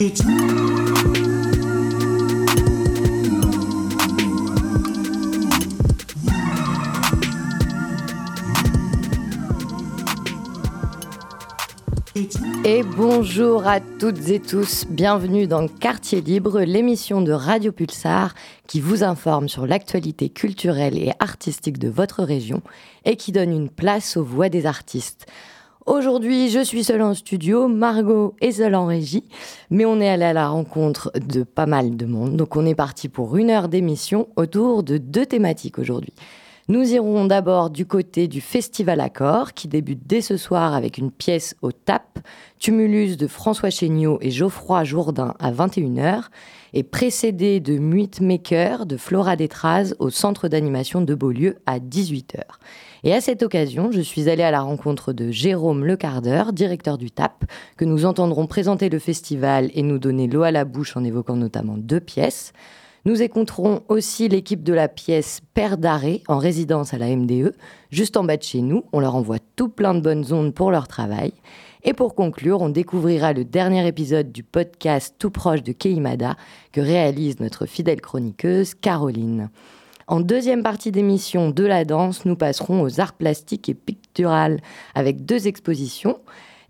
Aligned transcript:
Et 0.00 0.06
bonjour 12.84 13.66
à 13.66 13.80
toutes 13.80 14.28
et 14.28 14.38
tous, 14.38 14.84
bienvenue 14.88 15.48
dans 15.48 15.66
Quartier 15.66 16.20
Libre, 16.20 16.60
l'émission 16.60 17.20
de 17.20 17.32
Radio 17.32 17.72
Pulsar 17.72 18.34
qui 18.68 18.80
vous 18.80 19.02
informe 19.02 19.48
sur 19.48 19.66
l'actualité 19.66 20.28
culturelle 20.28 20.96
et 20.96 21.10
artistique 21.18 21.78
de 21.78 21.88
votre 21.88 22.22
région 22.22 22.62
et 23.04 23.16
qui 23.16 23.32
donne 23.32 23.50
une 23.50 23.68
place 23.68 24.16
aux 24.16 24.22
voix 24.22 24.48
des 24.48 24.64
artistes. 24.64 25.26
Aujourd'hui, 25.88 26.50
je 26.50 26.62
suis 26.62 26.84
seule 26.84 27.00
en 27.00 27.14
studio, 27.14 27.66
Margot 27.66 28.34
est 28.42 28.52
seule 28.52 28.74
en 28.74 28.84
régie, 28.84 29.24
mais 29.70 29.86
on 29.86 30.02
est 30.02 30.08
allé 30.10 30.24
à 30.24 30.34
la 30.34 30.50
rencontre 30.50 31.10
de 31.14 31.44
pas 31.44 31.64
mal 31.64 31.96
de 31.96 32.04
monde, 32.04 32.36
donc 32.36 32.56
on 32.56 32.66
est 32.66 32.74
parti 32.74 33.08
pour 33.08 33.38
une 33.38 33.48
heure 33.48 33.70
d'émission 33.70 34.28
autour 34.36 34.82
de 34.82 34.98
deux 34.98 35.24
thématiques 35.24 35.78
aujourd'hui. 35.78 36.12
Nous 36.68 36.92
irons 36.92 37.24
d'abord 37.24 37.70
du 37.70 37.86
côté 37.86 38.28
du 38.28 38.42
Festival 38.42 39.00
Accord, 39.00 39.54
qui 39.54 39.66
débute 39.66 40.06
dès 40.06 40.20
ce 40.20 40.36
soir 40.36 40.74
avec 40.74 40.98
une 40.98 41.10
pièce 41.10 41.56
au 41.62 41.72
TAP, 41.72 42.18
Tumulus 42.58 43.16
de 43.16 43.26
François 43.26 43.70
Chéniaud 43.70 44.18
et 44.20 44.30
Geoffroy 44.30 44.84
Jourdain 44.84 45.36
à 45.38 45.50
21h, 45.50 46.24
et 46.74 46.82
précédé 46.82 47.60
de 47.60 47.78
Muit 47.78 48.20
Maker 48.20 48.84
de 48.84 48.98
Flora 48.98 49.36
Détraz 49.36 49.94
au 50.00 50.10
centre 50.10 50.48
d'animation 50.48 51.00
de 51.00 51.14
Beaulieu 51.14 51.56
à 51.64 51.78
18h. 51.78 52.42
Et 53.04 53.14
à 53.14 53.20
cette 53.20 53.42
occasion, 53.42 53.92
je 53.92 54.00
suis 54.00 54.28
allée 54.28 54.42
à 54.42 54.50
la 54.50 54.60
rencontre 54.60 55.12
de 55.12 55.30
Jérôme 55.30 55.84
Lecardeur, 55.84 56.52
directeur 56.52 56.98
du 56.98 57.10
TAP, 57.10 57.44
que 57.76 57.84
nous 57.84 58.04
entendrons 58.04 58.46
présenter 58.46 58.88
le 58.88 58.98
festival 58.98 59.70
et 59.74 59.82
nous 59.82 59.98
donner 59.98 60.26
l'eau 60.26 60.42
à 60.42 60.50
la 60.50 60.64
bouche 60.64 60.96
en 60.96 61.04
évoquant 61.04 61.36
notamment 61.36 61.76
deux 61.76 62.00
pièces. 62.00 62.52
Nous 63.04 63.22
écouterons 63.22 63.82
aussi 63.88 64.28
l'équipe 64.28 64.64
de 64.64 64.72
la 64.72 64.88
pièce 64.88 65.40
Père 65.54 65.78
d'arrêt 65.78 66.22
en 66.26 66.38
résidence 66.38 66.92
à 66.92 66.98
la 66.98 67.14
MDE, 67.14 67.54
juste 67.90 68.16
en 68.16 68.24
bas 68.24 68.36
de 68.36 68.42
chez 68.42 68.60
nous. 68.60 68.84
On 68.92 69.00
leur 69.00 69.14
envoie 69.14 69.38
tout 69.56 69.68
plein 69.68 69.94
de 69.94 70.00
bonnes 70.00 70.32
ondes 70.32 70.52
pour 70.52 70.72
leur 70.72 70.88
travail. 70.88 71.32
Et 71.84 71.94
pour 71.94 72.16
conclure, 72.16 72.60
on 72.60 72.68
découvrira 72.68 73.32
le 73.32 73.44
dernier 73.44 73.86
épisode 73.86 74.32
du 74.32 74.42
podcast 74.42 75.14
Tout 75.18 75.30
proche 75.30 75.62
de 75.62 75.72
Keimada 75.72 76.36
que 76.72 76.80
réalise 76.80 77.38
notre 77.38 77.66
fidèle 77.66 78.00
chroniqueuse 78.00 78.74
Caroline. 78.74 79.48
En 80.08 80.20
deuxième 80.20 80.62
partie 80.62 80.90
d'émission 80.90 81.50
de 81.50 81.64
la 81.64 81.84
danse, 81.84 82.24
nous 82.24 82.34
passerons 82.34 82.80
aux 82.80 82.98
arts 82.98 83.12
plastiques 83.12 83.68
et 83.68 83.74
picturales 83.74 84.62
avec 84.94 85.26
deux 85.26 85.46
expositions 85.46 86.18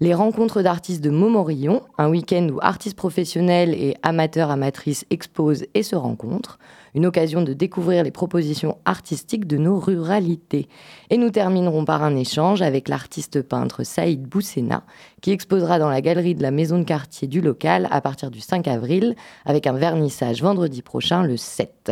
les 0.01 0.15
rencontres 0.15 0.63
d'artistes 0.63 1.03
de 1.03 1.11
Montmorillon, 1.11 1.83
un 1.99 2.09
week-end 2.09 2.49
où 2.53 2.59
artistes 2.63 2.97
professionnels 2.97 3.75
et 3.75 3.97
amateurs 4.05 4.51
amatrices 4.51 5.05
exposent 5.11 5.67
et 5.75 5.83
se 5.83 5.97
rencontrent, 5.97 6.61
une 6.95 7.05
occasion 7.05 7.43
de 7.43 7.53
découvrir 7.53 8.05
les 8.05 8.13
propositions 8.13 8.79
artistiques 8.85 9.49
de 9.49 9.57
nos 9.57 9.81
ruralités. 9.81 10.69
Et 11.11 11.17
nous 11.17 11.31
terminerons 11.31 11.85
par 11.85 12.05
un 12.05 12.15
échange 12.15 12.63
avec 12.63 12.89
l'artiste 12.89 13.43
peintre 13.43 13.83
Saïd 13.83 14.23
Boussena, 14.23 14.85
qui 15.21 15.33
exposera 15.33 15.81
dans 15.81 15.91
la 15.91 16.01
galerie 16.01 16.37
de 16.37 16.43
la 16.43 16.53
maison 16.53 16.79
de 16.79 16.85
quartier 16.85 17.27
du 17.27 17.41
local 17.41 17.89
à 17.91 18.01
partir 18.01 18.31
du 18.31 18.41
5 18.41 18.69
avril, 18.69 19.17
avec 19.45 19.67
un 19.67 19.73
vernissage 19.73 20.43
vendredi 20.43 20.83
prochain, 20.83 21.25
le 21.25 21.37
7. 21.37 21.91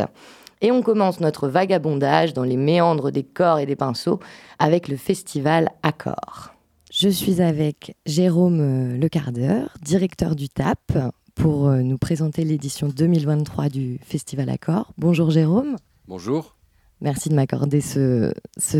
Et 0.61 0.71
on 0.71 0.81
commence 0.81 1.19
notre 1.19 1.47
vagabondage 1.47 2.33
dans 2.33 2.43
les 2.43 2.57
méandres 2.57 3.11
des 3.11 3.23
corps 3.23 3.59
et 3.59 3.65
des 3.65 3.75
pinceaux 3.75 4.19
avec 4.59 4.87
le 4.87 4.97
festival 4.97 5.69
Accord. 5.83 6.53
Je 6.91 7.09
suis 7.09 7.41
avec 7.41 7.95
Jérôme 8.05 8.59
euh, 8.59 8.97
Lecardeur, 8.97 9.75
directeur 9.83 10.35
du 10.35 10.49
TAP, 10.49 10.97
pour 11.35 11.67
euh, 11.67 11.81
nous 11.81 11.97
présenter 11.97 12.43
l'édition 12.43 12.87
2023 12.87 13.69
du 13.69 13.99
Festival 14.03 14.49
Accord. 14.49 14.93
Bonjour 14.97 15.29
Jérôme. 15.29 15.75
Bonjour. 16.07 16.56
Merci 16.99 17.29
de 17.29 17.35
m'accorder 17.35 17.79
ce, 17.79 18.31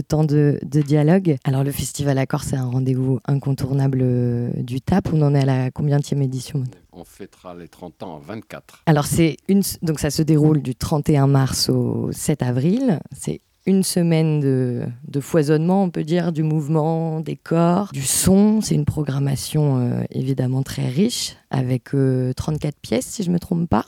temps 0.07 0.23
de, 0.23 0.59
dialogue. 0.63 1.37
Alors 1.43 1.63
le 1.63 1.71
Festival 1.71 2.17
Accord, 2.17 2.43
c'est 2.43 2.55
un 2.55 2.65
rendez-vous 2.65 3.19
incontournable 3.25 3.99
euh, 4.01 4.49
du 4.57 4.81
TAP. 4.81 5.09
On 5.13 5.21
en 5.21 5.35
est 5.35 5.41
à 5.41 5.45
la 5.45 5.71
combienième 5.71 6.21
édition 6.23 6.63
On 6.93 7.03
fêtera 7.03 7.53
les 7.53 7.67
30 7.67 8.03
ans 8.03 8.15
en 8.15 8.19
24. 8.19 8.83
Alors 8.87 9.05
c'est 9.05 9.37
une, 9.47 9.61
donc 9.83 9.99
ça 9.99 10.09
se 10.09 10.23
déroule 10.23 10.63
du 10.63 10.75
31 10.75 11.27
mars 11.27 11.69
au 11.69 12.11
7 12.11 12.41
avril. 12.41 12.99
C'est 13.15 13.41
une 13.67 13.83
semaine 13.83 14.39
de, 14.39 15.19
foisonnement, 15.19 15.83
on 15.83 15.89
peut 15.89 16.05
dire, 16.05 16.31
du 16.31 16.41
mouvement, 16.41 17.19
des 17.19 17.35
corps, 17.35 17.89
du 17.91 18.01
son. 18.01 18.61
C'est 18.61 18.75
une 18.75 18.85
programmation 18.85 19.79
euh, 19.79 20.03
évidemment 20.09 20.63
très 20.63 20.87
riche, 20.87 21.35
avec 21.51 21.89
34 21.89 21.95
euh, 21.95 22.71
pièces, 22.81 23.05
si 23.05 23.23
je 23.23 23.29
ne 23.29 23.33
me 23.33 23.39
trompe 23.39 23.69
pas, 23.69 23.85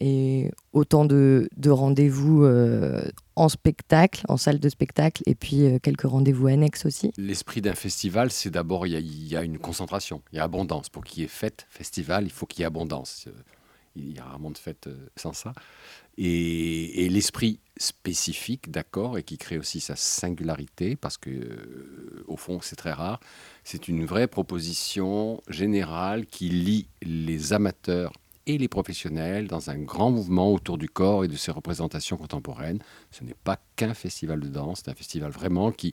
et 0.00 0.50
autant 0.72 1.04
de, 1.04 1.48
rendez-vous 1.66 2.44
euh, 2.44 3.08
en 3.34 3.48
spectacle, 3.48 4.24
en 4.28 4.36
salle 4.36 4.58
de 4.58 4.68
spectacle, 4.68 5.22
et 5.26 5.34
puis 5.34 5.80
quelques 5.82 6.02
rendez-vous 6.02 6.48
annexes 6.48 6.86
aussi. 6.86 7.12
L'esprit 7.16 7.60
d'un 7.60 7.74
festival, 7.74 8.30
c'est 8.30 8.50
d'abord, 8.50 8.86
il 8.86 9.28
y, 9.28 9.36
a 9.36 9.42
une 9.42 9.58
concentration, 9.58 10.22
il 10.32 10.36
y 10.36 10.38
a 10.38 10.44
abondance. 10.44 10.88
Pour 10.88 11.04
qu'il 11.04 11.22
y 11.22 11.24
ait 11.24 11.28
fête, 11.28 11.66
festival, 11.70 12.24
il 12.24 12.32
faut 12.32 12.46
qu'il 12.46 12.60
y 12.60 12.62
ait 12.62 12.66
abondance. 12.66 13.26
Il 13.94 14.12
y 14.12 14.18
a 14.18 14.24
rarement 14.24 14.50
de 14.50 14.58
fête 14.58 14.88
sans 15.16 15.32
ça. 15.32 15.54
Et, 16.18 17.08
l'esprit 17.10 17.60
spécifique, 17.76 18.70
d'accord, 18.70 19.18
et 19.18 19.22
qui 19.22 19.36
crée 19.36 19.58
aussi 19.58 19.80
sa 19.80 19.96
singularité, 19.96 20.96
parce 20.96 21.18
que 21.18 21.30
euh, 21.30 22.24
au 22.26 22.36
fond 22.36 22.60
c'est 22.62 22.76
très 22.76 22.92
rare, 22.92 23.20
c'est 23.64 23.88
une 23.88 24.06
vraie 24.06 24.26
proposition 24.26 25.42
générale 25.48 26.24
qui 26.26 26.48
lie 26.48 26.88
les 27.02 27.52
amateurs 27.52 28.12
et 28.46 28.58
les 28.58 28.68
professionnels 28.68 29.48
dans 29.48 29.70
un 29.70 29.78
grand 29.78 30.10
mouvement 30.10 30.52
autour 30.52 30.78
du 30.78 30.88
corps 30.88 31.24
et 31.24 31.28
de 31.28 31.36
ses 31.36 31.50
représentations 31.50 32.16
contemporaines. 32.16 32.78
Ce 33.10 33.24
n'est 33.24 33.34
pas 33.34 33.58
qu'un 33.76 33.94
festival 33.94 34.40
de 34.40 34.48
danse, 34.48 34.82
c'est 34.84 34.90
un 34.90 34.94
festival 34.94 35.30
vraiment 35.30 35.72
qui, 35.72 35.92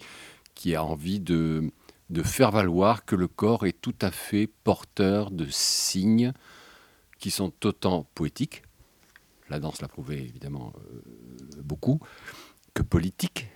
qui 0.53 0.75
a 0.75 0.84
envie 0.84 1.19
de, 1.19 1.72
de 2.09 2.24
faire 2.24 2.52
valoir 2.52 3.06
que 3.06 3.16
le 3.16 3.28
corps 3.28 3.66
est 3.66 3.80
tout 3.81 3.96
à 4.02 4.12
fait 4.12 4.47
porteur 4.63 5.31
de 5.31 5.47
signes 5.50 6.34
qui 7.19 7.31
sont 7.31 7.53
autant 7.66 8.06
poétiques, 8.16 8.63
la 9.50 9.59
danse 9.59 9.81
l'a 9.81 9.88
prouvé 9.88 10.18
évidemment 10.18 10.74
euh, 10.75 11.62
beaucoup, 11.62 12.00
que 12.74 12.81
politique. 12.81 13.47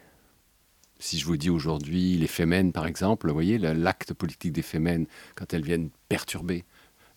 Si 0.99 1.19
je 1.19 1.25
vous 1.25 1.37
dis 1.37 1.49
aujourd'hui 1.49 2.17
les 2.17 2.27
fémènes, 2.27 2.71
par 2.71 2.87
exemple, 2.87 3.27
vous 3.27 3.33
voyez, 3.33 3.57
l'acte 3.57 4.13
politique 4.13 4.51
des 4.51 4.61
fémènes, 4.61 5.05
quand 5.35 5.53
elles 5.53 5.63
viennent 5.63 5.89
perturber 6.09 6.65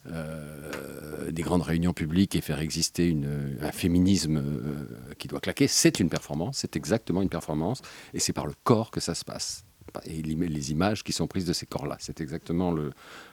euh, 0.06 1.30
des 1.30 1.42
grandes 1.42 1.62
réunions 1.62 1.92
publiques 1.92 2.34
et 2.34 2.40
faire 2.40 2.60
exister 2.60 3.16
un 3.60 3.72
féminisme 3.72 4.38
euh, 4.38 5.14
qui 5.18 5.28
doit 5.28 5.40
claquer, 5.40 5.68
c'est 5.68 6.00
une 6.00 6.08
performance, 6.08 6.58
c'est 6.58 6.76
exactement 6.76 7.22
une 7.22 7.28
performance, 7.28 7.82
et 8.14 8.18
c'est 8.18 8.32
par 8.32 8.46
le 8.46 8.54
corps 8.64 8.90
que 8.90 9.00
ça 9.00 9.14
se 9.14 9.24
passe. 9.24 9.64
Et 10.04 10.22
les 10.22 10.70
images 10.70 11.02
qui 11.02 11.12
sont 11.12 11.26
prises 11.26 11.44
de 11.44 11.52
ces 11.52 11.66
corps-là, 11.66 11.96
c'est 11.98 12.20
exactement 12.20 12.70
le, 12.70 12.92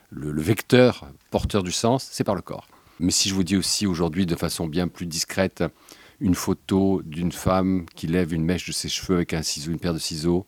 le 0.09 0.41
vecteur 0.41 1.07
porteur 1.29 1.63
du 1.63 1.71
sens, 1.71 2.07
c'est 2.11 2.23
par 2.23 2.35
le 2.35 2.41
corps. 2.41 2.67
Mais 2.99 3.11
si 3.11 3.29
je 3.29 3.35
vous 3.35 3.43
dis 3.43 3.55
aussi 3.55 3.85
aujourd'hui 3.85 4.25
de 4.25 4.35
façon 4.35 4.67
bien 4.67 4.87
plus 4.87 5.05
discrète 5.05 5.63
une 6.19 6.35
photo 6.35 7.01
d'une 7.03 7.31
femme 7.31 7.85
qui 7.95 8.07
lève 8.07 8.33
une 8.33 8.43
mèche 8.43 8.65
de 8.67 8.71
ses 8.71 8.89
cheveux 8.89 9.17
avec 9.17 9.33
un 9.33 9.43
ciseau, 9.43 9.71
une 9.71 9.79
paire 9.79 9.93
de 9.93 9.99
ciseaux, 9.99 10.47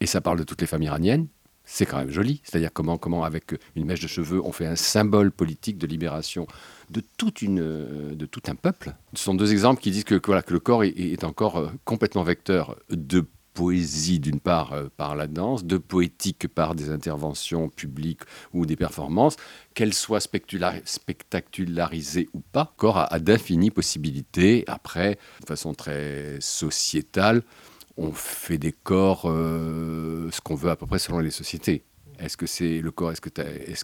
et 0.00 0.06
ça 0.06 0.20
parle 0.20 0.38
de 0.38 0.44
toutes 0.44 0.60
les 0.60 0.66
femmes 0.66 0.82
iraniennes, 0.82 1.28
c'est 1.64 1.86
quand 1.86 1.98
même 1.98 2.10
joli. 2.10 2.40
C'est-à-dire 2.44 2.70
comment, 2.72 2.98
comment, 2.98 3.24
avec 3.24 3.54
une 3.76 3.86
mèche 3.86 4.00
de 4.00 4.06
cheveux, 4.06 4.40
on 4.44 4.52
fait 4.52 4.66
un 4.66 4.76
symbole 4.76 5.32
politique 5.32 5.78
de 5.78 5.86
libération 5.86 6.46
de, 6.90 7.02
toute 7.16 7.42
une, 7.42 8.14
de 8.14 8.26
tout 8.26 8.42
un 8.48 8.54
peuple. 8.54 8.94
Ce 9.14 9.24
sont 9.24 9.34
deux 9.34 9.52
exemples 9.52 9.80
qui 9.80 9.90
disent 9.90 10.04
que, 10.04 10.20
voilà, 10.24 10.42
que 10.42 10.52
le 10.52 10.60
corps 10.60 10.84
est, 10.84 11.24
encore 11.24 11.56
euh, 11.56 11.68
complètement 11.84 12.22
vecteur 12.22 12.76
de 12.90 13.24
poésie 13.54 14.18
d'une 14.18 14.40
part 14.40 14.72
euh, 14.72 14.88
par 14.96 15.16
la 15.16 15.26
danse, 15.26 15.64
de 15.64 15.78
poétique 15.78 16.48
par 16.48 16.74
des 16.74 16.90
interventions 16.90 17.68
publiques 17.68 18.22
ou 18.52 18.66
des 18.66 18.76
performances, 18.76 19.36
qu'elles 19.74 19.94
soient 19.94 20.20
spectacularisées 20.20 22.28
ou 22.34 22.40
pas, 22.40 22.74
corps 22.76 23.06
a, 23.10 23.18
d'infinies 23.20 23.70
possibilités. 23.70 24.64
Après, 24.66 25.18
de 25.40 25.46
façon 25.46 25.72
très 25.72 26.36
sociétale, 26.40 27.42
on 27.96 28.12
fait 28.12 28.58
des 28.58 28.72
corps 28.72 29.24
euh, 29.26 30.30
ce 30.30 30.40
qu'on 30.40 30.54
veut 30.54 30.70
à 30.70 30.76
peu 30.76 30.86
près 30.86 30.98
selon 30.98 31.20
les 31.20 31.30
sociétés. 31.30 31.84
Est-ce 32.18 32.36
que 32.36 32.46
c'est 32.46 32.80
le 32.80 32.90
corps, 32.90 33.12
est-ce 33.12 33.20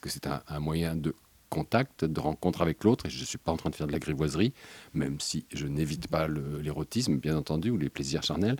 que 0.01 0.09
c'est 0.09 0.27
un, 0.27 0.61
moyen 0.61 0.97
de 0.97 1.15
contact, 1.49 2.05
de 2.05 2.21
rencontre 2.21 2.63
avec 2.63 2.85
l'autre, 2.85 3.09
je 3.09 3.21
ne 3.21 3.25
suis 3.25 3.39
pas 3.39 3.51
en 3.51 3.57
train 3.57 3.71
de 3.71 3.75
faire 3.75 3.89
de 3.89 3.93
la 3.93 3.99
grivoiserie, 3.99 4.53
même 4.95 5.19
si 5.19 5.47
je 5.53 5.67
n'évite 5.67 6.07
pas 6.07 6.29
l'érotisme, 6.29 7.17
bien 7.17 7.37
entendu, 7.37 7.71
ou 7.71 7.77
les 7.77 7.89
plaisirs 7.89 8.23
charnels, 8.23 8.57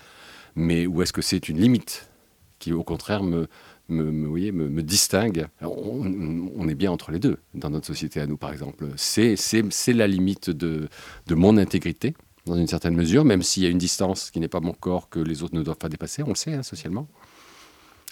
mais 0.57 0.87
où 0.87 1.01
est-ce 1.03 1.13
que 1.13 1.23
c'est 1.23 1.49
une 1.49 1.61
limite 1.61 2.11
qui, 2.59 2.73
au 2.73 2.83
contraire, 2.83 3.23
me, 3.23 3.47
me, 3.89 4.11
me, 4.11 4.83
distingue? 4.83 5.47
On, 5.63 6.69
est 6.69 6.75
bien 6.75 6.91
entre 6.91 7.13
les 7.13 7.21
deux 7.21 7.39
dans 7.55 7.71
notre 7.71 7.87
société 7.87 8.21
à 8.21 8.27
nous, 8.27 8.37
par 8.37 8.53
exemple. 8.53 8.87
C'est 8.97 9.37
la 9.89 10.09
limite 10.09 10.51
de, 10.51 10.89
de 11.29 11.35
mon 11.37 11.57
intégrité, 11.59 12.15
dans 12.47 12.57
une 12.57 12.67
certaine 12.67 12.95
mesure, 12.95 13.25
même 13.25 13.43
s'il 13.43 13.63
y 13.63 13.67
a 13.67 13.69
une 13.69 13.79
distance 13.79 14.31
qui 14.31 14.41
n'est 14.41 14.49
pas 14.49 14.61
mon 14.61 14.73
corps 14.73 15.09
que 15.09 15.21
les 15.21 15.43
autres 15.43 15.55
ne 15.55 15.63
doivent 15.63 15.77
pas 15.77 15.89
dépasser, 15.89 16.23
on 16.23 16.31
le 16.31 16.35
sait 16.35 16.55
hein, 16.55 16.63
socialement. 16.63 17.09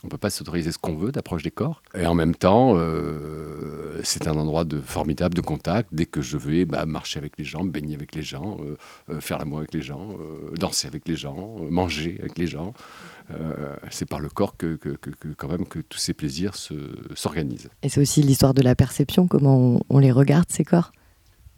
On 0.05 0.07
ne 0.07 0.11
peut 0.11 0.19
pas 0.19 0.31
s'autoriser 0.31 0.71
ce 0.71 0.79
qu'on 0.79 0.95
veut 0.95 1.11
d'approche 1.11 1.43
des 1.43 1.51
corps. 1.51 1.83
Et 1.93 2.07
en 2.07 2.15
même 2.15 2.37
temps, 2.37 2.75
euh, 2.77 4.01
c'est 4.05 4.29
un 4.29 4.37
endroit 4.37 4.65
de 4.65 4.81
formidable 4.81 5.35
de 5.35 5.41
contact. 5.41 5.89
Dès 5.91 6.07
que 6.07 6.21
je 6.21 6.39
vais 6.39 6.65
bah, 6.67 6.87
marcher 6.87 7.19
avec 7.19 7.37
les 7.37 7.45
gens, 7.45 7.65
baigner 7.65 7.97
avec 7.97 8.15
les 8.15 8.23
gens, 8.23 8.59
euh, 8.61 8.77
euh, 9.11 9.21
faire 9.21 9.39
l'amour 9.39 9.59
avec 9.59 9.75
les 9.75 9.83
gens, 9.83 10.17
danser 10.57 10.87
avec 10.87 11.09
les 11.09 11.17
gens, 11.17 11.57
manger 11.69 12.17
avec 12.21 12.39
les 12.39 12.47
gens, 12.47 12.75
c'est 13.91 14.09
par 14.09 14.21
le 14.21 14.29
corps 14.29 14.57
que, 14.57 14.79
quand 15.37 15.49
même 15.49 15.67
que 15.67 15.81
tous 15.81 15.99
ces 15.99 16.15
plaisirs 16.15 16.55
s'organisent. 17.15 17.69
Et 17.83 17.89
c'est 17.89 18.01
aussi 18.01 18.23
l'histoire 18.23 18.55
de 18.55 18.63
la 18.63 18.77
perception, 18.77 19.27
comment 19.27 19.83
on 19.91 19.99
les 19.99 20.13
regarde, 20.13 20.47
ces 20.49 20.65
corps? 20.65 20.93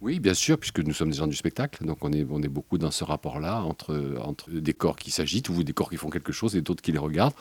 Oui, 0.03 0.19
bien 0.19 0.33
sûr, 0.33 0.59
puisque 0.59 0.79
nous 0.79 0.95
sommes 0.95 1.11
des 1.11 1.19
gens 1.19 1.27
du 1.27 1.37
spectacle, 1.37 1.85
donc 1.85 1.99
on 2.03 2.11
est, 2.13 2.25
on 2.31 2.41
beaucoup 2.41 2.79
dans 2.79 2.91
ce 2.91 3.05
rapport-là 3.05 3.63
entre, 3.63 4.17
entre 4.23 4.51
des 4.51 4.73
corps 4.73 4.97
qui 4.97 5.11
s'agitent 5.11 5.51
ou 5.51 5.63
des 5.63 5.75
corps 5.75 5.91
qui 5.91 5.99
font 5.99 6.09
quelque 6.09 6.33
chose 6.33 6.57
et 6.57 6.63
d'autres 6.63 6.81
qui 6.81 6.91
les 6.91 6.99
regardent. 6.99 7.35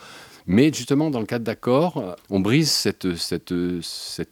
Mais 0.46 0.70
justement, 0.70 1.10
dans 1.10 1.20
le 1.20 1.26
cadre 1.26 1.44
d'accord, 1.44 2.16
on 2.28 2.40
brise 2.40 2.70
cette, 2.70 3.06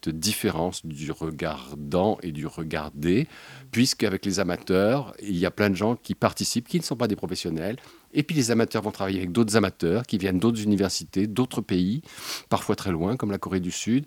différence 0.08 0.84
du 0.84 1.10
regardant 1.10 2.18
et 2.22 2.32
du 2.32 2.46
regardé, 2.46 3.28
puisqu'avec 3.70 4.26
les 4.26 4.40
amateurs, 4.40 5.14
il 5.22 5.36
y 5.36 5.46
a 5.46 5.50
plein 5.50 5.70
de 5.70 5.76
gens 5.76 5.96
qui 5.96 6.14
participent, 6.14 6.68
qui 6.68 6.78
ne 6.78 6.84
sont 6.84 6.96
pas 6.96 7.08
des 7.08 7.16
professionnels, 7.16 7.76
et 8.12 8.22
puis 8.22 8.36
les 8.36 8.50
amateurs 8.50 8.82
vont 8.82 8.90
travailler 8.90 9.18
avec 9.18 9.32
d'autres 9.32 9.56
amateurs 9.56 10.02
qui 10.04 10.18
viennent 10.18 10.38
d'autres 10.38 10.62
universités, 10.62 11.26
d'autres 11.26 11.62
pays, 11.62 12.02
parfois 12.50 12.76
très 12.76 12.90
loin, 12.90 13.16
comme 13.16 13.30
la 13.30 13.38
Corée 13.38 13.60
du 13.60 13.70
Sud. 13.70 14.04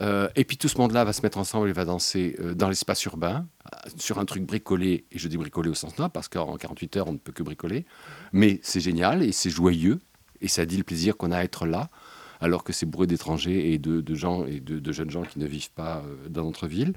Euh, 0.00 0.28
et 0.36 0.44
puis 0.44 0.56
tout 0.56 0.68
ce 0.68 0.78
monde-là 0.78 1.04
va 1.04 1.12
se 1.12 1.22
mettre 1.22 1.38
ensemble 1.38 1.68
et 1.68 1.72
va 1.72 1.84
danser 1.84 2.36
euh, 2.40 2.54
dans 2.54 2.68
l'espace 2.68 3.04
urbain, 3.04 3.46
sur 3.96 4.18
un 4.18 4.24
truc 4.24 4.44
bricolé, 4.44 5.04
et 5.12 5.18
je 5.18 5.28
dis 5.28 5.36
bricolé 5.36 5.68
au 5.68 5.74
sens 5.74 5.98
noble, 5.98 6.12
parce 6.12 6.28
qu'en 6.28 6.56
48 6.56 6.96
heures, 6.96 7.08
on 7.08 7.12
ne 7.12 7.18
peut 7.18 7.32
que 7.32 7.42
bricoler. 7.42 7.84
Mais 8.32 8.60
c'est 8.62 8.80
génial 8.80 9.22
et 9.22 9.32
c'est 9.32 9.50
joyeux, 9.50 10.00
et 10.40 10.48
ça 10.48 10.64
dit 10.64 10.76
le 10.76 10.84
plaisir 10.84 11.16
qu'on 11.16 11.30
a 11.30 11.38
à 11.38 11.44
être 11.44 11.66
là, 11.66 11.90
alors 12.40 12.64
que 12.64 12.72
c'est 12.72 12.86
bourré 12.86 13.06
d'étrangers 13.06 13.72
et 13.72 13.78
de, 13.78 14.14
gens 14.14 14.44
et 14.46 14.60
de, 14.60 14.92
jeunes 14.92 15.10
gens 15.10 15.22
qui 15.22 15.38
ne 15.38 15.46
vivent 15.46 15.70
pas 15.70 15.98
euh, 15.98 16.28
dans 16.28 16.44
notre 16.44 16.66
ville. 16.66 16.94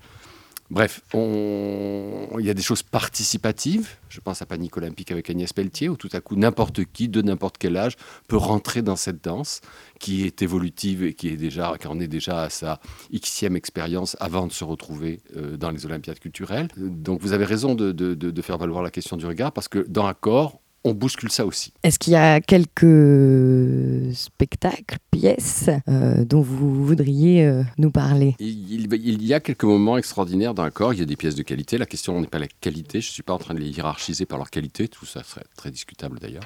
Bref, 0.71 1.01
il 1.13 2.45
y 2.45 2.49
a 2.49 2.53
des 2.55 2.61
choses 2.63 2.81
participatives. 2.81 3.97
Je 4.09 4.19
pense 4.19 4.41
à 4.41 4.47
Panique 4.47 4.75
Olympique 4.77 5.11
avec 5.11 5.29
Agnès 5.29 5.53
Pelletier, 5.53 5.89
où 5.89 5.95
tout 5.95 6.09
à 6.11 6.21
coup, 6.21 6.35
n'importe 6.35 6.85
qui, 6.85 7.07
de 7.07 7.21
n'importe 7.21 7.57
quel 7.59 7.77
âge, 7.77 7.97
peut 8.27 8.37
rentrer 8.37 8.81
dans 8.81 8.95
cette 8.95 9.23
danse 9.23 9.61
qui 9.99 10.23
est 10.23 10.41
évolutive 10.41 11.03
et 11.03 11.13
qui, 11.13 11.27
est 11.27 11.37
déjà, 11.37 11.75
qui 11.79 11.87
en 11.87 11.99
est 11.99 12.07
déjà 12.07 12.43
à 12.43 12.49
sa 12.49 12.79
xème 13.13 13.55
expérience 13.55 14.17
avant 14.19 14.47
de 14.47 14.51
se 14.51 14.63
retrouver 14.63 15.21
euh, 15.35 15.55
dans 15.55 15.69
les 15.69 15.85
Olympiades 15.85 16.19
culturelles. 16.19 16.69
Donc 16.77 17.21
vous 17.21 17.33
avez 17.33 17.45
raison 17.45 17.75
de, 17.75 18.41
faire 18.41 18.57
valoir 18.57 18.81
la 18.81 18.91
question 18.91 19.17
du 19.17 19.25
regard, 19.25 19.51
parce 19.51 19.67
que 19.67 19.79
dans 19.87 20.07
Accord, 20.07 20.61
on 20.85 20.93
bouscule 20.93 21.31
ça 21.31 21.45
aussi. 21.45 21.73
Est-ce 21.83 21.97
qu'il 21.97 22.13
y 22.13 22.15
a 22.15 22.39
quelques 22.39 24.13
spectacles, 24.13 24.97
pièces 25.11 25.69
euh, 25.89 26.23
dont 26.23 26.41
vous 26.41 26.85
voudriez 26.85 27.45
euh, 27.45 27.63
nous 27.79 27.89
parler? 27.89 28.35
Il, 28.39 29.25
y 29.25 29.33
a 29.33 29.39
quelques 29.39 29.63
moments 29.63 29.97
extraordinaires 29.97 30.53
dans 30.53 30.69
corps. 30.69 30.93
Il 30.93 30.99
y 30.99 31.03
a 31.03 31.05
des 31.05 31.15
pièces 31.15 31.35
de 31.35 31.41
qualité. 31.41 31.79
La 31.79 31.87
question 31.87 32.21
n'est 32.21 32.27
pas 32.27 32.39
la 32.39 32.47
qualité. 32.47 33.01
Je 33.01 33.09
ne 33.09 33.13
suis 33.13 33.23
pas 33.23 33.33
en 33.33 33.39
train 33.39 33.55
de 33.55 33.59
les 33.59 33.69
hiérarchiser 33.69 34.27
par 34.27 34.37
leur 34.37 34.51
qualité. 34.51 34.87
Tout 34.87 35.05
ça 35.05 35.23
serait 35.23 35.45
très 35.57 35.71
discutable 35.71 36.19
d'ailleurs 36.19 36.45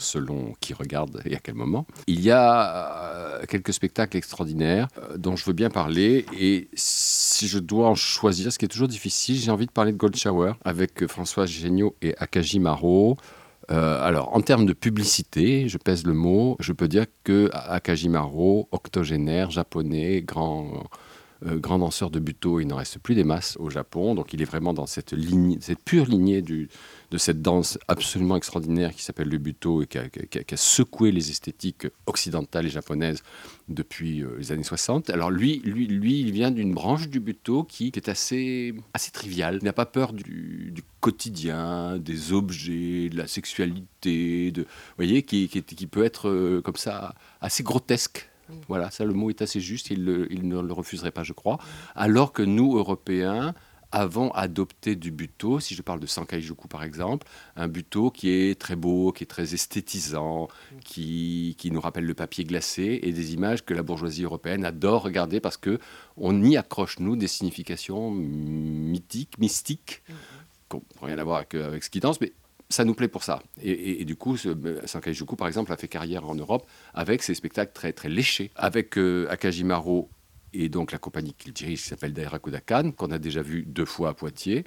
selon 0.00 0.54
qui 0.60 0.74
regarde 0.74 1.20
et 1.24 1.34
à 1.34 1.40
quel 1.40 1.56
moment. 1.56 1.84
Il 2.06 2.20
y 2.20 2.30
a 2.30 3.40
euh, 3.40 3.46
quelques 3.48 3.72
spectacles 3.72 4.16
extraordinaires 4.16 4.86
dont 5.16 5.34
je 5.34 5.44
veux 5.44 5.54
bien 5.54 5.70
parler 5.70 6.24
et 6.38 6.68
si 6.74 7.48
je 7.48 7.58
dois 7.58 7.88
en 7.88 7.96
choisir, 7.96 8.52
ce 8.52 8.58
qui 8.60 8.64
est 8.64 8.68
toujours 8.68 8.86
difficile, 8.86 9.34
j'ai 9.34 9.50
envie 9.50 9.66
de 9.66 9.72
parler 9.72 9.90
de 9.90 9.96
Gold 9.96 10.14
Shower 10.14 10.52
avec 10.64 11.04
François 11.08 11.46
Géniaud 11.46 11.96
et 12.00 12.14
Akaji 12.18 12.60
Maro. 12.60 13.16
Euh, 13.70 14.02
alors, 14.02 14.34
en 14.34 14.40
termes 14.40 14.64
de 14.66 14.72
publicité, 14.72 15.68
je 15.68 15.76
pèse 15.76 16.06
le 16.06 16.14
mot, 16.14 16.56
je 16.58 16.72
peux 16.72 16.88
dire 16.88 17.04
que 17.24 17.50
Akajimaro, 17.52 18.68
octogénaire, 18.72 19.50
japonais, 19.50 20.22
grand, 20.22 20.84
grand 21.44 21.78
danseur 21.78 22.10
de 22.10 22.18
buto, 22.18 22.60
il 22.60 22.66
n'en 22.66 22.76
reste 22.76 22.98
plus 22.98 23.14
des 23.14 23.24
masses 23.24 23.56
au 23.60 23.70
Japon, 23.70 24.14
donc 24.14 24.32
il 24.32 24.42
est 24.42 24.44
vraiment 24.44 24.74
dans 24.74 24.86
cette, 24.86 25.14
pure 25.84 26.06
lignée 26.06 26.42
de 26.42 26.68
cette 27.16 27.42
danse 27.42 27.78
absolument 27.88 28.36
extraordinaire 28.36 28.94
qui 28.94 29.02
s'appelle 29.02 29.28
le 29.28 29.38
buto 29.38 29.82
et 29.82 29.86
qui 29.86 29.98
a, 29.98 30.56
secoué 30.56 31.12
les 31.12 31.30
esthétiques 31.30 31.86
occidentales 32.06 32.66
et 32.66 32.70
japonaises 32.70 33.22
depuis 33.68 34.22
euh, 34.22 34.36
les 34.38 34.52
années 34.52 34.62
60. 34.62 35.10
Alors 35.10 35.30
lui, 35.30 35.60
lui, 35.64 35.86
lui 35.86 36.20
il 36.20 36.32
vient 36.32 36.50
d'une 36.50 36.74
branche 36.74 37.08
du 37.08 37.20
buto 37.20 37.64
qui, 37.64 37.92
est 37.94 38.08
assez, 38.08 38.74
assez 38.94 39.10
triviale. 39.10 39.58
Il 39.60 39.64
n'a 39.64 39.72
pas 39.72 39.86
peur 39.86 40.12
du, 40.12 40.82
quotidien, 41.00 41.96
des 41.98 42.32
objets, 42.32 43.08
de 43.08 43.16
la 43.16 43.28
sexualité, 43.28 44.50
de, 44.50 44.62
vous 44.62 44.66
voyez, 44.96 45.22
qui, 45.22 45.48
qui, 45.48 45.86
peut 45.86 46.04
être 46.04 46.28
euh, 46.28 46.60
comme 46.60 46.76
ça 46.76 47.14
assez 47.40 47.62
grotesque. 47.62 48.27
Voilà, 48.68 48.90
ça 48.90 49.04
le 49.04 49.12
mot 49.12 49.30
est 49.30 49.42
assez 49.42 49.60
juste, 49.60 49.90
il, 49.90 50.26
il 50.30 50.48
ne 50.48 50.60
le 50.60 50.72
refuserait 50.72 51.10
pas, 51.10 51.22
je 51.22 51.32
crois. 51.32 51.58
Alors 51.94 52.32
que 52.32 52.42
nous, 52.42 52.76
Européens, 52.76 53.54
avons 53.92 54.30
adopté 54.32 54.96
du 54.96 55.10
buto, 55.10 55.60
si 55.60 55.74
je 55.74 55.82
parle 55.82 56.00
de 56.00 56.06
Sankaijuku 56.06 56.68
par 56.68 56.82
exemple, 56.82 57.26
un 57.56 57.68
buto 57.68 58.10
qui 58.10 58.30
est 58.30 58.58
très 58.58 58.76
beau, 58.76 59.12
qui 59.12 59.24
est 59.24 59.26
très 59.26 59.54
esthétisant, 59.54 60.48
qui, 60.84 61.56
qui, 61.58 61.70
nous 61.70 61.80
rappelle 61.80 62.04
le 62.04 62.14
papier 62.14 62.44
glacé 62.44 63.00
et 63.02 63.12
des 63.12 63.34
images 63.34 63.64
que 63.64 63.74
la 63.74 63.82
bourgeoisie 63.82 64.24
européenne 64.24 64.64
adore 64.64 65.02
regarder 65.02 65.40
parce 65.40 65.56
que 65.56 65.78
on 66.16 66.42
y 66.42 66.56
accroche 66.56 66.98
nous 66.98 67.16
des 67.16 67.28
significations 67.28 68.10
mythiques, 68.10 69.38
mystiques, 69.38 70.02
qui 70.68 70.76
n'ont 70.76 70.82
rien 71.02 71.18
à 71.18 71.24
voir 71.24 71.38
avec, 71.38 71.82
ce 71.82 71.90
qui 71.90 72.00
danse, 72.00 72.20
mais 72.20 72.32
ça 72.70 72.84
nous 72.84 72.94
plaît 72.94 73.08
pour 73.08 73.24
ça. 73.24 73.42
Et, 73.62 74.04
du 74.04 74.16
coup, 74.16 74.36
Sankaijuku, 74.36 75.36
par 75.36 75.48
exemple, 75.48 75.72
a 75.72 75.76
fait 75.76 75.88
carrière 75.88 76.28
en 76.28 76.34
Europe 76.34 76.66
avec 76.94 77.22
ses 77.22 77.34
spectacles 77.34 77.72
très, 77.72 77.92
très 77.92 78.08
léchés. 78.08 78.50
Avec 78.56 78.98
euh, 78.98 79.26
Akajimaro 79.30 80.10
et 80.52 80.68
donc 80.68 80.92
la 80.92 80.98
compagnie 80.98 81.34
qu'il 81.34 81.52
dirige, 81.52 81.82
qui 81.82 81.88
s'appelle 81.88 82.12
Daira 82.12 82.38
Kodakan, 82.38 82.92
qu'on 82.92 83.10
a 83.10 83.18
déjà 83.18 83.42
vu 83.42 83.64
deux 83.66 83.84
fois 83.84 84.10
à 84.10 84.14
Poitiers. 84.14 84.64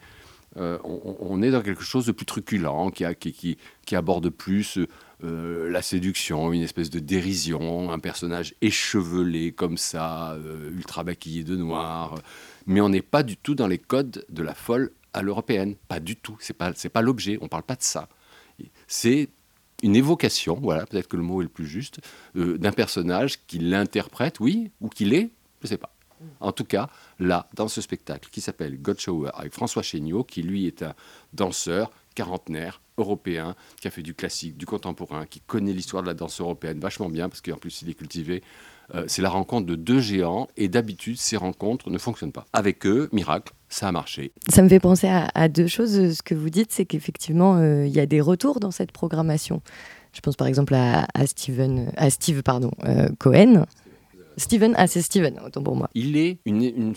Euh, 0.57 0.77
on, 0.83 1.41
est 1.41 1.51
dans 1.51 1.61
quelque 1.61 1.83
chose 1.83 2.05
de 2.05 2.11
plus 2.11 2.25
truculent, 2.25 2.91
qui, 2.91 3.95
aborde 3.95 4.29
plus 4.29 4.79
euh, 5.23 5.69
la 5.69 5.81
séduction, 5.81 6.51
une 6.51 6.61
espèce 6.61 6.89
de 6.89 6.99
dérision, 6.99 7.91
un 7.91 7.99
personnage 7.99 8.55
échevelé 8.61 9.53
comme 9.53 9.77
ça, 9.77 10.33
euh, 10.33 10.71
ultra 10.71 11.05
maquillé 11.05 11.43
de 11.43 11.55
noir. 11.55 12.15
Mais 12.65 12.81
on 12.81 12.89
n'est 12.89 13.01
pas 13.01 13.23
du 13.23 13.37
tout 13.37 13.55
dans 13.55 13.67
les 13.67 13.77
codes 13.77 14.25
de 14.29 14.43
la 14.43 14.53
folle 14.53 14.91
à 15.13 15.21
l'européenne, 15.21 15.75
pas 15.87 15.99
du 15.99 16.15
tout. 16.15 16.37
C'est 16.39 16.53
pas 16.53 16.73
c'est 16.75 16.89
pas 16.89 17.01
l'objet. 17.01 17.37
On 17.41 17.47
parle 17.47 17.63
pas 17.63 17.75
de 17.75 17.83
ça. 17.83 18.09
C'est 18.87 19.29
une 19.83 19.95
évocation, 19.95 20.59
voilà, 20.61 20.85
peut-être 20.85 21.07
que 21.07 21.17
le 21.17 21.23
mot 21.23 21.41
est 21.41 21.45
le 21.45 21.49
plus 21.49 21.65
juste, 21.65 21.99
d'un 22.35 22.71
personnage 22.71 23.45
qui 23.47 23.57
l'interprète, 23.57 24.39
oui, 24.39 24.71
ou 24.79 24.89
qui 24.89 25.05
l'est, 25.05 25.31
je 25.61 25.65
ne 25.65 25.69
sais 25.69 25.77
pas. 25.77 25.95
En 26.39 26.51
tout 26.51 26.65
cas, 26.65 26.87
là, 27.19 27.49
dans 27.55 27.67
ce 27.67 27.81
spectacle 27.81 28.29
qui 28.31 28.41
s'appelle 28.41 28.79
God 28.79 28.99
Shower 28.99 29.31
avec 29.33 29.53
François 29.53 29.81
Chéniaud, 29.81 30.23
qui 30.23 30.43
lui 30.43 30.67
est 30.67 30.83
un 30.83 30.93
danseur 31.33 31.91
quarantenaire 32.13 32.81
européen, 32.97 33.55
qui 33.79 33.87
a 33.87 33.91
fait 33.91 34.03
du 34.03 34.13
classique, 34.13 34.57
du 34.57 34.67
contemporain, 34.67 35.25
qui 35.25 35.39
connaît 35.39 35.73
l'histoire 35.73 36.03
de 36.03 36.07
la 36.07 36.13
danse 36.13 36.39
européenne 36.39 36.79
vachement 36.79 37.09
bien, 37.09 37.27
parce 37.27 37.41
qu'en 37.41 37.57
plus 37.57 37.81
il 37.81 37.89
est 37.89 37.95
cultivé. 37.95 38.43
Euh, 38.95 39.05
c'est 39.07 39.21
la 39.21 39.29
rencontre 39.29 39.65
de 39.65 39.75
deux 39.75 39.99
géants, 39.99 40.47
et 40.57 40.67
d'habitude, 40.67 41.17
ces 41.17 41.37
rencontres 41.37 41.89
ne 41.89 41.97
fonctionnent 41.97 42.31
pas. 42.31 42.45
Avec 42.53 42.85
eux, 42.85 43.09
miracle, 43.11 43.53
ça 43.69 43.87
a 43.87 43.91
marché. 43.91 44.33
Ça 44.49 44.61
me 44.61 44.69
fait 44.69 44.79
penser 44.79 45.07
à, 45.07 45.47
deux 45.49 45.67
choses. 45.67 46.15
Ce 46.15 46.21
que 46.21 46.35
vous 46.35 46.49
dites, 46.49 46.71
c'est 46.71 46.85
qu'effectivement, 46.85 47.57
euh, 47.57 47.85
il 47.85 47.93
y 47.93 47.99
a 47.99 48.05
des 48.05 48.21
retours 48.21 48.59
dans 48.59 48.71
cette 48.71 48.91
programmation. 48.91 49.61
Je 50.13 50.19
pense 50.19 50.35
par 50.35 50.47
exemple 50.47 50.75
à, 50.75 51.07
Steven, 51.25 51.91
à 51.95 52.09
Steve 52.09 52.43
pardon, 52.43 52.71
euh, 52.83 53.07
Cohen, 53.17 53.65
Steven, 54.37 54.73
ah 54.77 54.87
c'est 54.87 55.01
Steven, 55.01 55.39
autant 55.45 55.63
pour 55.63 55.75
moi. 55.75 55.89
Il 55.93 56.17
est 56.17 56.39
une, 56.45 56.93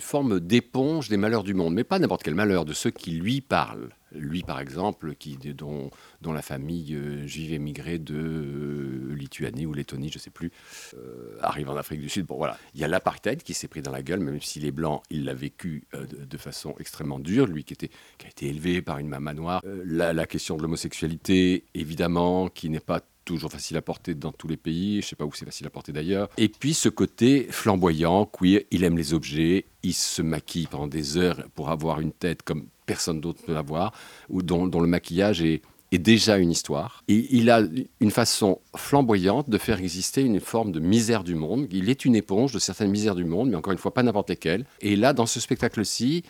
forme 0.00 0.40
d'éponge 0.40 1.08
des 1.08 1.16
malheurs 1.16 1.44
du 1.44 1.54
monde, 1.54 1.74
mais 1.74 1.84
pas 1.84 1.98
n'importe 1.98 2.22
quel 2.22 2.34
malheur, 2.34 2.64
de 2.64 2.72
ceux 2.72 2.90
qui 2.90 3.12
lui 3.12 3.40
parlent. 3.40 3.90
Lui, 4.12 4.42
par 4.42 4.60
exemple, 4.60 5.14
qui, 5.16 5.36
dont, 5.36 5.90
dont 6.20 6.32
la 6.32 6.42
famille 6.42 6.94
euh, 6.94 7.26
juive 7.26 7.52
émigrée 7.52 7.98
de 7.98 8.14
euh, 8.14 9.14
Lituanie 9.14 9.66
ou 9.66 9.72
Lettonie, 9.72 10.08
je 10.08 10.18
ne 10.18 10.20
sais 10.20 10.30
plus, 10.30 10.52
euh, 10.96 11.36
arrive 11.40 11.68
en 11.68 11.76
Afrique 11.76 12.00
du 12.00 12.08
Sud. 12.08 12.26
Bon, 12.26 12.36
voilà. 12.36 12.56
Il 12.74 12.80
y 12.80 12.84
a 12.84 12.88
l'apartheid 12.88 13.42
qui 13.42 13.54
s'est 13.54 13.66
pris 13.66 13.82
dans 13.82 13.90
la 13.90 14.02
gueule, 14.02 14.20
même 14.20 14.40
s'il 14.40 14.66
est 14.66 14.72
blanc, 14.72 15.02
il 15.10 15.24
l'a 15.24 15.34
vécu 15.34 15.88
de, 15.92 16.36
façon 16.36 16.74
extrêmement 16.78 17.18
dure. 17.18 17.46
Lui 17.46 17.64
qui, 17.64 17.74
a 17.74 18.28
été 18.28 18.46
élevé 18.46 18.82
par 18.82 18.98
une 18.98 19.08
maman 19.08 19.34
noire. 19.34 19.62
La 19.64 20.26
question 20.26 20.56
de 20.56 20.62
l'homosexualité, 20.62 21.64
évidemment, 21.74 22.48
qui 22.48 22.70
n'est 22.70 22.80
pas 22.80 23.00
toujours 23.24 23.50
facile 23.50 23.76
à 23.76 23.82
porter 23.82 24.14
dans 24.14 24.32
tous 24.32 24.48
les 24.48 24.56
pays, 24.56 25.02
je 25.02 25.08
sais 25.08 25.16
pas 25.16 25.24
où 25.24 25.32
c'est 25.34 25.44
facile 25.44 25.66
à 25.66 25.70
porter 25.70 25.92
d'ailleurs. 25.92 26.28
Et 26.36 26.48
puis 26.48 26.74
ce 26.74 26.88
côté 26.88 27.46
flamboyant, 27.50 28.26
queer, 28.26 28.62
il 28.70 28.84
aime 28.84 28.96
les 28.96 29.14
objets, 29.14 29.64
il 29.82 29.94
se 29.94 30.22
maquille 30.22 30.66
pendant 30.66 30.86
des 30.86 31.16
heures 31.16 31.44
pour 31.54 31.70
avoir 31.70 32.00
une 32.00 32.12
tête 32.12 32.42
comme 32.42 32.66
personne 32.86 33.20
d'autre 33.20 33.40
ne 33.42 33.46
peut 33.46 33.54
l'avoir, 33.54 33.92
ou 34.28 34.42
dont, 34.42 34.66
le 34.66 34.86
maquillage 34.86 35.42
est, 35.42 35.62
est 35.92 35.98
déjà 35.98 36.36
une 36.38 36.50
histoire. 36.50 37.02
Et 37.08 37.26
il 37.30 37.50
a 37.50 37.62
une 38.00 38.10
façon 38.10 38.60
flamboyante 38.76 39.48
de 39.48 39.58
faire 39.58 39.78
exister 39.78 40.22
une 40.22 40.40
forme 40.40 40.72
de 40.72 40.80
misère 40.80 41.24
du 41.24 41.34
monde. 41.34 41.66
Il 41.70 41.88
est 41.88 42.04
une 42.04 42.16
éponge 42.16 42.52
de 42.52 42.58
certaines 42.58 42.90
misères 42.90 43.14
du 43.14 43.24
monde, 43.24 43.50
mais 43.50 43.56
encore 43.56 43.72
une 43.72 43.78
fois, 43.78 43.94
pas 43.94 44.02
n'importe 44.02 44.30
lesquelles. 44.30 44.66
Et 44.80 44.96
là, 44.96 45.12
dans 45.12 45.26
ce 45.26 45.40
spectacle-ci, 45.40 46.24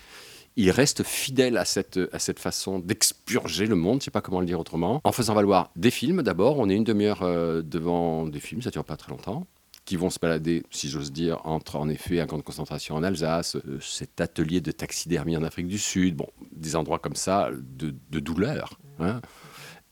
il 0.57 0.71
reste 0.71 1.03
fidèle 1.03 1.57
à 1.57 1.65
cette, 1.65 2.39
façon 2.39 2.79
d'expurger 2.79 3.67
le 3.67 3.75
monde, 3.75 3.95
je 3.95 3.97
ne 3.97 4.03
sais 4.05 4.11
pas 4.11 4.21
comment 4.21 4.41
le 4.41 4.47
dire 4.47 4.61
autrement, 4.61 5.01
en 5.05 5.13
faisant 5.13 5.35
valoir 5.35 5.71
des 5.77 5.91
films 5.91 6.23
d'abord. 6.23 6.59
On 6.59 6.69
est 6.69 6.77
une 6.77 6.85
demi-heure 6.85 7.23
euh, 7.23 7.63
devant 7.63 8.27
des 8.27 8.41
films, 8.41 8.63
ça 8.63 8.69
ne 8.69 8.73
dure 8.73 8.85
pas 8.85 8.97
très 8.97 9.11
longtemps. 9.11 9.47
qui 9.85 9.97
vont 9.97 10.09
se 10.09 10.19
balader, 10.19 10.63
si 10.71 10.89
j'ose 10.89 11.13
dire, 11.13 11.41
entre 11.45 11.77
en 11.77 11.91
effet 11.91 12.19
un 12.19 12.27
camp 12.27 12.39
de 12.39 12.43
concentration 12.43 12.95
en 12.95 13.03
Alsace, 13.03 13.57
euh, 13.57 13.79
cet 13.81 14.21
atelier 14.21 14.61
de 14.61 14.71
taxidermie 14.71 15.37
en 15.37 15.43
Afrique 15.43 15.67
du 15.67 15.79
Sud, 15.79 16.17
bon, 16.17 16.29
des 16.53 16.77
endroits 16.77 16.99
comme 16.99 17.17
ça 17.17 17.51
de, 17.53 18.21
douleur. 18.21 18.79
Hein. 18.99 19.21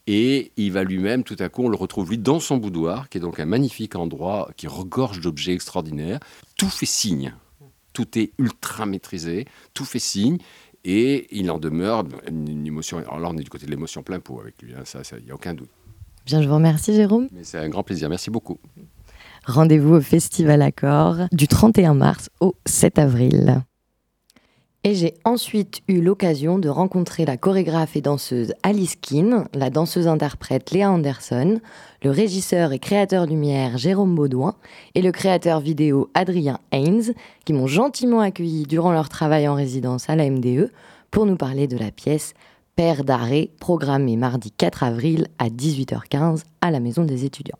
Et 0.06 0.52
il 0.56 0.72
va 0.72 0.82
lui-même, 0.82 1.22
tout 1.24 1.36
à 1.38 1.48
coup, 1.48 1.64
on 1.64 1.68
le 1.68 1.76
retrouve 1.76 2.10
lui 2.10 2.18
dans 2.18 2.40
son 2.40 2.56
boudoir, 2.56 3.08
qui 3.08 3.18
est 3.18 3.20
donc 3.20 3.38
un 3.38 3.44
magnifique 3.44 3.94
endroit 3.94 4.50
qui 4.56 4.66
regorge 4.66 5.20
d'objets 5.20 5.52
extraordinaires. 5.52 6.20
Tout 6.56 6.70
fait 6.70 6.86
signe, 6.86 7.34
tout 7.92 8.18
est 8.18 8.32
ultra 8.38 8.86
maîtrisé, 8.86 9.46
tout 9.74 9.84
fait 9.84 9.98
signe. 9.98 10.38
Et 10.84 11.28
il 11.30 11.48
en 11.50 11.58
demeure 11.58 12.04
une, 12.28 12.66
émotion. 12.66 12.98
Alors 12.98 13.20
là, 13.20 13.28
on 13.30 13.38
est 13.38 13.44
du 13.44 13.50
côté 13.50 13.66
de 13.66 13.70
l'émotion 13.70 14.02
plein 14.02 14.18
pot 14.18 14.40
avec 14.40 14.60
lui, 14.62 14.74
hein, 14.74 14.82
ça, 14.84 15.02
il 15.18 15.24
n'y 15.24 15.30
a 15.30 15.34
aucun 15.34 15.54
doute. 15.54 15.70
Bien, 16.26 16.42
je 16.42 16.48
vous 16.48 16.54
remercie, 16.54 16.92
Jérôme. 16.92 17.28
C'est 17.42 17.58
un 17.58 17.68
grand 17.68 17.82
plaisir, 17.84 18.08
merci 18.08 18.30
beaucoup. 18.30 18.58
Rendez-vous 19.46 19.94
au 19.94 20.00
Festival 20.00 20.62
Accord 20.62 21.16
du 21.32 21.48
31 21.48 21.94
mars 21.94 22.30
au 22.40 22.54
7 22.66 22.98
avril. 22.98 23.62
Et 24.84 24.96
j'ai 24.96 25.14
ensuite 25.24 25.82
eu 25.86 26.00
l'occasion 26.00 26.58
de 26.58 26.68
rencontrer 26.68 27.24
la 27.24 27.36
chorégraphe 27.36 27.94
et 27.94 28.00
danseuse 28.00 28.52
Alice 28.64 28.96
Keane, 28.96 29.46
la 29.54 29.70
danseuse-interprète 29.70 30.72
Léa 30.72 30.90
Anderson, 30.90 31.60
le 32.02 32.10
régisseur 32.10 32.72
et 32.72 32.80
créateur 32.80 33.26
lumière 33.26 33.78
Jérôme 33.78 34.16
Baudouin 34.16 34.56
et 34.96 35.02
le 35.02 35.12
créateur 35.12 35.60
vidéo 35.60 36.10
Adrien 36.14 36.58
Haynes, 36.72 37.14
qui 37.44 37.52
m'ont 37.52 37.68
gentiment 37.68 38.18
accueilli 38.18 38.64
durant 38.64 38.90
leur 38.90 39.08
travail 39.08 39.46
en 39.46 39.54
résidence 39.54 40.10
à 40.10 40.16
la 40.16 40.28
MDE 40.28 40.72
pour 41.12 41.26
nous 41.26 41.36
parler 41.36 41.68
de 41.68 41.78
la 41.78 41.92
pièce 41.92 42.34
Père 42.74 43.04
d'arrêt, 43.04 43.50
programmée 43.60 44.16
mardi 44.16 44.50
4 44.50 44.82
avril 44.82 45.28
à 45.38 45.48
18h15 45.48 46.42
à 46.60 46.72
la 46.72 46.80
Maison 46.80 47.04
des 47.04 47.24
étudiants. 47.24 47.58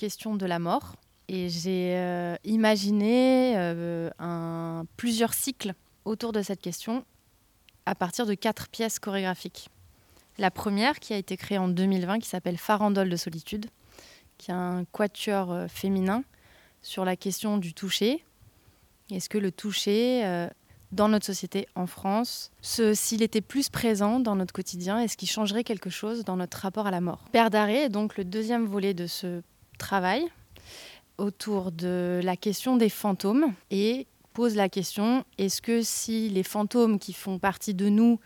Question 0.00 0.34
de 0.34 0.46
la 0.46 0.58
mort. 0.58 0.96
Et 1.28 1.50
j'ai 1.50 1.94
euh, 1.94 2.34
imaginé 2.42 3.52
euh, 3.56 4.82
plusieurs 4.96 5.34
cycles 5.34 5.74
autour 6.06 6.32
de 6.32 6.40
cette 6.40 6.62
question 6.62 7.04
à 7.84 7.94
partir 7.94 8.24
de 8.24 8.34
quatre 8.34 8.68
pièces 8.68 8.98
chorégraphiques. 8.98 9.68
La 10.38 10.50
première, 10.50 10.98
qui 11.00 11.12
a 11.12 11.18
été 11.18 11.36
créée 11.36 11.58
en 11.58 11.68
2020, 11.68 12.18
qui 12.20 12.28
s'appelle 12.28 12.56
Farandole 12.56 13.10
de 13.10 13.16
solitude, 13.16 13.66
qui 14.38 14.50
est 14.50 14.54
un 14.54 14.84
quatuor 14.90 15.52
euh, 15.52 15.68
féminin 15.68 16.24
sur 16.80 17.04
la 17.04 17.14
question 17.14 17.58
du 17.58 17.74
toucher. 17.74 18.24
Est-ce 19.10 19.28
que 19.28 19.36
le 19.36 19.52
toucher, 19.52 20.48
dans 20.92 21.08
notre 21.08 21.26
société 21.26 21.66
en 21.74 21.86
France, 21.86 22.52
s'il 22.62 23.22
était 23.22 23.40
plus 23.40 23.68
présent 23.68 24.20
dans 24.20 24.36
notre 24.36 24.54
quotidien, 24.54 25.00
est-ce 25.00 25.16
qu'il 25.16 25.28
changerait 25.28 25.64
quelque 25.64 25.90
chose 25.90 26.24
dans 26.24 26.36
notre 26.36 26.58
rapport 26.58 26.86
à 26.86 26.90
la 26.90 27.00
mort? 27.00 27.24
Père 27.32 27.50
d'arrêt 27.50 27.82
est 27.84 27.88
donc 27.88 28.16
le 28.16 28.24
deuxième 28.24 28.66
volet 28.66 28.94
de 28.94 29.08
ce 29.08 29.42
travail 29.80 30.28
autour 31.18 31.72
de 31.72 32.20
la 32.22 32.36
question 32.36 32.76
des 32.76 32.88
fantômes 32.88 33.52
et 33.70 34.06
pose 34.32 34.54
la 34.54 34.68
question 34.68 35.24
est-ce 35.38 35.60
que 35.60 35.82
si 35.82 36.28
les 36.28 36.42
fantômes 36.42 36.98
qui 36.98 37.12
font 37.12 37.38
partie 37.38 37.74
de 37.74 37.88
nous 37.88 38.20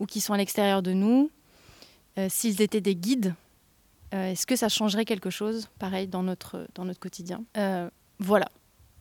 ou 0.00 0.06
qui 0.06 0.20
sont 0.20 0.32
à 0.32 0.36
l'extérieur 0.36 0.82
de 0.82 0.92
nous, 0.92 1.30
euh, 2.18 2.28
s'ils 2.30 2.62
étaient 2.62 2.80
des 2.80 2.96
guides, 2.96 3.34
euh, 4.14 4.32
est-ce 4.32 4.46
que 4.46 4.56
ça 4.56 4.68
changerait 4.68 5.04
quelque 5.04 5.30
chose, 5.30 5.68
pareil, 5.78 6.06
dans 6.06 6.22
notre, 6.22 6.66
dans 6.74 6.84
notre 6.84 7.00
quotidien? 7.00 7.42
Euh, 7.56 7.90
Voilà. 8.18 8.48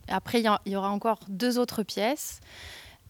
Après, 0.07 0.41
il 0.41 0.71
y, 0.71 0.75
aura 0.75 0.89
encore 0.89 1.19
deux 1.29 1.57
autres 1.57 1.83
pièces. 1.83 2.41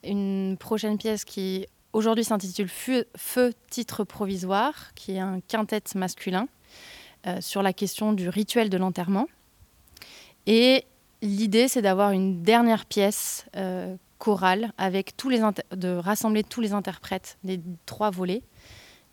Une 0.03 0.57
prochaine 0.59 0.97
pièce 0.97 1.25
qui 1.25 1.65
aujourd'hui 1.91 2.23
s'intitule 2.23 2.67
Feu, 2.67 3.05
Feu, 3.15 3.53
titre 3.69 4.03
provisoire, 4.03 4.93
qui 4.93 5.13
est 5.13 5.19
un 5.19 5.39
quintet 5.41 5.83
masculin. 5.95 6.47
Euh, 7.25 7.39
sur 7.39 7.63
la 7.63 7.71
question 7.71 8.11
du 8.11 8.27
rituel 8.27 8.69
de 8.69 8.75
l'enterrement. 8.75 9.27
Et 10.45 10.83
l'idée, 11.21 11.69
c'est 11.69 11.81
d'avoir 11.81 12.11
une 12.11 12.43
dernière 12.43 12.85
pièce 12.85 13.45
euh, 13.55 13.95
chorale 14.17 14.73
avec 14.77 15.15
tous 15.15 15.29
les 15.29 15.39
de 15.71 15.95
rassembler 15.95 16.43
tous 16.43 16.59
les 16.59 16.73
interprètes 16.73 17.37
des 17.45 17.61
trois 17.85 18.09
volets 18.09 18.41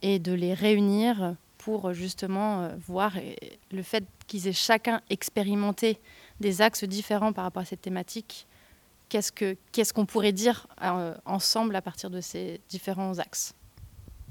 et 0.03 0.19
de 0.19 0.33
les 0.33 0.55
réunir 0.55 1.37
pour 1.57 1.93
justement 1.93 2.63
euh, 2.63 2.75
voir 2.85 3.13
le 3.71 3.83
fait 3.85 4.03
qu'ils 4.27 4.49
aient 4.49 4.53
chacun 4.53 5.03
expérimenté 5.09 6.01
des 6.41 6.63
axes 6.63 6.83
différents 6.83 7.33
par 7.33 7.45
rapport 7.45 7.63
à 7.63 7.67
cette 7.67 7.83
thématique. 7.83 8.49
Qu'est-ce 9.09 9.93
qu'on 9.93 10.07
pourrait 10.07 10.33
dire 10.33 10.67
ensemble 11.27 11.77
à 11.77 11.83
partir 11.83 12.11
de 12.11 12.21
ces 12.21 12.61
différents 12.69 13.21
axes 13.21 13.55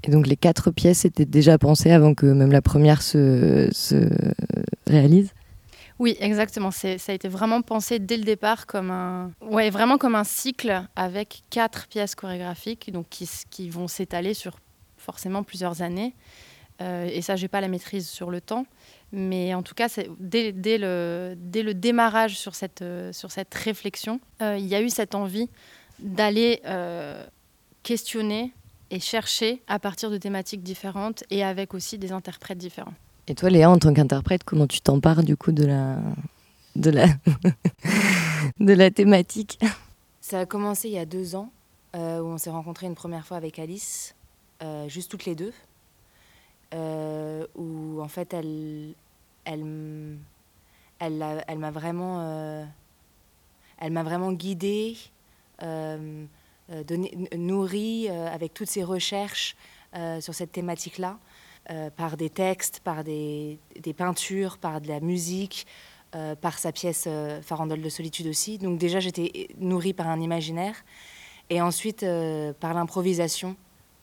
et 0.04 0.10
donc 0.10 0.26
les 0.26 0.36
quatre 0.36 0.70
pièces 0.70 1.04
étaient 1.04 1.24
déjà 1.24 1.58
pensées 1.58 1.90
avant 1.90 2.14
que 2.14 2.26
même 2.26 2.52
la 2.52 2.62
première 2.62 3.02
se, 3.02 3.68
se 3.72 3.96
réalise? 4.86 5.32
Oui, 6.00 6.16
exactement. 6.18 6.70
Ça 6.70 6.88
a 7.08 7.12
été 7.12 7.28
vraiment 7.28 7.60
pensé 7.60 7.98
dès 7.98 8.16
le 8.16 8.24
départ 8.24 8.66
comme 8.66 8.90
un, 8.90 9.32
ouais, 9.42 9.68
vraiment 9.68 9.98
comme 9.98 10.14
un 10.14 10.24
cycle 10.24 10.82
avec 10.96 11.42
quatre 11.50 11.88
pièces 11.88 12.14
chorégraphiques, 12.14 12.90
donc 12.90 13.06
qui, 13.10 13.28
qui 13.50 13.68
vont 13.68 13.86
s'étaler 13.86 14.32
sur 14.32 14.58
forcément 14.96 15.42
plusieurs 15.42 15.82
années. 15.82 16.14
Euh, 16.80 17.06
et 17.12 17.20
ça, 17.20 17.36
j'ai 17.36 17.48
pas 17.48 17.60
la 17.60 17.68
maîtrise 17.68 18.08
sur 18.08 18.30
le 18.30 18.40
temps, 18.40 18.64
mais 19.12 19.52
en 19.52 19.62
tout 19.62 19.74
cas, 19.74 19.88
dès, 20.18 20.52
dès, 20.52 20.78
le, 20.78 21.34
dès 21.36 21.62
le 21.62 21.74
démarrage 21.74 22.38
sur 22.38 22.54
cette, 22.54 22.80
euh, 22.80 23.12
sur 23.12 23.30
cette 23.30 23.52
réflexion, 23.54 24.20
euh, 24.40 24.56
il 24.58 24.66
y 24.66 24.74
a 24.74 24.80
eu 24.80 24.88
cette 24.88 25.14
envie 25.14 25.50
d'aller 25.98 26.62
questionner 27.82 28.54
et 28.90 29.00
chercher 29.00 29.62
à 29.68 29.78
partir 29.78 30.10
de 30.10 30.18
thématiques 30.18 30.62
différentes 30.62 31.24
et 31.30 31.44
avec 31.44 31.74
aussi 31.74 31.98
des 31.98 32.12
interprètes 32.12 32.58
différents. 32.58 32.94
Et 33.28 33.34
toi, 33.34 33.50
Léa, 33.50 33.70
en 33.70 33.78
tant 33.78 33.94
qu'interprète, 33.94 34.42
comment 34.44 34.66
tu 34.66 34.80
t'empares 34.80 35.22
du 35.22 35.36
coup 35.36 35.52
de 35.52 35.64
la, 35.64 35.98
de 36.74 36.90
la, 36.90 37.06
de 38.60 38.72
la 38.72 38.90
thématique? 38.90 39.60
Ça 40.20 40.40
a 40.40 40.46
commencé 40.46 40.88
il 40.88 40.94
y 40.94 40.98
a 40.98 41.06
deux 41.06 41.36
ans, 41.36 41.52
euh, 41.94 42.20
où 42.20 42.26
on 42.26 42.38
s'est 42.38 42.50
rencontrés 42.50 42.86
une 42.86 42.94
première 42.94 43.26
fois 43.26 43.36
avec 43.36 43.58
Alice, 43.58 44.14
euh, 44.62 44.88
juste 44.88 45.10
toutes 45.10 45.26
les 45.26 45.34
deux, 45.34 45.52
euh, 46.74 47.46
où 47.54 48.00
en 48.00 48.08
fait 48.08 48.34
elle, 48.34 48.94
elle, 49.44 50.16
elle, 50.98 51.44
elle 51.46 51.58
m'a 51.58 51.70
vraiment, 51.70 52.66
elle 53.78 53.92
m'a 53.92 54.02
vraiment 54.02 54.32
guidée. 54.32 54.96
Euh, 56.72 56.84
nourri 57.36 58.06
euh, 58.08 58.32
avec 58.32 58.54
toutes 58.54 58.68
ces 58.68 58.84
recherches 58.84 59.56
euh, 59.96 60.20
sur 60.20 60.34
cette 60.34 60.52
thématique-là, 60.52 61.18
par 61.96 62.16
des 62.16 62.30
textes, 62.30 62.80
par 62.80 63.04
des, 63.04 63.60
peintures, 63.96 64.58
par 64.58 64.80
de 64.80 64.88
la 64.88 64.98
musique, 64.98 65.68
par 66.40 66.58
sa 66.58 66.72
pièce 66.72 67.06
Farandole 67.42 67.82
de 67.82 67.88
solitude 67.88 68.26
aussi. 68.26 68.58
Donc 68.58 68.76
déjà, 68.76 68.98
j'étais 68.98 69.46
nourrie 69.56 69.92
par 69.92 70.08
un 70.08 70.20
imaginaire. 70.20 70.74
Et 71.48 71.60
ensuite, 71.60 72.04
par 72.58 72.74
l'improvisation, 72.74 73.54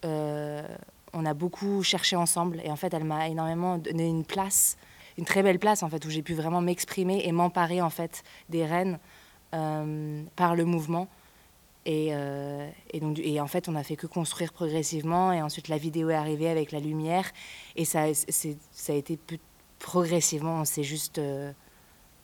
on 0.03 1.25
a 1.25 1.33
beaucoup 1.33 1.83
cherché 1.83 2.15
ensemble. 2.15 2.61
Et 2.63 2.71
en 2.71 2.77
fait, 2.77 2.93
elle 2.93 3.03
m'a 3.03 3.27
énormément 3.27 3.77
donné 3.79 4.07
une 4.07 4.23
place, 4.23 4.77
une 5.17 5.25
très 5.25 5.43
belle 5.43 5.59
place, 5.59 5.83
en 5.83 5.89
fait, 5.89 6.05
où 6.05 6.09
j'ai 6.09 6.21
pu 6.21 6.35
vraiment 6.35 6.61
m'exprimer 6.61 7.23
et 7.25 7.33
m'emparer, 7.33 7.81
en 7.81 7.89
fait, 7.89 8.23
des 8.47 8.65
rênes 8.65 8.97
par 9.51 10.55
le 10.55 10.63
mouvement. 10.63 11.09
Euh, 11.87 12.69
et, 12.91 12.99
donc, 12.99 13.19
et 13.19 13.39
en 13.39 13.47
fait, 13.47 13.69
on 13.69 13.75
a 13.75 13.83
fait 13.83 13.95
que 13.95 14.07
construire 14.07 14.51
progressivement. 14.53 15.31
Et 15.31 15.41
ensuite, 15.41 15.67
la 15.67 15.77
vidéo 15.77 16.09
est 16.09 16.15
arrivée 16.15 16.49
avec 16.49 16.71
la 16.71 16.79
lumière. 16.79 17.25
Et 17.75 17.85
ça, 17.85 18.05
ça 18.13 18.93
a 18.93 18.95
été 18.95 19.17
progressivement, 19.79 20.61
on 20.61 20.65
s'est 20.65 20.83
juste 20.83 21.19
euh, 21.19 21.51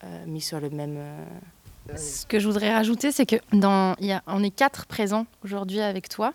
euh, 0.04 0.26
mis 0.26 0.42
sur 0.42 0.60
le 0.60 0.70
même. 0.70 1.00
Ce 1.96 2.26
que 2.26 2.40
je 2.40 2.48
voudrais 2.48 2.74
rajouter, 2.74 3.12
c'est 3.12 3.26
que 3.26 3.36
dans, 3.52 3.96
y 4.00 4.12
a, 4.12 4.24
on 4.28 4.44
est 4.44 4.56
quatre 4.56 4.86
présents 4.86 5.26
aujourd'hui 5.44 5.82
avec 5.82 6.10
toi. 6.10 6.34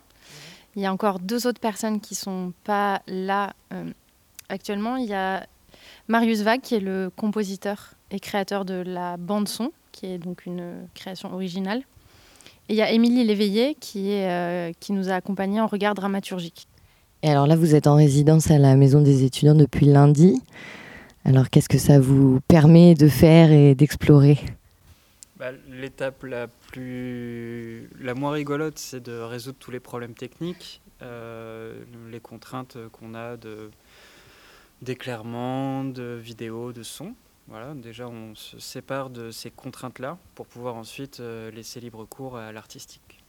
Il 0.75 0.81
y 0.81 0.85
a 0.85 0.93
encore 0.93 1.19
deux 1.19 1.47
autres 1.47 1.59
personnes 1.59 1.99
qui 1.99 2.15
sont 2.15 2.53
pas 2.63 3.01
là 3.07 3.53
actuellement, 4.47 4.95
il 4.97 5.07
y 5.07 5.13
a 5.13 5.45
Marius 6.07 6.41
Vague, 6.41 6.61
qui 6.61 6.75
est 6.75 6.79
le 6.79 7.11
compositeur 7.15 7.95
et 8.11 8.19
créateur 8.19 8.63
de 8.63 8.75
la 8.75 9.17
bande-son, 9.17 9.71
qui 9.91 10.05
est 10.05 10.19
donc 10.19 10.45
une 10.45 10.87
création 10.93 11.33
originale. 11.33 11.83
Et 12.69 12.73
il 12.73 12.75
y 12.75 12.83
a 12.83 12.91
Émilie 12.91 13.23
Léveillé, 13.23 13.75
qui, 13.79 14.11
est, 14.11 14.29
euh, 14.29 14.71
qui 14.79 14.93
nous 14.93 15.09
a 15.09 15.13
accompagnés 15.13 15.59
en 15.59 15.65
regard 15.65 15.95
dramaturgique. 15.95 16.67
Et 17.23 17.29
alors 17.29 17.47
là, 17.47 17.55
vous 17.55 17.73
êtes 17.73 17.87
en 17.87 17.95
résidence 17.95 18.51
à 18.51 18.59
la 18.59 18.75
Maison 18.75 19.01
des 19.01 19.23
étudiants 19.23 19.55
depuis 19.55 19.87
lundi. 19.87 20.39
Alors 21.25 21.49
qu'est-ce 21.49 21.67
que 21.67 21.79
ça 21.79 21.99
vous 21.99 22.39
permet 22.47 22.93
de 22.93 23.07
faire 23.07 23.51
et 23.51 23.73
d'explorer? 23.73 24.37
Bah, 25.39 25.47
L'étape 25.71 26.23
la 26.23 26.47
plus, 26.71 27.89
la 27.99 28.13
moins 28.13 28.31
rigolote, 28.31 28.77
c'est 28.77 29.03
de 29.03 29.19
résoudre 29.19 29.57
tous 29.59 29.71
les 29.71 29.79
problèmes 29.79 30.13
techniques, 30.13 30.79
euh, 31.01 31.73
les 32.11 32.19
contraintes 32.19 32.77
qu'on 32.91 33.15
a 33.15 33.35
de 33.35 33.71
d'éclairement, 34.81 35.83
de 35.83 36.19
vidéo, 36.23 36.71
de 36.71 36.83
son. 36.83 37.13
Voilà, 37.49 37.73
déjà 37.73 38.07
on 38.07 38.35
se 38.35 38.59
sépare 38.59 39.09
de 39.09 39.31
ces 39.31 39.49
contraintes-là 39.49 40.17
pour 40.35 40.45
pouvoir 40.45 40.75
ensuite 40.75 41.19
euh, 41.19 41.49
laisser 41.51 41.79
libre 41.79 42.05
cours 42.05 42.37
à 42.37 42.51
l'artistique. 42.51 43.23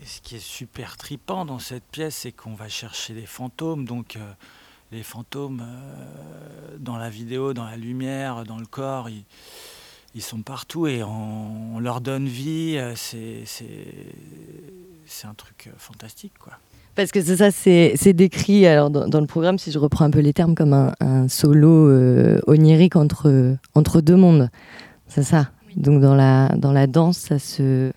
Et 0.00 0.06
ce 0.06 0.20
qui 0.20 0.36
est 0.36 0.40
super 0.40 0.96
tripant 0.96 1.44
dans 1.44 1.58
cette 1.58 1.84
pièce, 1.84 2.16
c'est 2.16 2.32
qu'on 2.32 2.54
va 2.54 2.68
chercher 2.68 3.14
des 3.14 3.26
fantômes. 3.26 3.84
Donc 3.84 4.16
euh, 4.16 4.32
les 4.90 5.02
fantômes 5.02 5.62
dans 6.78 6.96
la 6.96 7.10
vidéo, 7.10 7.52
dans 7.52 7.64
la 7.64 7.76
lumière, 7.76 8.44
dans 8.44 8.58
le 8.58 8.66
corps, 8.66 9.08
ils, 9.08 10.22
sont 10.22 10.42
partout 10.42 10.86
et 10.86 11.02
on, 11.02 11.78
leur 11.78 12.00
donne 12.00 12.26
vie. 12.26 12.76
Euh, 12.76 12.94
c'est, 12.96 13.44
un 15.24 15.34
truc 15.34 15.66
euh, 15.68 15.72
fantastique, 15.78 16.36
quoi. 16.38 16.54
Parce 16.98 17.12
que 17.12 17.22
c'est 17.22 17.36
ça, 17.36 17.52
c'est, 17.52 18.12
décrit 18.12 18.66
alors 18.66 18.90
dans, 18.90 19.20
le 19.20 19.26
programme, 19.28 19.56
si 19.56 19.70
je 19.70 19.78
reprends 19.78 20.04
un 20.04 20.10
peu 20.10 20.18
les 20.18 20.32
termes, 20.32 20.56
comme 20.56 20.72
un, 20.72 21.28
solo 21.28 21.88
euh, 21.88 22.40
onirique 22.48 22.96
entre, 22.96 23.56
entre 23.76 24.00
deux 24.00 24.16
mondes. 24.16 24.50
C'est 25.06 25.22
ça. 25.22 25.52
Donc 25.76 26.00
dans 26.00 26.16
la, 26.16 26.48
dans 26.56 26.72
la 26.72 26.88
danse, 26.88 27.18
ça 27.18 27.38
se, 27.38 27.92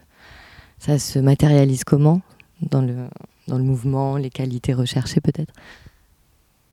ça 0.78 1.00
se 1.00 1.18
matérialise 1.18 1.84
comment? 1.84 2.22
Dans 2.62 2.84
le, 2.84 3.08
dans 3.48 3.58
le 3.58 3.64
mouvement, 3.64 4.18
les 4.18 4.30
qualités 4.30 4.76
recherchées 4.76 5.20
peut-être? 5.20 5.52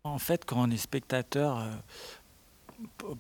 En 0.05 0.19
fait, 0.19 0.45
quand 0.45 0.61
on 0.61 0.71
est 0.71 0.77
spectateur, 0.77 1.65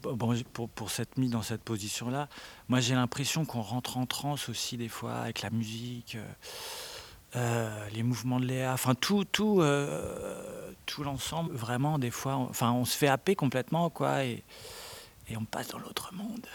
bon, 0.03 0.35
pour, 0.53 0.69
pour 0.69 0.91
s'être 0.91 1.17
mis 1.17 1.31
dans 1.31 1.41
cette 1.41 1.63
position-là, 1.63 2.29
moi 2.69 2.81
j'ai 2.81 2.95
l'impression 2.95 3.47
qu'on 3.47 3.63
rentre 3.63 3.97
en 3.97 4.05
transe 4.05 4.51
aussi 4.51 4.77
des 4.77 4.89
fois 4.89 5.15
avec 5.15 5.41
la 5.41 5.49
musique, 5.49 6.17
euh, 6.17 6.33
euh, 7.37 7.89
les 7.95 8.03
mouvements 8.03 8.41
de 8.41 8.47
Léa, 8.47 8.73
enfin 8.73 8.95
tout, 8.95 9.25
tout, 9.25 9.61
euh, 9.61 10.71
tout 10.87 11.03
l'ensemble. 11.03 11.55
Vraiment, 11.55 11.99
des 11.99 12.11
fois, 12.11 12.37
on, 12.37 12.45
enfin, 12.45 12.73
on 12.73 12.85
se 12.85 12.97
fait 12.97 13.09
happer 13.09 13.35
complètement, 13.35 13.91
quoi, 13.91 14.25
et, 14.25 14.45
on 15.37 15.45
passe 15.45 15.69
dans 15.69 15.79
l'autre 15.79 16.15
monde. 16.15 16.47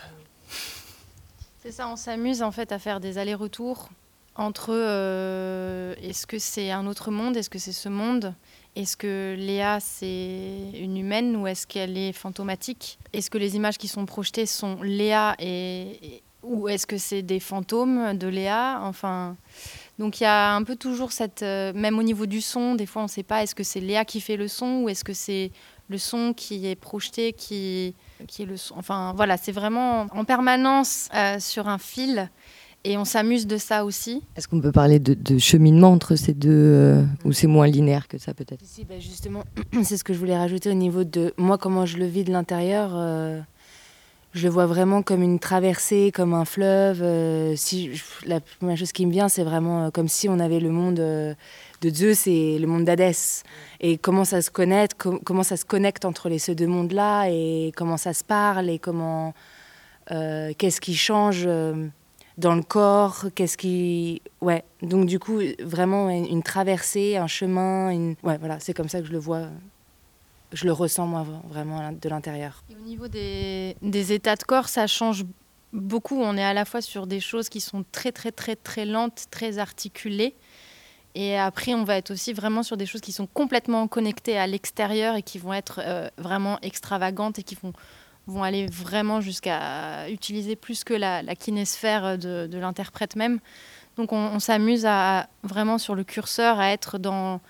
C'est 1.62 1.72
ça, 1.72 1.88
on 1.88 1.96
s'amuse 1.96 2.42
en 2.42 2.52
fait 2.52 2.72
à 2.72 2.80
faire 2.80 3.00
des 3.00 3.20
allers-retours 3.20 3.90
entre 4.36 4.74
est-ce 6.02 6.26
que 6.26 6.40
c'est 6.40 6.72
un 6.72 6.88
autre 6.88 7.12
monde, 7.12 7.38
est-ce 7.38 7.52
que 7.52 7.60
c'est 7.60 7.72
ce 7.72 7.88
monde 7.88 8.34
est-ce 8.76 8.98
que 8.98 9.36
Léa, 9.38 9.80
c'est 9.80 10.72
une 10.74 10.98
humaine 10.98 11.36
ou 11.36 11.46
est-ce 11.46 11.68
qu'elle 11.68 11.96
est 11.96 12.12
fantomatique 12.12 12.98
Est-ce 13.14 13.30
que 13.30 13.38
les 13.38 13.56
images 13.56 13.78
qui 13.78 13.88
sont 13.88 14.08
projetées 14.08 14.48
sont 14.48 14.82
Léa 14.82 15.36
et, 15.38 16.24
ou 16.42 16.68
est-ce 16.68 16.88
que 16.88 16.98
c'est 16.98 17.22
des 17.22 17.40
fantômes 17.40 18.18
de 18.18 18.28
Léa 18.28 18.80
Enfin, 18.82 19.38
donc 20.00 20.20
il 20.20 20.24
y 20.24 20.28
a 20.28 20.56
un 20.56 20.64
peu 20.64 20.76
toujours 20.76 21.12
cette, 21.12 21.44
euh, 21.44 21.72
même 21.74 22.00
au 22.00 22.04
niveau 22.04 22.26
du 22.26 22.42
son, 22.42 22.76
des 22.76 22.86
fois 22.86 23.04
on 23.04 23.06
ne 23.06 23.10
sait 23.10 23.24
pas 23.24 23.44
est-ce 23.44 23.54
que 23.54 23.64
c'est 23.64 23.80
Léa 23.80 24.06
qui 24.06 24.22
fait 24.22 24.38
le 24.38 24.48
son 24.48 24.82
ou 24.82 24.90
est-ce 24.90 25.04
que 25.04 25.14
c'est 25.14 25.52
le 25.88 25.98
son 25.98 26.34
qui 26.34 26.66
est 26.68 26.76
projeté 26.76 27.34
qui, 27.34 27.94
qui 28.28 28.44
est 28.44 28.46
le 28.46 28.58
son? 28.58 28.76
Enfin 28.78 29.14
voilà, 29.16 29.38
c'est 29.38 29.52
vraiment 29.52 30.08
en 30.12 30.26
permanence 30.26 31.10
euh, 31.14 31.40
sur 31.40 31.68
un 31.68 31.78
fil 31.78 32.30
et 32.86 32.98
on 32.98 33.06
s'amuse 33.06 33.48
de 33.48 33.58
ça 33.58 33.86
aussi. 33.86 34.24
Est-ce 34.36 34.48
qu'on 34.48 34.60
peut 34.60 34.72
parler 34.72 35.00
de, 35.00 35.38
cheminement 35.38 35.92
entre 35.92 36.16
ces 36.16 36.34
deux, 36.34 36.50
euh, 36.52 37.06
ou 37.24 37.32
c'est 37.32 37.48
moins 37.48 37.68
linéaire 37.68 38.08
que 38.08 38.18
ça 38.18 38.34
peut-être? 38.34 38.60
Si, 38.66 38.84
bah, 38.84 39.00
Justement, 39.00 39.44
c'est 39.84 39.96
ce 39.96 40.04
que 40.04 40.14
je 40.14 40.20
voulais 40.20 40.38
rajouter 40.38 40.70
au 40.70 40.74
niveau 40.74 41.04
de 41.04 41.34
moi, 41.38 41.58
comment 41.58 41.86
je 41.86 41.98
le 41.98 42.06
vis 42.06 42.24
de 42.24 42.32
l'intérieur. 42.32 42.92
Euh, 44.34 44.40
je 44.40 44.44
le 44.44 44.50
vois 44.50 44.66
vraiment 44.66 45.02
comme 45.02 45.22
une 45.22 45.40
traversée, 45.40 46.12
comme 46.14 46.34
un 46.34 46.46
fleuve. 46.46 47.02
Euh, 47.02 47.56
la 48.26 48.40
première 48.40 48.78
chose 48.78 48.92
qui 48.92 49.06
me 49.06 49.12
vient, 49.12 49.30
c'est 49.30 49.44
vraiment 49.44 49.92
comme 49.92 50.08
si 50.08 50.28
on 50.30 50.40
avait 50.40 50.60
le 50.60 50.70
monde 50.70 50.96
de 50.96 51.36
Zeus 51.90 52.28
et 52.28 52.60
le 52.60 52.68
monde 52.68 52.86
d'Hadès. 52.86 53.44
Et 53.80 53.98
comment 53.98 54.26
ça 54.26 54.42
se 54.42 54.52
connecte, 54.52 55.02
comment 55.24 55.44
ça 55.44 55.58
se 55.58 55.66
connecte 55.66 56.06
entre 56.06 56.30
les, 56.30 56.40
ces 56.40 56.56
deux 56.56 56.68
mondes-là, 56.68 57.28
et 57.30 57.72
comment 57.76 57.98
ça 57.98 58.14
se 58.14 58.24
parle, 58.24 58.70
et 58.70 58.80
comment... 58.80 59.34
Qu'est-ce 60.10 60.82
qui 60.82 60.96
change 60.96 61.48
dans 62.38 62.56
le 62.56 62.62
corps, 62.62 63.28
qu'est-ce 63.36 63.58
qui... 63.58 64.22
Ouais, 64.42 64.64
donc 64.82 65.06
du 65.06 65.18
coup, 65.18 65.40
vraiment 65.62 66.10
une 66.10 66.44
traversée, 66.44 67.16
un 67.16 67.28
chemin. 67.28 68.14
Ouais, 68.24 68.38
voilà, 68.38 68.60
c'est 68.60 68.74
comme 68.74 68.90
ça 68.90 69.00
que 69.00 69.08
je 69.08 69.14
le 69.14 69.20
vois, 69.20 69.48
je 70.54 70.66
le 70.66 70.72
ressens 70.72 71.08
moi 71.08 71.26
vraiment 71.48 71.92
de 71.92 72.10
l'intérieur. 72.10 72.64
Au 72.72 72.84
niveau 72.84 73.08
des, 73.08 73.76
états 74.14 74.36
de 74.36 74.44
corps, 74.44 74.70
ça 74.70 74.88
change 74.88 75.26
beaucoup. 75.74 76.22
On 76.22 76.38
est 76.38 76.44
à 76.44 76.54
la 76.54 76.66
fois 76.66 76.82
sur 76.82 77.08
des 77.08 77.20
choses 77.20 77.50
qui 77.50 77.60
sont 77.60 77.84
très 77.92 78.12
très 78.12 78.32
très 78.32 78.56
très 78.56 78.86
lentes, 78.86 79.26
très 79.32 79.58
articulées. 79.58 80.36
Et 81.16 81.38
après, 81.38 81.74
on 81.76 81.84
va 81.84 81.98
être 81.98 82.12
aussi 82.12 82.34
vraiment 82.34 82.64
sur 82.64 82.78
des 82.78 82.88
choses 82.88 83.02
qui 83.02 83.12
sont 83.12 83.28
complètement 83.28 83.88
connectées 83.88 84.38
à 84.38 84.48
l'extérieur 84.48 85.16
et 85.16 85.22
qui 85.22 85.38
vont 85.38 85.54
être 85.54 85.80
euh, 85.84 86.10
vraiment 86.18 86.60
extravagantes 86.62 87.38
et 87.38 87.44
qui 87.44 87.56
vont 88.26 88.44
aller 88.44 88.66
vraiment 88.66 89.22
jusqu'à 89.22 90.10
utiliser 90.10 90.56
plus 90.56 90.84
que 90.84 90.94
la, 90.94 91.24
kinésphère 91.36 92.18
de, 92.18 92.50
l'interprète 92.58 93.16
même. 93.16 93.40
Donc 93.96 94.12
on, 94.12 94.40
s'amuse 94.40 94.88
à 94.88 95.28
vraiment 95.44 95.78
sur 95.78 95.94
le 95.94 96.04
curseur 96.04 96.60
à 96.60 96.72
être 96.72 96.98
dans, 96.98 97.42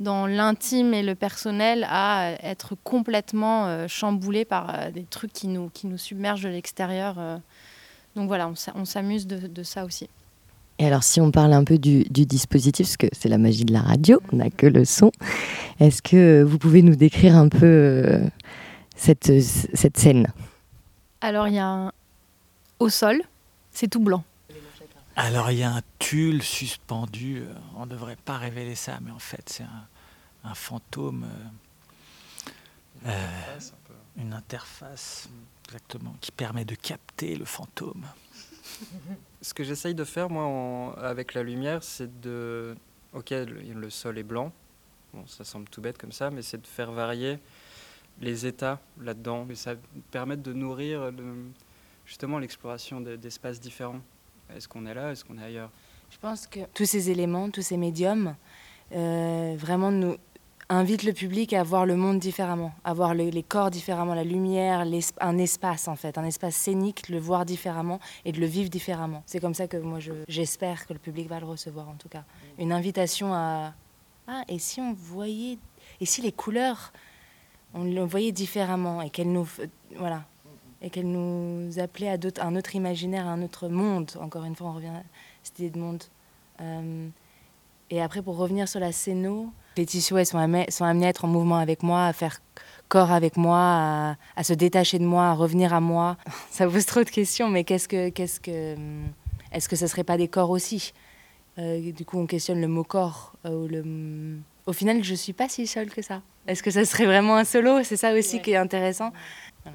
dans 0.00 0.26
l'intime 0.26 0.94
et 0.94 1.02
le 1.02 1.14
personnel, 1.14 1.86
à 1.88 2.32
être 2.42 2.74
complètement 2.82 3.66
euh, 3.66 3.86
chamboulé 3.86 4.46
par 4.46 4.70
euh, 4.70 4.90
des 4.90 5.04
trucs 5.04 5.32
qui 5.32 5.46
nous, 5.46 5.68
qui 5.72 5.86
nous 5.86 5.98
submergent 5.98 6.42
de 6.42 6.48
l'extérieur. 6.48 7.16
Euh. 7.18 7.36
Donc 8.16 8.26
voilà, 8.26 8.50
on, 8.74 8.84
s'amuse 8.84 9.26
de, 9.26 9.62
ça 9.62 9.84
aussi. 9.84 10.08
Et 10.78 10.86
alors, 10.86 11.04
si 11.04 11.20
on 11.20 11.30
parle 11.30 11.52
un 11.52 11.62
peu 11.62 11.78
du, 11.78 12.04
du 12.04 12.24
dispositif, 12.24 12.86
parce 12.86 12.96
que 12.96 13.06
c'est 13.12 13.28
la 13.28 13.38
magie 13.38 13.64
de 13.64 13.72
la 13.72 13.82
radio, 13.82 14.20
on 14.32 14.36
n'a 14.36 14.50
que 14.50 14.66
le 14.66 14.84
son, 14.84 15.12
est-ce 15.78 16.02
que 16.02 16.42
vous 16.42 16.58
pouvez 16.58 16.82
nous 16.82 16.96
décrire 16.96 17.36
un 17.36 17.48
peu 17.48 18.20
cette, 18.96 19.30
cette 19.42 19.98
scène? 19.98 20.26
Alors, 21.20 21.46
il 21.46 21.54
y 21.54 21.58
a 21.58 21.66
un... 21.66 21.92
au 22.80 22.88
sol, 22.88 23.22
c'est 23.70 23.88
tout 23.88 24.00
blanc. 24.00 24.24
Alors, 25.22 25.50
il 25.50 25.58
y 25.58 25.62
a 25.62 25.70
un 25.70 25.82
tulle 25.98 26.42
suspendu. 26.42 27.42
Euh, 27.42 27.52
on 27.76 27.84
ne 27.84 27.90
devrait 27.90 28.16
pas 28.16 28.38
révéler 28.38 28.74
ça, 28.74 29.00
mais 29.02 29.10
en 29.10 29.18
fait, 29.18 29.46
c'est 29.50 29.66
un, 30.44 30.54
fantôme. 30.54 31.26
Euh, 33.04 33.10
euh, 33.10 33.58
une 34.16 34.32
interface, 34.32 35.28
exactement, 35.66 36.16
qui 36.22 36.32
permet 36.32 36.64
de 36.64 36.74
capter 36.74 37.36
le 37.36 37.44
fantôme. 37.44 38.06
Ce 39.42 39.52
que 39.52 39.62
j'essaye 39.62 39.94
de 39.94 40.04
faire, 40.04 40.30
moi, 40.30 40.98
avec 40.98 41.34
la 41.34 41.42
lumière, 41.42 41.84
c'est 41.84 42.22
de. 42.22 42.74
Ok, 43.12 43.28
le, 43.30 43.90
sol 43.90 44.16
est 44.16 44.22
blanc. 44.22 44.50
Bon, 45.12 45.26
ça 45.26 45.44
semble 45.44 45.68
tout 45.68 45.82
bête 45.82 45.98
comme 45.98 46.12
ça, 46.12 46.30
mais 46.30 46.40
c'est 46.40 46.62
de 46.62 46.66
faire 46.66 46.92
varier 46.92 47.38
les 48.22 48.46
états 48.46 48.80
là-dedans. 48.98 49.46
Et 49.50 49.54
ça 49.54 49.74
permet 50.12 50.38
de 50.38 50.54
nourrir 50.54 51.12
justement 52.06 52.38
l'exploration 52.38 53.02
d'espaces 53.02 53.60
différents. 53.60 54.00
Est-ce 54.56 54.68
qu'on 54.68 54.86
est 54.86 54.94
là? 54.94 55.12
Est-ce 55.12 55.24
qu'on 55.24 55.38
est 55.38 55.44
ailleurs? 55.44 55.70
Je 56.10 56.18
pense 56.18 56.46
que 56.46 56.60
tous 56.74 56.86
ces 56.86 57.10
éléments, 57.10 57.50
tous 57.50 57.62
ces 57.62 57.76
médiums, 57.76 58.34
euh, 58.92 59.54
vraiment 59.56 59.90
nous 59.90 60.16
invitent 60.68 61.02
le 61.02 61.12
public 61.12 61.52
à 61.52 61.64
voir 61.64 61.84
le 61.84 61.96
monde 61.96 62.20
différemment, 62.20 62.72
à 62.84 62.94
voir 62.94 63.14
les 63.14 63.42
corps 63.42 63.70
différemment, 63.70 64.14
la 64.14 64.24
lumière, 64.24 64.84
un 65.20 65.38
espace 65.38 65.88
en 65.88 65.96
fait, 65.96 66.16
un 66.16 66.24
espace 66.24 66.54
scénique, 66.54 67.08
le 67.08 67.18
voir 67.18 67.44
différemment 67.44 67.98
et 68.24 68.30
de 68.30 68.40
le 68.40 68.46
vivre 68.46 68.70
différemment. 68.70 69.24
C'est 69.26 69.40
comme 69.40 69.54
ça 69.54 69.66
que 69.66 69.76
moi 69.76 69.98
j'espère 70.28 70.86
que 70.86 70.92
le 70.92 71.00
public 71.00 71.28
va 71.28 71.40
le 71.40 71.46
recevoir 71.46 71.88
en 71.88 71.94
tout 71.94 72.08
cas. 72.08 72.24
Une 72.58 72.72
invitation 72.72 73.34
à 73.34 73.74
ah 74.28 74.42
et 74.48 74.60
si 74.60 74.80
on 74.80 74.92
voyait 74.92 75.58
et 76.00 76.06
si 76.06 76.22
les 76.22 76.30
couleurs 76.30 76.92
on 77.74 77.84
le 77.84 78.02
voyait 78.02 78.32
différemment 78.32 79.02
et 79.02 79.10
qu'elle 79.10 79.32
nous, 79.32 79.48
voilà, 79.96 80.24
et 80.82 80.90
qu'elle 80.90 81.10
nous 81.10 81.78
appelait 81.78 82.08
à, 82.08 82.16
un 82.44 82.56
autre 82.56 82.74
imaginaire, 82.74 83.26
à 83.26 83.30
un 83.30 83.42
autre 83.42 83.68
monde. 83.68 84.10
Encore 84.20 84.44
une 84.44 84.56
fois, 84.56 84.68
on 84.68 84.74
revient 84.74 84.88
à 84.88 85.02
cette 85.42 85.58
idée 85.58 85.70
de 85.70 85.78
monde. 85.78 86.02
Euh, 86.60 87.08
et 87.90 88.00
après, 88.00 88.22
pour 88.22 88.36
revenir 88.36 88.68
sur 88.68 88.80
la 88.80 88.92
scéno, 88.92 89.52
les 89.76 89.86
tissus 89.86 90.16
elles 90.16 90.26
sont, 90.26 90.38
amenés, 90.38 90.70
sont 90.70 90.84
amenés 90.84 91.06
à 91.06 91.08
être 91.10 91.24
en 91.24 91.28
mouvement 91.28 91.56
avec 91.56 91.82
moi, 91.82 92.06
à 92.06 92.12
faire 92.12 92.40
corps 92.88 93.12
avec 93.12 93.36
moi, 93.36 94.16
à, 94.36 94.44
se 94.44 94.52
détacher 94.52 94.98
de 94.98 95.04
moi, 95.04 95.26
à 95.26 95.34
revenir 95.34 95.72
à 95.72 95.80
moi. 95.80 96.16
Ça 96.50 96.66
pose 96.66 96.86
trop 96.86 97.04
de 97.04 97.10
questions, 97.10 97.48
mais 97.48 97.64
qu'est-ce 97.64 97.88
que, 97.88 98.08
qu'est-ce 98.08 98.40
que, 98.40 98.76
est-ce 99.52 99.68
que 99.68 99.76
ça 99.76 99.88
serait 99.88 100.04
pas 100.04 100.16
des 100.16 100.28
corps 100.28 100.50
aussi? 100.50 100.92
Euh, 101.58 101.92
Du 101.92 102.04
coup, 102.04 102.18
on 102.18 102.26
questionne 102.26 102.60
le 102.60 102.68
mot 102.68 102.84
corps 102.84 103.34
euh, 103.44 103.64
ou 103.64 103.68
le 103.68 103.82
au 104.66 104.72
final, 104.72 105.02
je 105.02 105.14
suis 105.14 105.32
pas 105.32 105.48
si 105.48 105.66
seule 105.66 105.90
que 105.90 106.00
ça. 106.00 106.22
Est-ce 106.46 106.62
que 106.62 106.70
ça 106.70 106.84
serait 106.84 107.06
vraiment 107.06 107.36
un 107.36 107.44
solo? 107.44 107.82
C'est 107.82 107.96
ça 107.96 108.12
aussi 108.12 108.40
qui 108.40 108.52
est 108.52 108.56
intéressant. 108.56 109.12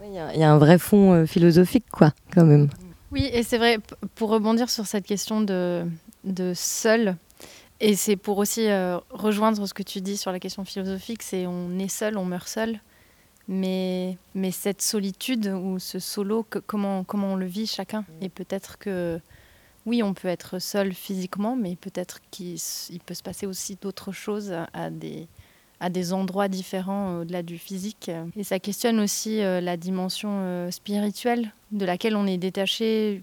Il 0.03 0.13
y, 0.13 0.43
a 0.43 0.51
un 0.51 0.57
vrai 0.57 0.77
fond 0.77 1.13
euh, 1.13 1.25
philosophique, 1.25 1.85
quoi, 1.91 2.13
quand 2.33 2.45
même. 2.45 2.69
Oui, 3.11 3.29
et 3.31 3.43
c'est 3.43 3.57
vrai, 3.57 3.79
pour 4.15 4.29
rebondir 4.29 4.69
sur 4.69 4.85
cette 4.85 5.05
question 5.05 5.41
de, 5.41 5.85
de 6.23 6.53
seul, 6.55 7.15
et 7.79 7.95
c'est 7.95 8.15
pour 8.15 8.37
aussi 8.37 8.67
euh, 8.67 8.99
rejoindre 9.09 9.65
ce 9.65 9.73
que 9.73 9.83
tu 9.83 10.01
dis 10.01 10.17
sur 10.17 10.31
la 10.31 10.39
question 10.39 10.65
philosophique, 10.65 11.23
c'est 11.23 11.45
on 11.45 11.77
est 11.77 11.87
seul, 11.87 12.17
on 12.17 12.25
meurt 12.25 12.47
seul. 12.47 12.79
Mais, 13.47 14.17
mais 14.33 14.49
cette 14.49 14.81
solitude 14.81 15.47
ou 15.47 15.77
ce 15.77 15.99
solo, 15.99 16.47
comment, 16.65 17.03
comment 17.03 17.33
on 17.33 17.35
le 17.35 17.45
vit 17.45 17.67
chacun? 17.67 18.03
Et 18.21 18.29
peut-être 18.29 18.79
que 18.79 19.19
oui, 19.85 20.01
on 20.01 20.15
peut 20.15 20.29
être 20.29 20.57
seul 20.57 20.93
physiquement, 20.93 21.55
mais 21.55 21.75
peut-être 21.75 22.21
qu'il 22.31 22.57
peut 23.05 23.13
se 23.13 23.21
passer 23.21 23.45
aussi 23.45 23.77
d'autres 23.79 24.11
choses 24.11 24.51
à 24.73 24.89
des, 24.89 25.27
à 25.79 25.89
des 25.89 26.13
endroits 26.13 26.47
différents 26.47 27.19
au-delà 27.19 27.43
du 27.43 27.57
physique. 27.57 28.11
Et 28.35 28.43
ça 28.43 28.59
questionne 28.59 28.99
aussi 28.99 29.41
euh, 29.41 29.61
la 29.61 29.77
dimension 29.77 30.29
euh, 30.31 30.71
spirituelle 30.71 31.51
de 31.71 31.85
laquelle 31.85 32.15
on 32.15 32.27
est 32.27 32.37
détaché 32.37 33.21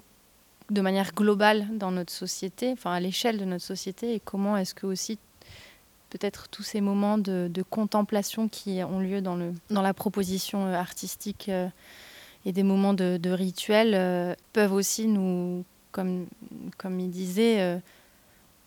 de 0.71 0.81
manière 0.81 1.13
globale 1.15 1.67
dans 1.77 1.91
notre 1.91 2.13
société, 2.13 2.73
enfin 2.73 2.93
à 2.93 3.01
l'échelle 3.01 3.39
de 3.39 3.45
notre 3.45 3.65
société, 3.65 4.15
et 4.15 4.21
comment 4.21 4.57
est-ce 4.57 4.75
que 4.75 4.87
aussi 4.87 5.19
peut-être 6.11 6.49
tous 6.49 6.63
ces 6.63 6.81
moments 6.81 7.19
de, 7.19 7.51
contemplation 7.71 8.49
qui 8.49 8.83
ont 8.83 9.01
lieu 9.01 9.23
dans, 9.23 9.37
le, 9.37 9.53
dans 9.71 9.83
la 9.83 9.95
proposition 9.95 10.67
euh, 10.67 10.75
artistique 10.75 11.51
et 12.45 12.53
des 12.53 12.63
moments 12.63 12.95
de, 12.95 13.31
rituel 13.31 14.37
peuvent 14.53 14.73
aussi 14.73 15.07
nous 15.07 15.65
comme, 15.93 16.27
comme 16.79 16.99
il 16.99 17.11
disait, 17.11 17.61
euh, 17.61 17.79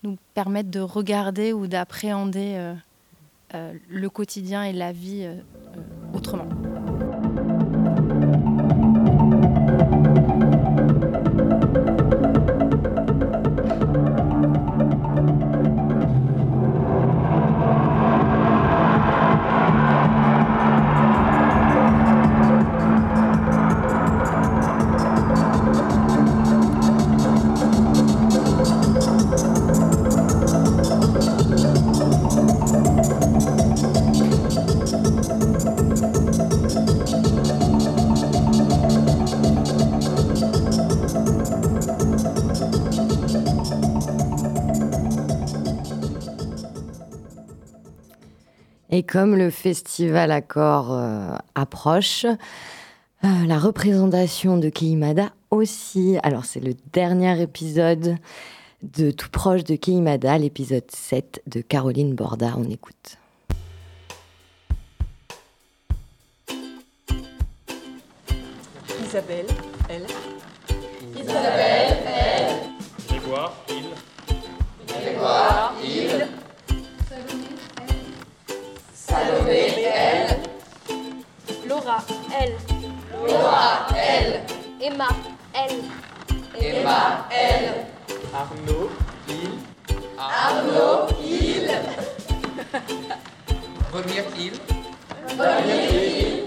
nous 0.02 0.16
permettre 0.32 0.70
de 0.70 0.80
regarder 0.80 1.52
ou 1.52 1.66
d'appréhender 1.66 2.54
euh, 2.54 2.72
euh, 2.72 2.74
le 3.52 4.08
quotidien 4.08 4.64
et 4.64 4.72
la 4.72 4.92
vie 4.92 5.26
autrement. 6.14 6.48
Et 48.96 49.02
comme 49.02 49.36
le 49.36 49.50
festival 49.50 50.30
Accord 50.30 50.90
euh, 50.90 51.36
approche, 51.54 52.24
euh, 52.24 53.28
la 53.46 53.58
représentation 53.58 54.56
de 54.56 54.70
Keimada 54.70 55.34
aussi. 55.50 56.16
Alors 56.22 56.46
c'est 56.46 56.60
le 56.60 56.72
dernier 56.94 57.42
épisode 57.42 58.16
de 58.82 59.10
Tout 59.10 59.28
proche 59.28 59.64
de 59.64 59.76
Keimada, 59.76 60.38
l'épisode 60.38 60.90
7 60.90 61.42
de 61.46 61.60
Caroline 61.60 62.14
Borda. 62.14 62.54
On 62.56 62.64
écoute. 62.70 63.18
Isabelle, 69.04 69.46
elle. 69.90 70.06
Isabelle, 71.22 71.98
elle. 72.06 73.10
Grégoire, 73.10 73.52
il. 73.68 73.84
Grégoire, 74.88 75.65
Laura, 81.86 82.02
elle. 82.40 82.56
Laura, 83.28 83.86
elle. 83.96 84.40
Emma, 84.80 85.06
elle. 85.54 85.82
Emma, 86.60 87.28
elle. 87.30 87.86
Arnaud, 88.34 88.90
il. 89.28 89.50
Arnaud, 90.18 91.06
il. 91.22 91.70
Volmir, 93.92 94.24
il. 94.36 94.50
Volmir, 95.36 95.92
il. 95.92 96.46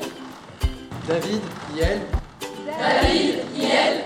David, 1.08 1.42
Yel. 1.74 2.02
David, 2.66 3.36
Yel. 3.56 4.04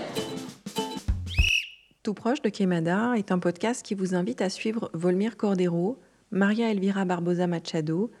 Tout 2.04 2.14
proche 2.14 2.42
de 2.42 2.48
Kemada 2.48 3.14
est 3.16 3.32
un 3.32 3.40
podcast 3.40 3.84
qui 3.84 3.96
vous 3.96 4.14
invite 4.14 4.40
à 4.40 4.48
suivre 4.48 4.88
Volmir 4.94 5.36
Cordero, 5.36 5.98
Maria 6.30 6.70
Elvira 6.70 7.04
Barbosa 7.04 7.48
Machado, 7.48 8.12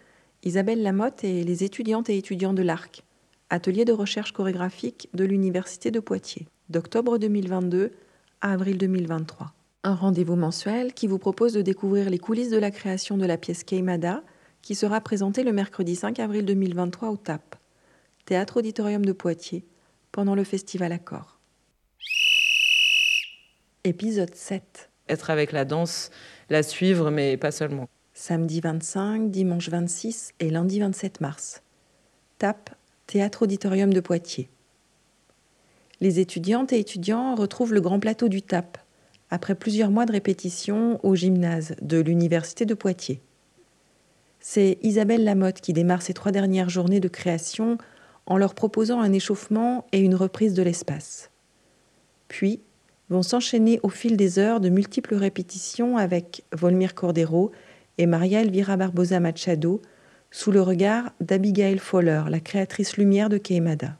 Isabelle 0.42 0.82
Lamotte 0.82 1.22
et 1.22 1.44
les 1.44 1.62
étudiantes 1.62 2.10
et 2.10 2.18
étudiants 2.18 2.52
de 2.52 2.62
l'ARC, 2.62 3.03
atelier 3.50 3.84
de 3.84 3.92
recherche 3.92 4.32
chorégraphique 4.32 5.08
de 5.14 5.24
l'Université 5.24 5.90
de 5.90 6.00
Poitiers, 6.00 6.48
d'octobre 6.68 7.18
2022 7.18 7.92
à 8.40 8.52
avril 8.52 8.78
2023. 8.78 9.52
Un 9.84 9.94
rendez-vous 9.94 10.36
mensuel 10.36 10.94
qui 10.94 11.06
vous 11.06 11.18
propose 11.18 11.52
de 11.52 11.62
découvrir 11.62 12.10
les 12.10 12.18
coulisses 12.18 12.50
de 12.50 12.58
la 12.58 12.70
création 12.70 13.16
de 13.16 13.26
la 13.26 13.36
pièce 13.36 13.64
Keimada, 13.64 14.22
qui 14.62 14.74
sera 14.74 15.00
présentée 15.00 15.44
le 15.44 15.52
mercredi 15.52 15.94
5 15.94 16.18
avril 16.20 16.44
2023 16.44 17.10
au 17.10 17.16
TAP, 17.16 17.56
Théâtre 18.24 18.58
Auditorium 18.58 19.04
de 19.04 19.12
Poitiers, 19.12 19.64
pendant 20.10 20.34
le 20.34 20.44
festival 20.44 20.92
Accord. 20.92 21.38
Épisode 23.84 24.34
7. 24.34 24.90
Être 25.08 25.28
avec 25.28 25.52
la 25.52 25.66
danse, 25.66 26.10
la 26.48 26.62
suivre, 26.62 27.10
mais 27.10 27.36
pas 27.36 27.50
seulement 27.50 27.88
samedi 28.14 28.60
25, 28.60 29.30
dimanche 29.30 29.68
26 29.68 30.34
et 30.40 30.48
lundi 30.48 30.80
27 30.80 31.20
mars. 31.20 31.62
TAP, 32.38 32.70
Théâtre 33.06 33.42
Auditorium 33.42 33.92
de 33.92 34.00
Poitiers. 34.00 34.48
Les 36.00 36.20
étudiantes 36.20 36.72
et 36.72 36.78
étudiants 36.78 37.34
retrouvent 37.34 37.74
le 37.74 37.82
grand 37.82 38.00
plateau 38.00 38.28
du 38.28 38.40
TAP 38.40 38.78
après 39.30 39.54
plusieurs 39.54 39.90
mois 39.90 40.06
de 40.06 40.12
répétition 40.12 40.98
au 41.04 41.14
gymnase 41.14 41.76
de 41.82 42.00
l'Université 42.00 42.64
de 42.64 42.74
Poitiers. 42.74 43.20
C'est 44.40 44.78
Isabelle 44.82 45.22
Lamotte 45.22 45.60
qui 45.60 45.72
démarre 45.72 46.02
ces 46.02 46.14
trois 46.14 46.32
dernières 46.32 46.70
journées 46.70 47.00
de 47.00 47.08
création 47.08 47.76
en 48.26 48.38
leur 48.38 48.54
proposant 48.54 49.00
un 49.00 49.12
échauffement 49.12 49.86
et 49.92 50.00
une 50.00 50.14
reprise 50.14 50.54
de 50.54 50.62
l'espace. 50.62 51.30
Puis 52.28 52.60
vont 53.10 53.22
s'enchaîner 53.22 53.80
au 53.82 53.90
fil 53.90 54.16
des 54.16 54.38
heures 54.38 54.60
de 54.60 54.70
multiples 54.70 55.14
répétitions 55.14 55.98
avec 55.98 56.42
Volmir 56.52 56.94
Cordero 56.94 57.52
et 57.98 58.06
Maria 58.06 58.40
Elvira 58.40 58.78
Barbosa 58.78 59.20
Machado 59.20 59.82
sous 60.34 60.50
le 60.50 60.60
regard 60.60 61.12
d'Abigail 61.20 61.78
Fowler, 61.78 62.24
la 62.28 62.40
créatrice 62.40 62.96
lumière 62.96 63.28
de 63.28 63.38
Keimada. 63.38 63.92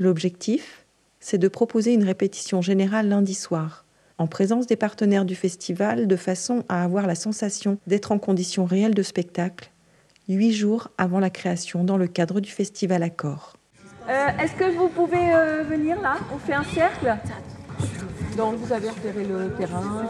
L'objectif, 0.00 0.84
c'est 1.20 1.38
de 1.38 1.46
proposer 1.46 1.94
une 1.94 2.02
répétition 2.02 2.60
générale 2.60 3.08
lundi 3.08 3.34
soir, 3.34 3.84
en 4.18 4.26
présence 4.26 4.66
des 4.66 4.74
partenaires 4.74 5.24
du 5.24 5.36
festival, 5.36 6.08
de 6.08 6.16
façon 6.16 6.64
à 6.68 6.82
avoir 6.82 7.06
la 7.06 7.14
sensation 7.14 7.78
d'être 7.86 8.10
en 8.10 8.18
conditions 8.18 8.64
réelles 8.64 8.96
de 8.96 9.02
spectacle, 9.04 9.70
huit 10.28 10.52
jours 10.52 10.88
avant 10.98 11.20
la 11.20 11.30
création 11.30 11.84
dans 11.84 11.98
le 11.98 12.08
cadre 12.08 12.40
du 12.40 12.50
festival 12.50 13.04
Accord. 13.04 13.52
Euh, 14.08 14.26
Est-ce 14.42 14.54
que 14.54 14.76
vous 14.76 14.88
pouvez 14.88 15.34
euh, 15.34 15.62
venir 15.62 16.00
là? 16.00 16.16
On 16.34 16.38
fait 16.38 16.54
un 16.54 16.64
cercle 16.64 17.14
Donc 18.36 18.56
vous 18.56 18.72
avez 18.72 18.88
repéré 18.88 19.24
le 19.24 19.54
terrain, 19.56 20.08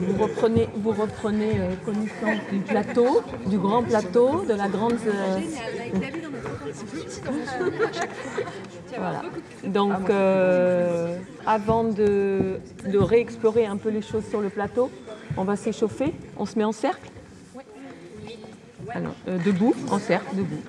vous 0.00 0.22
reprenez, 0.22 0.68
vous 0.76 0.92
reprenez 0.92 1.52
euh, 1.58 1.74
connaissance 1.84 2.44
du 2.50 2.58
plateau, 2.60 3.22
du 3.46 3.58
grand 3.58 3.82
plateau, 3.82 4.44
de 4.48 4.54
la 4.54 4.68
grande. 4.68 4.94
Euh, 5.06 5.40
voilà. 8.98 9.22
Donc, 9.64 10.10
euh, 10.10 11.16
avant 11.46 11.84
de, 11.84 12.60
réexplorer 12.94 13.66
un 13.66 13.76
peu 13.76 13.90
les 13.90 14.02
choses 14.02 14.24
sur 14.28 14.40
le 14.40 14.48
plateau, 14.48 14.90
on 15.36 15.44
va 15.44 15.56
s'échauffer. 15.56 16.14
On 16.36 16.46
se 16.46 16.58
met 16.58 16.64
en 16.64 16.72
cercle. 16.72 17.10
Alors, 18.90 19.14
debout, 19.44 19.74
en 19.90 19.98
cercle, 19.98 20.34
debout. 20.34 20.62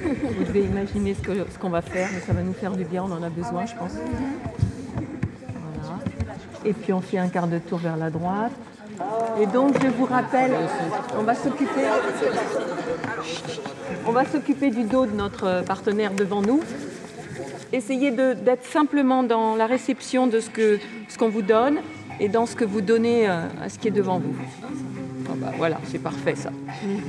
Vous 0.00 0.44
devez 0.44 0.62
imaginer 0.62 1.14
ce 1.14 1.58
qu'on 1.58 1.70
va 1.70 1.82
faire, 1.82 2.08
mais 2.14 2.20
ça 2.20 2.32
va 2.32 2.42
nous 2.42 2.52
faire 2.52 2.72
du 2.72 2.84
bien, 2.84 3.02
on 3.02 3.12
en 3.12 3.22
a 3.22 3.28
besoin, 3.28 3.66
je 3.66 3.74
pense. 3.74 3.92
Et 6.64 6.72
puis 6.72 6.92
on 6.92 7.00
fait 7.00 7.18
un 7.18 7.28
quart 7.28 7.46
de 7.46 7.58
tour 7.58 7.78
vers 7.78 7.96
la 7.96 8.10
droite. 8.10 8.52
Et 9.40 9.46
donc 9.46 9.80
je 9.82 9.88
vous 9.88 10.06
rappelle, 10.06 10.52
on 11.18 11.22
va 11.22 11.34
s'occuper, 11.34 11.86
on 14.06 14.10
va 14.10 14.24
s'occuper 14.24 14.70
du 14.70 14.84
dos 14.84 15.06
de 15.06 15.12
notre 15.12 15.62
partenaire 15.64 16.12
devant 16.12 16.42
nous. 16.42 16.60
Essayez 17.72 18.10
d'être 18.10 18.64
simplement 18.64 19.22
dans 19.22 19.54
la 19.54 19.66
réception 19.66 20.26
de 20.26 20.40
ce 20.40 20.48
qu'on 20.48 20.82
ce 21.08 21.18
qu'on 21.18 21.28
vous 21.28 21.42
donne 21.42 21.78
et 22.18 22.28
dans 22.28 22.46
ce 22.46 22.56
que 22.56 22.64
vous 22.64 22.80
donnez 22.80 23.28
euh, 23.28 23.42
à 23.62 23.68
ce 23.68 23.78
qui 23.78 23.88
est 23.88 23.92
devant 23.92 24.18
vous. 24.18 24.34
bah 25.36 25.52
voilà, 25.56 25.78
c'est 25.84 25.98
parfait 25.98 26.34
ça. 26.34 26.50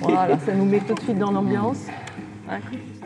Voilà, 0.01 0.37
ça 0.45 0.53
nous 0.53 0.65
met 0.65 0.79
tout 0.81 0.93
de 0.93 0.99
suite 0.99 1.17
dans 1.17 1.31
l'ambiance. 1.31 1.85
Hein. 2.49 2.59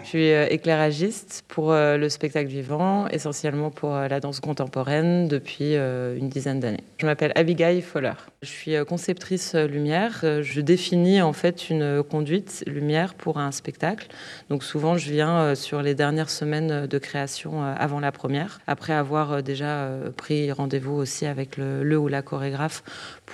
Je 0.03 0.09
suis 0.09 0.31
euh, 0.31 0.47
éclairagiste 0.49 1.45
pour 1.47 1.71
euh, 1.71 1.95
le 1.95 2.09
spectacle 2.09 2.49
vivant, 2.49 3.07
essentiellement 3.07 3.69
pour 3.69 3.95
euh, 3.95 4.09
la 4.09 4.19
danse 4.19 4.41
contemporaine 4.41 5.29
depuis 5.29 5.75
une 5.75 6.27
dizaine 6.27 6.59
d'années. 6.59 6.83
Je 6.97 7.05
m'appelle 7.05 7.31
Abigail 7.35 7.81
Foller. 7.81 8.13
Je 8.41 8.49
suis 8.49 8.75
conceptrice 8.85 9.55
lumière. 9.55 10.23
Je 10.41 10.61
définis 10.61 11.21
en 11.21 11.31
fait 11.31 11.69
une 11.69 12.03
conduite 12.03 12.63
lumière 12.67 13.13
pour 13.13 13.37
un 13.37 13.51
spectacle. 13.51 14.07
Donc 14.49 14.63
souvent, 14.63 14.97
je 14.97 15.09
viens 15.11 15.55
sur 15.55 15.81
les 15.81 15.95
dernières 15.95 16.29
semaines 16.29 16.85
de 16.87 16.97
création 16.97 17.63
avant 17.63 17.99
la 17.99 18.11
première, 18.11 18.59
après 18.67 18.93
avoir 18.93 19.41
déjà 19.41 19.89
pris 20.17 20.51
rendez-vous 20.51 20.93
aussi 20.93 21.25
avec 21.25 21.57
le, 21.57 21.83
le 21.83 21.97
ou 21.97 22.07
la 22.07 22.21
chorégraphe 22.21 22.83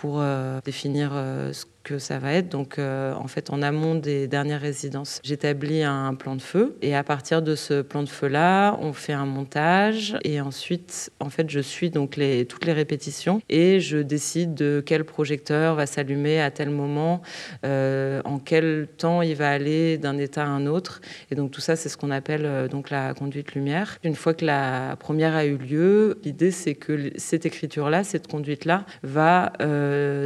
pour 0.02 0.24
définir 0.64 1.12
ce 1.52 1.66
que 1.84 1.98
ça 1.98 2.20
va 2.20 2.34
être. 2.34 2.50
Donc, 2.50 2.78
euh, 2.78 3.14
en 3.14 3.28
fait, 3.28 3.50
en 3.50 3.62
amont 3.62 3.96
des 3.96 4.28
dernières 4.28 4.62
résidences, 4.62 5.20
j'établis 5.24 5.84
un 5.84 6.14
plan 6.14 6.36
de 6.36 6.42
feu. 6.42 6.78
Et 6.82 6.96
à 6.96 7.04
partir 7.04 7.42
de 7.42 7.56
ce 7.56 7.82
plan 7.82 8.04
de 8.04 8.10
feu-là, 8.10 8.78
on 8.82 8.94
fait 8.94 9.14
un 9.14 9.26
montage. 9.26 10.18
Et 10.24 10.42
ensuite, 10.42 11.12
en 11.20 11.30
fait, 11.30 11.50
je 11.50 11.60
suis 11.60 11.90
donc 11.90 12.16
les, 12.16 12.46
toutes 12.46 12.66
les 12.66 12.74
répétitions 12.74 13.42
et 13.50 13.80
je 13.80 13.98
décide 13.98 14.54
de 14.54 14.84
quel 14.86 15.04
projecteur 15.04 15.76
va 15.76 15.86
s'allumer 15.86 16.40
à 16.42 16.52
tel 16.52 16.70
moment, 16.70 17.22
euh, 17.66 18.22
en 18.26 18.40
quel 18.40 18.88
temps 18.98 19.22
il 19.22 19.36
va 19.36 19.50
aller 19.50 19.98
d'un 19.98 20.18
état 20.18 20.44
à 20.44 20.48
un 20.48 20.66
autre. 20.66 21.02
Et 21.32 21.36
donc, 21.36 21.52
tout 21.52 21.62
ça, 21.62 21.76
c'est 21.76 21.90
ce 21.90 21.98
qu'on 21.98 22.12
appelle 22.12 22.46
euh, 22.46 22.68
donc 22.68 22.90
la 22.90 23.14
conduite 23.14 23.56
lumière. 23.56 23.98
Une 24.04 24.16
fois 24.16 24.34
que 24.34 24.46
la 24.46 24.96
première 25.00 25.36
a 25.36 25.46
eu 25.46 25.58
lieu, 25.58 26.20
l'idée, 26.24 26.52
c'est 26.52 26.76
que 26.76 27.12
cette 27.16 27.46
écriture-là, 27.46 28.04
cette 28.04 28.28
conduite-là, 28.28 28.86
va 29.02 29.54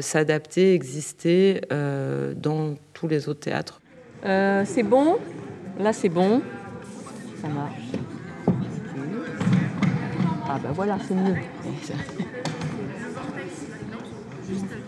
s'adapter, 0.01 0.73
exister 0.73 1.61
euh, 1.71 2.33
dans 2.35 2.75
tous 2.93 3.07
les 3.07 3.29
autres 3.29 3.41
théâtres. 3.41 3.81
Euh, 4.25 4.63
c'est 4.65 4.83
bon 4.83 5.17
Là, 5.79 5.91
c'est 5.91 6.09
bon. 6.09 6.41
Ça 7.41 7.47
marche. 7.47 7.73
Ah 10.47 10.59
ben 10.61 10.71
voilà, 10.71 10.97
c'est 11.07 11.15
mieux. 11.15 11.35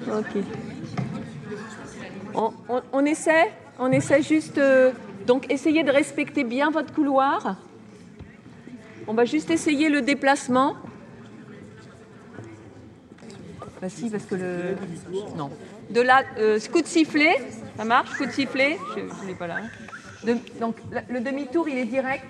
Ok. 0.08 0.44
On, 2.94 3.06
essaie 3.06 3.52
On 3.80 3.92
essaie 3.92 4.22
juste... 4.22 4.58
Euh, 4.58 4.92
donc, 5.26 5.52
essayez 5.52 5.84
de 5.84 5.92
respecter 5.92 6.44
bien 6.44 6.70
votre 6.70 6.94
couloir. 6.94 7.56
On 9.08 9.14
va 9.14 9.26
juste 9.26 9.50
essayer 9.50 9.90
le 9.90 10.02
déplacement. 10.02 10.76
Bah 13.82 13.90
si, 13.90 14.10
parce 14.10 14.26
que 14.26 14.36
le... 14.36 14.78
Non 15.36 15.52
de 15.90 16.02
la 16.02 16.24
euh, 16.38 16.60
coup 16.72 16.82
de 16.82 16.88
sifflet, 16.88 17.38
ça 17.78 17.86
marche, 17.86 18.18
coup 18.18 18.26
de 18.26 18.32
sifflet, 18.32 18.78
je 18.96 19.02
ne 19.02 19.28
l'ai 19.28 19.36
pas 19.36 19.48
là. 19.48 19.58
donc 20.60 20.78
le 21.10 21.20
demi-tour, 21.20 21.70
il 21.70 21.78
est 21.78 21.86
direct. 21.86 22.26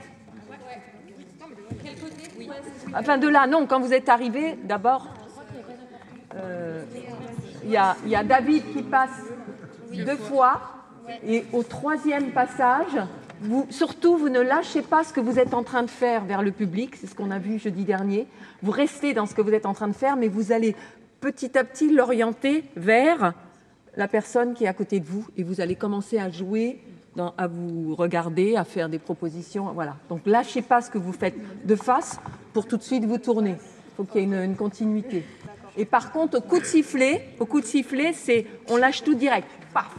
Enfin 2.96 3.18
de 3.18 3.28
là, 3.28 3.48
non, 3.48 3.66
quand 3.66 3.80
vous 3.80 3.94
êtes 3.94 4.10
arrivé, 4.10 4.58
d'abord, 4.64 5.08
euh, 6.36 6.84
il 7.64 7.72
y, 7.72 7.78
a 8.16 8.24
David 8.24 8.64
qui 8.74 8.84
passe 8.84 9.22
deux 9.92 10.18
fois, 10.18 10.62
et 11.26 11.46
au 11.52 11.64
troisième 11.64 12.32
passage, 12.32 12.98
surtout, 13.70 14.18
vous 14.18 14.30
ne 14.30 14.40
lâchez 14.40 14.82
pas 14.82 15.04
ce 15.04 15.14
que 15.14 15.20
vous 15.20 15.40
êtes 15.40 15.54
en 15.54 15.64
train 15.64 15.84
de 15.84 15.90
faire 15.90 16.24
vers 16.26 16.42
le 16.42 16.52
public, 16.52 16.96
c'est 16.96 17.08
ce 17.08 17.16
qu'on 17.16 17.32
a 17.32 17.40
vu 17.40 17.60
jeudi 17.60 17.84
dernier. 17.84 18.28
Vous 18.62 18.72
restez 18.72 19.14
dans 19.14 19.26
ce 19.26 19.36
que 19.36 19.42
vous 19.42 19.52
êtes 19.52 19.66
en 19.66 19.74
train 19.74 19.88
de 19.88 19.94
faire, 19.96 20.16
mais 20.16 20.28
vous 20.28 20.52
allez 20.52 20.76
petit 21.26 21.58
à 21.58 21.64
petit 21.64 21.92
l'orienter 21.92 22.66
vers 22.76 23.34
la 23.98 24.08
personne 24.08 24.54
qui 24.54 24.66
est 24.66 24.68
à 24.68 24.74
côté 24.74 25.00
de 25.00 25.06
vous 25.06 25.26
et 25.36 25.42
vous 25.42 25.60
allez 25.60 25.76
commencer 25.76 26.20
à 26.20 26.30
jouer, 26.30 26.80
à 27.18 27.48
vous 27.48 27.96
regarder, 27.96 28.56
à 28.56 28.64
faire 28.64 28.90
des 28.90 29.00
propositions. 29.00 29.72
Voilà. 29.74 29.96
Donc 30.08 30.22
lâchez 30.28 30.62
pas 30.62 30.82
ce 30.82 30.92
que 30.92 31.00
vous 31.00 31.14
faites 31.14 31.34
de 31.66 31.76
face 31.76 32.20
pour 32.54 32.68
tout 32.68 32.78
de 32.78 32.84
suite 32.84 33.06
vous 33.06 33.18
tourner. 33.18 33.56
Il 33.58 33.96
faut 33.98 34.04
qu'il 34.04 34.22
y 34.22 34.36
ait 34.36 34.46
une, 34.46 34.56
continuité. 34.56 35.26
Et 35.76 35.86
par 35.86 36.12
contre, 36.12 36.38
au 36.38 36.42
coup 36.42 36.60
de 36.60 36.66
sifflet, 36.66 37.30
coup 37.40 37.60
de 37.60 37.66
sifflet, 37.66 38.14
c'est 38.14 38.46
on 38.70 38.78
lâche 38.78 39.04
tout 39.04 39.16
direct. 39.16 39.48
Paf 39.74 39.96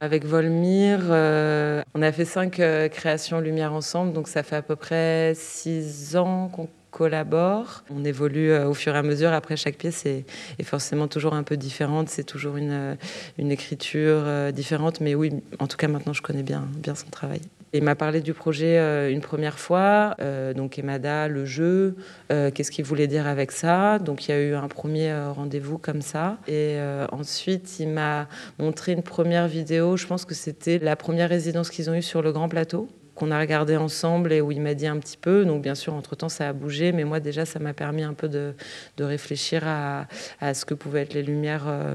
avec 0.00 0.24
Volmir, 0.24 0.98
euh, 1.10 1.80
on 1.94 2.02
a 2.02 2.10
fait 2.10 2.24
cinq 2.24 2.58
euh, 2.58 2.88
créations 2.88 3.38
lumière 3.38 3.72
ensemble, 3.72 4.12
donc 4.12 4.26
ça 4.26 4.42
fait 4.42 4.56
à 4.56 4.62
peu 4.62 4.74
près 4.74 5.32
six 5.36 6.16
ans 6.16 6.48
qu'on 6.48 6.66
collabore. 6.92 7.82
On 7.90 8.04
évolue 8.04 8.52
euh, 8.52 8.68
au 8.68 8.74
fur 8.74 8.94
et 8.94 8.98
à 8.98 9.02
mesure. 9.02 9.32
Après, 9.32 9.56
chaque 9.56 9.76
pièce 9.76 10.06
est, 10.06 10.24
forcément 10.62 11.08
toujours 11.08 11.34
un 11.34 11.42
peu 11.42 11.56
différente. 11.56 12.08
C'est 12.08 12.22
toujours 12.22 12.56
une, 12.56 12.70
euh, 12.70 12.94
une 13.38 13.50
écriture 13.50 14.22
euh, 14.24 14.52
différente. 14.52 15.00
Mais 15.00 15.16
oui, 15.16 15.32
en 15.58 15.66
tout 15.66 15.76
cas, 15.76 15.88
maintenant, 15.88 16.12
je 16.12 16.22
connais 16.22 16.44
bien, 16.44 16.68
bien 16.76 16.94
son 16.94 17.08
travail. 17.08 17.40
Il 17.72 17.82
m'a 17.82 17.94
parlé 17.94 18.20
du 18.20 18.34
projet 18.34 19.10
une 19.10 19.22
première 19.22 19.58
fois, 19.58 20.14
donc 20.54 20.78
Emada, 20.78 21.26
le 21.26 21.46
jeu, 21.46 21.96
qu'est-ce 22.28 22.70
qu'il 22.70 22.84
voulait 22.84 23.06
dire 23.06 23.26
avec 23.26 23.50
ça? 23.50 23.98
Donc 23.98 24.28
il 24.28 24.30
y 24.30 24.34
a 24.34 24.40
eu 24.42 24.52
un 24.52 24.68
premier 24.68 25.10
rendez-vous 25.34 25.78
comme 25.78 26.02
ça. 26.02 26.36
Et 26.46 26.76
ensuite, 27.12 27.80
il 27.80 27.88
m'a 27.88 28.28
montré 28.58 28.92
une 28.92 29.02
première 29.02 29.48
vidéo, 29.48 29.96
je 29.96 30.06
pense 30.06 30.26
que 30.26 30.34
c'était 30.34 30.80
la 30.80 30.96
première 30.96 31.30
résidence 31.30 31.70
qu'ils 31.70 31.88
ont 31.88 31.94
eue 31.94 32.02
sur 32.02 32.20
le 32.20 32.30
grand 32.30 32.50
plateau 32.50 32.90
qu'on 33.14 33.30
a 33.30 33.38
regardé 33.38 33.76
ensemble 33.76 34.32
et 34.32 34.40
où 34.40 34.52
il 34.52 34.60
m'a 34.60 34.74
dit 34.74 34.86
un 34.86 34.98
petit 34.98 35.16
peu. 35.16 35.44
Donc 35.44 35.62
bien 35.62 35.74
sûr, 35.74 35.94
entre-temps, 35.94 36.28
ça 36.28 36.48
a 36.48 36.52
bougé, 36.52 36.92
mais 36.92 37.04
moi 37.04 37.20
déjà, 37.20 37.44
ça 37.44 37.58
m'a 37.58 37.74
permis 37.74 38.02
un 38.02 38.14
peu 38.14 38.28
de, 38.28 38.54
réfléchir 38.98 39.64
à, 39.66 40.06
ce 40.54 40.64
que 40.64 40.74
pouvaient 40.74 41.02
être 41.02 41.14
les 41.14 41.22
lumières. 41.22 41.64
Euh, 41.66 41.94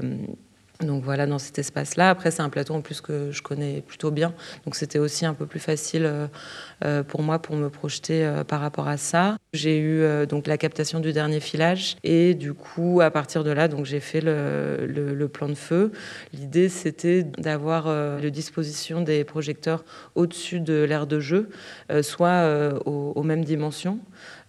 donc 0.80 1.02
voilà, 1.02 1.26
dans 1.26 1.38
cet 1.38 1.58
espace-là. 1.58 2.10
Après, 2.10 2.30
c'est 2.30 2.42
un 2.42 2.50
plateau 2.50 2.74
en 2.74 2.82
plus 2.82 3.00
que 3.00 3.32
je 3.32 3.42
connais 3.42 3.80
plutôt 3.80 4.12
bien. 4.12 4.32
Donc 4.64 4.76
c'était 4.76 5.00
aussi 5.00 5.26
un 5.26 5.34
peu 5.34 5.44
plus 5.44 5.58
facile 5.58 6.04
euh, 6.04 6.26
euh, 6.84 7.02
pour 7.02 7.22
moi 7.22 7.40
pour 7.40 7.56
me 7.56 7.68
projeter 7.68 8.24
euh, 8.24 8.44
par 8.44 8.60
rapport 8.60 8.86
à 8.86 8.96
ça. 8.96 9.36
J'ai 9.52 9.78
eu 9.80 10.04
donc 10.26 10.46
la 10.46 10.56
captation 10.56 11.00
du 11.00 11.12
dernier 11.12 11.40
filage. 11.40 11.96
Et 12.04 12.34
du 12.34 12.54
coup, 12.54 13.00
à 13.00 13.10
partir 13.10 13.42
de 13.42 13.50
là, 13.50 13.66
donc 13.66 13.86
j'ai 13.86 13.98
fait 13.98 14.20
le, 14.20 15.28
plan 15.32 15.48
de 15.48 15.54
feu. 15.54 15.90
L'idée, 16.32 16.68
c'était 16.68 17.22
d'avoir 17.22 17.88
la 17.88 18.30
disposition 18.30 19.00
des 19.00 19.24
projecteurs 19.24 19.84
au-dessus 20.14 20.60
de 20.60 20.82
l'aire 20.84 21.06
de 21.06 21.18
jeu, 21.18 21.48
soit 22.02 22.44
aux 22.84 23.22
mêmes 23.22 23.44
dimensions. 23.44 24.00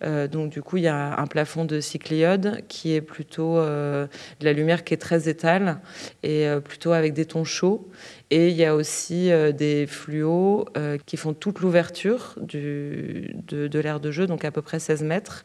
Euh, 0.04 0.28
donc 0.28 0.50
du 0.50 0.62
coup, 0.62 0.78
il 0.78 0.84
y 0.84 0.88
a 0.88 1.20
un 1.20 1.28
plafond 1.28 1.66
de 1.66 1.80
cycléode 1.80 2.64
qui 2.68 2.94
est 2.94 3.02
plutôt 3.02 3.58
euh, 3.58 4.08
de 4.40 4.46
la 4.46 4.54
lumière 4.54 4.84
qui 4.84 4.94
est 4.94 4.98
très 4.98 5.30
étale 5.30 5.80
et 6.24 6.48
euh, 6.48 6.60
plutôt 6.60 6.92
avec 6.92 7.14
des 7.14 7.26
tons 7.26 7.44
chauds. 7.44 7.90
Et 8.32 8.50
il 8.50 8.56
y 8.56 8.66
a 8.66 8.76
aussi 8.76 9.32
des 9.58 9.88
fluos 9.88 10.66
qui 11.08 11.18
font 11.18 11.34
toute 11.34 11.62
l'ouverture 11.62 12.36
de, 12.38 13.24
de 13.48 13.80
l'aire 13.80 14.00
de 14.00 14.12
jeu, 14.12 14.28
donc 14.28 14.46
à 14.46 14.52
peu 14.52 14.62
près 14.62 14.78
16 14.78 15.02
mètres, 15.02 15.44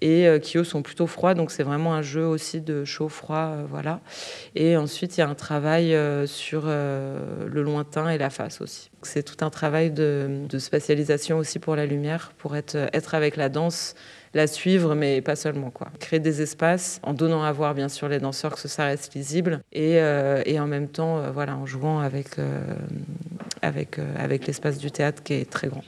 et 0.00 0.26
qui 0.40 0.56
eux 0.56 0.64
sont 0.64 0.80
plutôt 0.80 1.06
froids. 1.06 1.34
Donc 1.34 1.50
c'est 1.50 1.62
vraiment 1.62 1.92
un 1.92 2.00
jeu 2.00 2.24
aussi 2.24 2.62
de 2.62 2.86
chaud-froid, 2.86 3.56
voilà. 3.68 4.00
Et 4.54 4.78
ensuite, 4.78 5.18
il 5.18 5.20
y 5.20 5.22
a 5.22 5.28
un 5.28 5.34
travail 5.34 5.94
sur 6.26 6.68
le 6.68 7.62
lointain 7.62 8.08
et 8.08 8.16
la 8.16 8.30
face 8.30 8.62
aussi. 8.62 8.91
C'est 9.04 9.22
tout 9.22 9.44
un 9.44 9.50
travail 9.50 9.90
de, 9.90 10.46
spatialisation 10.58 11.38
aussi 11.38 11.58
pour 11.58 11.74
la 11.76 11.86
lumière, 11.86 12.32
pour 12.38 12.56
être, 12.56 12.76
avec 13.12 13.36
la 13.36 13.48
danse, 13.48 13.94
la 14.32 14.46
suivre, 14.46 14.94
mais 14.94 15.20
pas 15.20 15.36
seulement. 15.36 15.70
Quoi. 15.70 15.88
Créer 15.98 16.20
des 16.20 16.40
espaces 16.40 17.00
en 17.02 17.12
donnant 17.12 17.42
à 17.42 17.52
voir 17.52 17.74
bien 17.74 17.88
sûr 17.88 18.08
les 18.08 18.20
danseurs 18.20 18.54
que 18.54 18.68
ça 18.68 18.84
reste 18.84 19.14
lisible 19.14 19.60
et, 19.72 20.00
euh, 20.00 20.42
en 20.58 20.66
même 20.66 20.88
temps 20.88 21.18
euh, 21.18 21.30
voilà, 21.32 21.56
en 21.56 21.66
jouant 21.66 21.98
avec, 21.98 22.38
euh, 22.38 22.62
avec 23.62 24.46
l'espace 24.46 24.78
du 24.78 24.90
théâtre 24.90 25.22
qui 25.22 25.34
est 25.34 25.50
très 25.50 25.68
grand. 25.68 25.84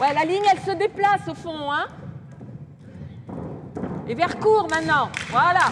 Ouais, 0.00 0.12
la 0.12 0.24
ligne, 0.24 0.42
elle 0.52 0.60
se 0.60 0.76
déplace 0.78 1.26
au 1.28 1.34
fond, 1.34 1.72
hein 1.72 1.86
Et 4.08 4.14
vers 4.14 4.38
court 4.38 4.68
maintenant, 4.70 5.10
voilà 5.30 5.70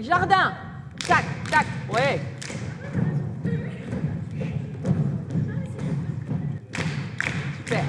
Et 0.00 0.02
jardin. 0.02 0.54
Tac, 1.06 1.24
tac, 1.50 1.66
ouais. 1.92 2.18
Super. 7.58 7.84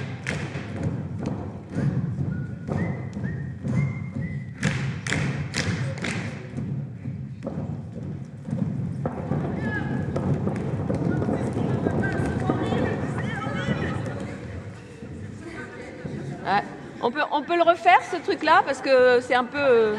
On 17.03 17.09
peut, 17.09 17.21
on 17.31 17.41
peut 17.41 17.55
le 17.55 17.63
refaire 17.63 17.99
ce 18.11 18.17
truc 18.17 18.43
là 18.43 18.63
parce 18.65 18.81
que 18.81 19.21
c'est 19.21 19.33
un 19.33 19.45
peu 19.45 19.57
euh, 19.57 19.95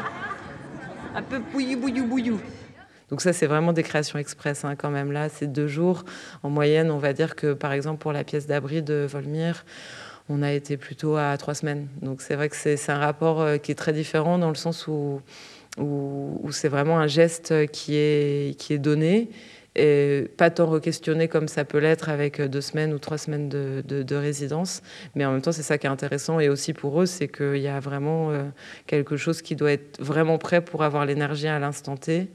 un 1.15 1.21
peu 1.21 1.39
bouillou, 1.39 1.79
bouillou, 1.79 2.05
bouillou. 2.05 2.39
Donc 3.09 3.21
ça, 3.21 3.33
c'est 3.33 3.47
vraiment 3.47 3.73
des 3.73 3.83
créations 3.83 4.17
express 4.17 4.65
hein, 4.65 4.75
quand 4.75 4.89
même. 4.89 5.11
Là, 5.11 5.29
c'est 5.29 5.47
deux 5.47 5.67
jours. 5.67 6.03
En 6.41 6.49
moyenne, 6.49 6.89
on 6.89 6.97
va 6.97 7.13
dire 7.13 7.35
que, 7.35 7.53
par 7.53 7.73
exemple, 7.73 7.99
pour 7.99 8.13
la 8.13 8.23
pièce 8.23 8.47
d'abri 8.47 8.81
de 8.81 9.05
Volmir, 9.09 9.65
on 10.29 10.41
a 10.41 10.51
été 10.51 10.77
plutôt 10.77 11.15
à 11.17 11.37
trois 11.37 11.53
semaines. 11.53 11.87
Donc 12.01 12.21
c'est 12.21 12.35
vrai 12.35 12.49
que 12.49 12.55
c'est 12.55 12.89
un 12.89 12.97
rapport 12.97 13.45
qui 13.61 13.71
est 13.71 13.75
très 13.75 13.93
différent 13.93 14.37
dans 14.37 14.49
le 14.49 14.55
sens 14.55 14.87
où, 14.87 15.21
où, 15.77 16.51
c'est 16.51 16.69
vraiment 16.69 16.97
un 16.97 17.07
geste 17.07 17.67
qui 17.71 17.95
est, 17.95 18.57
qui 18.57 18.73
est 18.73 18.79
donné 18.79 19.29
et 19.75 20.29
pas 20.37 20.49
tant 20.49 20.67
re-questionné 20.67 21.27
comme 21.27 21.47
ça 21.47 21.65
peut 21.65 21.79
l'être 21.79 22.09
avec 22.09 22.41
deux 22.41 22.61
semaines 22.61 22.93
ou 22.93 22.99
trois 22.99 23.17
semaines 23.17 23.49
de, 23.49 23.81
de, 23.85 24.15
résidence. 24.15 24.81
Mais 25.15 25.25
en 25.25 25.31
même 25.31 25.41
temps, 25.41 25.51
c'est 25.51 25.63
ça 25.63 25.77
qui 25.77 25.87
est 25.87 25.89
intéressant. 25.89 26.39
Et 26.39 26.49
aussi 26.49 26.73
pour 26.73 27.01
eux, 27.01 27.05
c'est 27.05 27.27
qu'il 27.27 27.57
y 27.57 27.67
a 27.67 27.79
vraiment 27.79 28.31
euh, 28.31 28.43
quelque 28.85 29.17
chose 29.17 29.41
qui 29.41 29.55
doit 29.55 29.71
être 29.71 30.01
vraiment 30.01 30.37
prêt 30.37 30.61
pour 30.61 30.83
avoir 30.83 31.05
l'énergie 31.05 31.47
à 31.47 31.59
l'instant 31.59 31.97
T. 31.97 32.29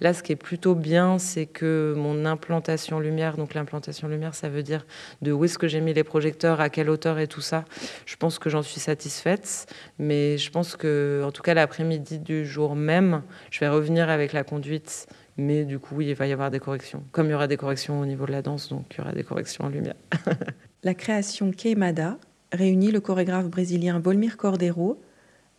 Là, 0.00 0.12
ce 0.12 0.22
qui 0.22 0.32
est 0.32 0.36
plutôt 0.36 0.74
bien, 0.74 1.18
c'est 1.18 1.46
que 1.46 1.94
mon 1.96 2.24
implantation 2.24 2.98
lumière, 2.98 3.36
donc 3.36 3.54
l'implantation 3.54 4.08
lumière, 4.08 4.34
ça 4.34 4.48
veut 4.48 4.62
dire 4.62 4.86
de 5.22 5.32
où 5.32 5.44
est-ce 5.44 5.58
que 5.58 5.68
j'ai 5.68 5.80
mis 5.80 5.94
les 5.94 6.04
projecteurs, 6.04 6.60
à 6.60 6.68
quelle 6.68 6.90
hauteur 6.90 7.18
et 7.18 7.28
tout 7.28 7.40
ça. 7.40 7.64
Je 8.06 8.16
pense 8.16 8.38
que 8.38 8.50
j'en 8.50 8.62
suis 8.62 8.80
satisfaite, 8.80 9.66
mais 9.98 10.36
je 10.38 10.50
pense 10.50 10.76
que, 10.76 11.22
en 11.24 11.30
tout 11.30 11.42
cas, 11.42 11.54
l'après-midi 11.54 12.18
du 12.18 12.44
jour 12.44 12.74
même, 12.74 13.22
je 13.50 13.60
vais 13.60 13.68
revenir 13.68 14.08
avec 14.10 14.32
la 14.32 14.44
conduite 14.44 15.06
mais 15.36 15.64
du 15.64 15.78
coup, 15.78 16.00
il 16.00 16.14
va 16.14 16.26
y 16.26 16.32
avoir 16.32 16.50
des 16.50 16.60
corrections. 16.60 17.02
Comme 17.12 17.26
il 17.26 17.30
y 17.30 17.34
aura 17.34 17.48
des 17.48 17.56
corrections 17.56 18.00
au 18.00 18.06
niveau 18.06 18.26
de 18.26 18.32
la 18.32 18.42
danse, 18.42 18.68
donc 18.68 18.86
il 18.92 18.98
y 18.98 19.00
aura 19.00 19.12
des 19.12 19.24
corrections 19.24 19.64
en 19.64 19.68
lumière. 19.68 19.96
la 20.82 20.94
création 20.94 21.50
Queimada 21.50 22.18
réunit 22.52 22.92
le 22.92 23.00
chorégraphe 23.00 23.48
brésilien 23.48 23.98
Volmir 23.98 24.36
Cordeiro, 24.36 25.00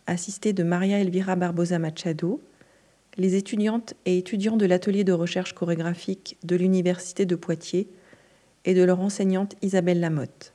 assisté 0.06 0.52
de 0.52 0.62
Maria 0.62 0.98
Elvira 0.98 1.36
Barbosa 1.36 1.78
Machado, 1.78 2.40
les 3.18 3.34
étudiantes 3.34 3.94
et 4.04 4.18
étudiants 4.18 4.56
de 4.56 4.66
l'atelier 4.66 5.04
de 5.04 5.12
recherche 5.12 5.54
chorégraphique 5.54 6.36
de 6.44 6.56
l'Université 6.56 7.26
de 7.26 7.34
Poitiers 7.34 7.88
et 8.64 8.74
de 8.74 8.82
leur 8.82 9.00
enseignante 9.00 9.56
Isabelle 9.62 10.00
Lamotte, 10.00 10.54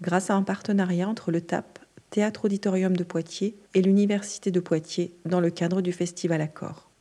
grâce 0.00 0.30
à 0.30 0.34
un 0.34 0.42
partenariat 0.42 1.08
entre 1.08 1.30
le 1.30 1.40
TAP, 1.40 1.78
Théâtre 2.10 2.46
Auditorium 2.46 2.96
de 2.96 3.04
Poitiers, 3.04 3.56
et 3.74 3.82
l'Université 3.82 4.50
de 4.50 4.60
Poitiers 4.60 5.14
dans 5.24 5.40
le 5.40 5.50
cadre 5.50 5.80
du 5.80 5.92
Festival 5.92 6.40
Accord. 6.40 6.91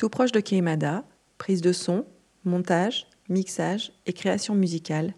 Tout 0.00 0.08
proche 0.08 0.32
de 0.32 0.40
Keimada, 0.40 1.04
prise 1.36 1.60
de 1.60 1.72
son, 1.72 2.06
montage, 2.46 3.06
mixage 3.28 3.92
et 4.06 4.14
création 4.14 4.54
musicale, 4.54 5.12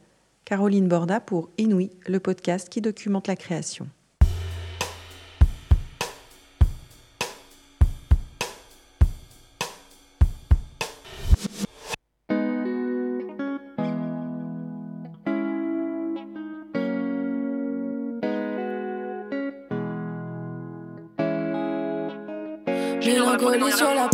Caroline 0.44 0.88
Borda 0.88 1.20
pour 1.20 1.50
Inouï, 1.56 1.92
le 2.08 2.18
podcast 2.18 2.68
qui 2.68 2.80
documente 2.80 3.28
la 3.28 3.36
création. 3.36 3.86
Mélancolie 23.06 23.72
sur 23.72 23.94
la 23.94 24.08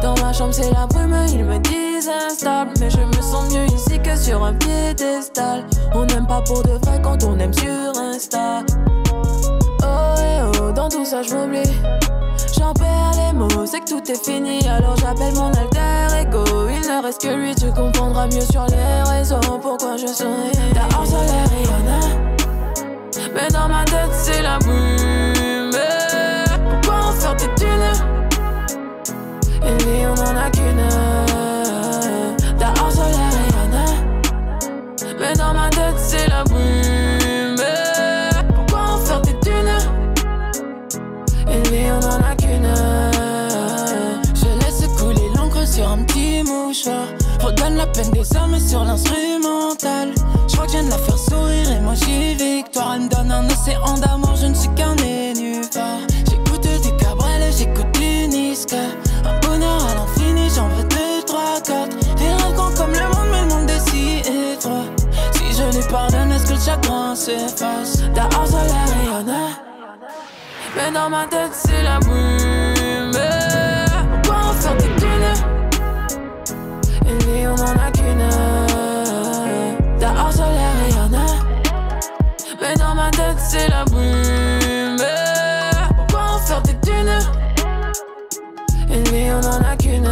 Dans 0.00 0.14
ma 0.22 0.32
chambre, 0.32 0.54
c'est 0.54 0.70
la 0.70 0.86
brume, 0.86 1.14
ils 1.28 1.44
me 1.44 1.58
disent 1.58 2.08
instable. 2.08 2.70
Mais 2.80 2.88
je 2.88 2.98
me 2.98 3.22
sens 3.22 3.52
mieux 3.52 3.66
ici 3.66 4.00
que 4.02 4.16
sur 4.16 4.42
un 4.42 4.54
piédestal. 4.54 5.66
On 5.94 6.06
n'aime 6.06 6.26
pas 6.26 6.40
pour 6.42 6.62
de 6.62 6.72
vrai 6.84 7.00
quand 7.02 7.22
on 7.24 7.38
aime 7.38 7.52
sur 7.52 8.00
Insta. 8.00 8.62
Oh, 9.82 10.14
eh 10.18 10.58
oh, 10.60 10.72
dans 10.72 10.88
tout 10.88 11.04
ça, 11.04 11.22
je 11.22 11.34
m'oublie. 11.34 11.70
J'en 12.58 12.72
perds 12.72 13.12
les 13.16 13.32
mots, 13.36 13.66
c'est 13.66 13.80
que 13.80 13.90
tout 13.90 14.10
est 14.10 14.24
fini. 14.24 14.66
Alors 14.66 14.96
j'appelle 14.96 15.34
mon 15.34 15.48
alter 15.48 16.22
ego. 16.22 16.44
Il 16.70 16.80
ne 16.88 17.02
reste 17.02 17.20
que 17.20 17.34
lui, 17.34 17.54
tu 17.54 17.70
comprendras 17.72 18.26
mieux 18.26 18.40
sur 18.40 18.64
les 18.66 19.10
raisons 19.10 19.40
pourquoi 19.60 19.98
je 19.98 20.06
souris. 20.06 20.52
Dehors, 20.72 21.06
soleil 21.06 21.44
rayonne. 21.50 22.34
Mais 23.34 23.48
dans 23.52 23.68
ma 23.68 23.84
tête, 23.84 24.12
c'est 24.12 24.42
Des 48.24 48.36
hommes 48.38 48.58
sur 48.58 48.84
l'instrumental. 48.84 50.14
Je 50.48 50.54
crois 50.54 50.66
que 50.66 50.72
je 50.72 50.78
viens 50.78 50.84
de 50.84 50.90
la 50.90 50.98
faire 50.98 51.18
sourire 51.18 51.70
et 51.70 51.80
moi 51.80 51.92
j'ai 51.94 52.34
victoire. 52.34 52.94
Elle 52.94 53.02
me 53.02 53.08
donne 53.08 53.30
un 53.30 53.46
océan 53.50 53.98
d'amour, 53.98 54.34
je 54.36 54.46
ne 54.46 54.54
suis 54.54 54.70
qu'un 54.70 54.94
nénuphar. 54.94 55.98
J'écoute 57.56 57.92
du 57.92 58.28
Niska. 58.28 58.76
Un 59.24 59.46
bonheur 59.46 59.78
à 59.90 59.94
l'infini, 59.94 60.48
j'en 60.54 60.68
veux 60.68 60.84
deux, 60.84 61.22
trois, 61.26 61.60
quatre. 61.64 61.96
Les 62.18 62.32
rêves 62.32 62.76
comme 62.76 62.92
le 62.92 63.08
monde, 63.08 63.28
mais 63.30 63.40
le 63.42 63.46
monde 63.46 63.70
est 63.70 63.90
si 63.90 64.20
étroit. 64.20 64.84
Si 65.32 65.52
je 65.52 65.76
lui 65.76 65.86
pardonne, 65.88 66.32
est-ce 66.32 66.46
que 66.46 66.54
le 66.54 66.60
chagrin 66.60 67.14
s'efface? 67.14 67.98
Dehors, 68.14 68.46
soleil 68.46 68.72
rayonne. 69.02 69.34
Mais 70.76 70.90
dans 70.92 71.10
ma 71.10 71.26
tête, 71.26 71.52
c'est 71.52 71.82
la 71.82 71.98
brume. 72.00 72.73
Vie, 77.74 77.80
on 77.80 77.80
en 77.80 77.86
a 77.86 77.90
qu'une. 77.90 78.28
Dehors, 80.00 80.32
soleil 80.32 80.72
rayonne. 80.84 81.20
Mais 82.60 82.74
dans 82.76 82.94
ma 82.94 83.10
tête, 83.10 83.38
c'est 83.38 83.68
la 83.68 83.84
brume. 83.84 84.96
Pourquoi 85.96 86.34
en 86.34 86.38
faire 86.38 86.62
des 86.62 86.76
thunes? 86.80 87.18
Une 88.88 89.04
vie, 89.04 89.30
on 89.30 89.46
en 89.46 89.62
a 89.70 89.76
qu'une. 89.76 90.08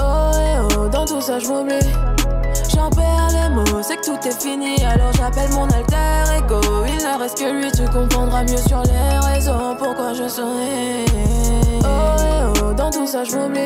Oh, 0.00 0.32
eh 0.36 0.58
oh, 0.78 0.88
dans 0.88 1.04
tout 1.04 1.20
ça, 1.20 1.38
je 1.38 1.48
m'oublie. 1.48 1.92
J'en 2.74 2.90
perds 2.90 3.30
les 3.32 3.48
mots, 3.54 3.82
c'est 3.82 3.96
que 3.96 4.04
tout 4.04 4.28
est 4.28 4.42
fini. 4.42 4.84
Alors 4.84 5.12
j'appelle 5.16 5.50
mon 5.50 5.64
alter 5.64 6.38
ego. 6.38 6.60
Il 6.86 6.96
ne 6.96 7.18
reste 7.18 7.38
que 7.38 7.50
lui, 7.52 7.70
tu 7.72 7.84
comprendras 7.84 8.42
mieux 8.42 8.56
sur 8.56 8.82
les 8.82 9.18
raisons 9.26 9.76
pourquoi 9.78 10.12
je 10.14 10.28
souris. 10.28 11.04
Oh, 11.84 12.23
dans 12.76 12.90
tout 12.90 13.06
ça, 13.06 13.24
je 13.24 13.36
m'oublie. 13.36 13.64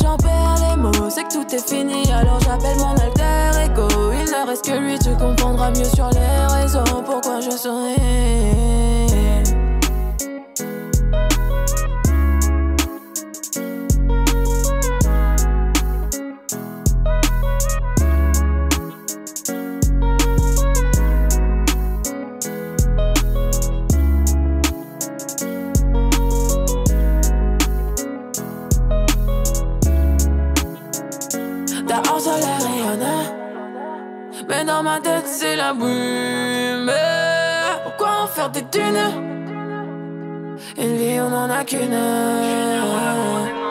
J'en 0.00 0.16
perds 0.16 0.56
les 0.68 0.76
mots, 0.76 1.10
c'est 1.10 1.24
que 1.24 1.32
tout 1.32 1.54
est 1.54 1.68
fini. 1.68 2.10
Alors 2.12 2.40
j'appelle 2.40 2.76
mon 2.78 2.92
alter 2.92 3.64
ego. 3.64 3.88
Il 4.12 4.30
ne 4.30 4.46
reste 4.46 4.64
que 4.64 4.78
lui, 4.78 4.98
tu 4.98 5.10
comprendras 5.16 5.70
mieux 5.70 5.84
sur 5.84 6.08
les 6.10 6.54
raisons 6.54 6.84
pourquoi 7.04 7.40
je 7.40 7.50
souris? 7.50 8.95
Mais 34.56 34.64
dans 34.64 34.82
ma 34.82 34.98
tête, 35.00 35.26
c'est 35.26 35.54
la 35.54 35.74
brume. 35.74 36.90
Pourquoi 37.84 38.22
en 38.22 38.26
faire 38.26 38.48
des 38.48 38.62
dunes 38.62 39.12
Une 40.78 40.96
vie, 40.96 41.20
on 41.20 41.30
en 41.30 41.50
a 41.50 41.62
qu'une. 41.62 41.90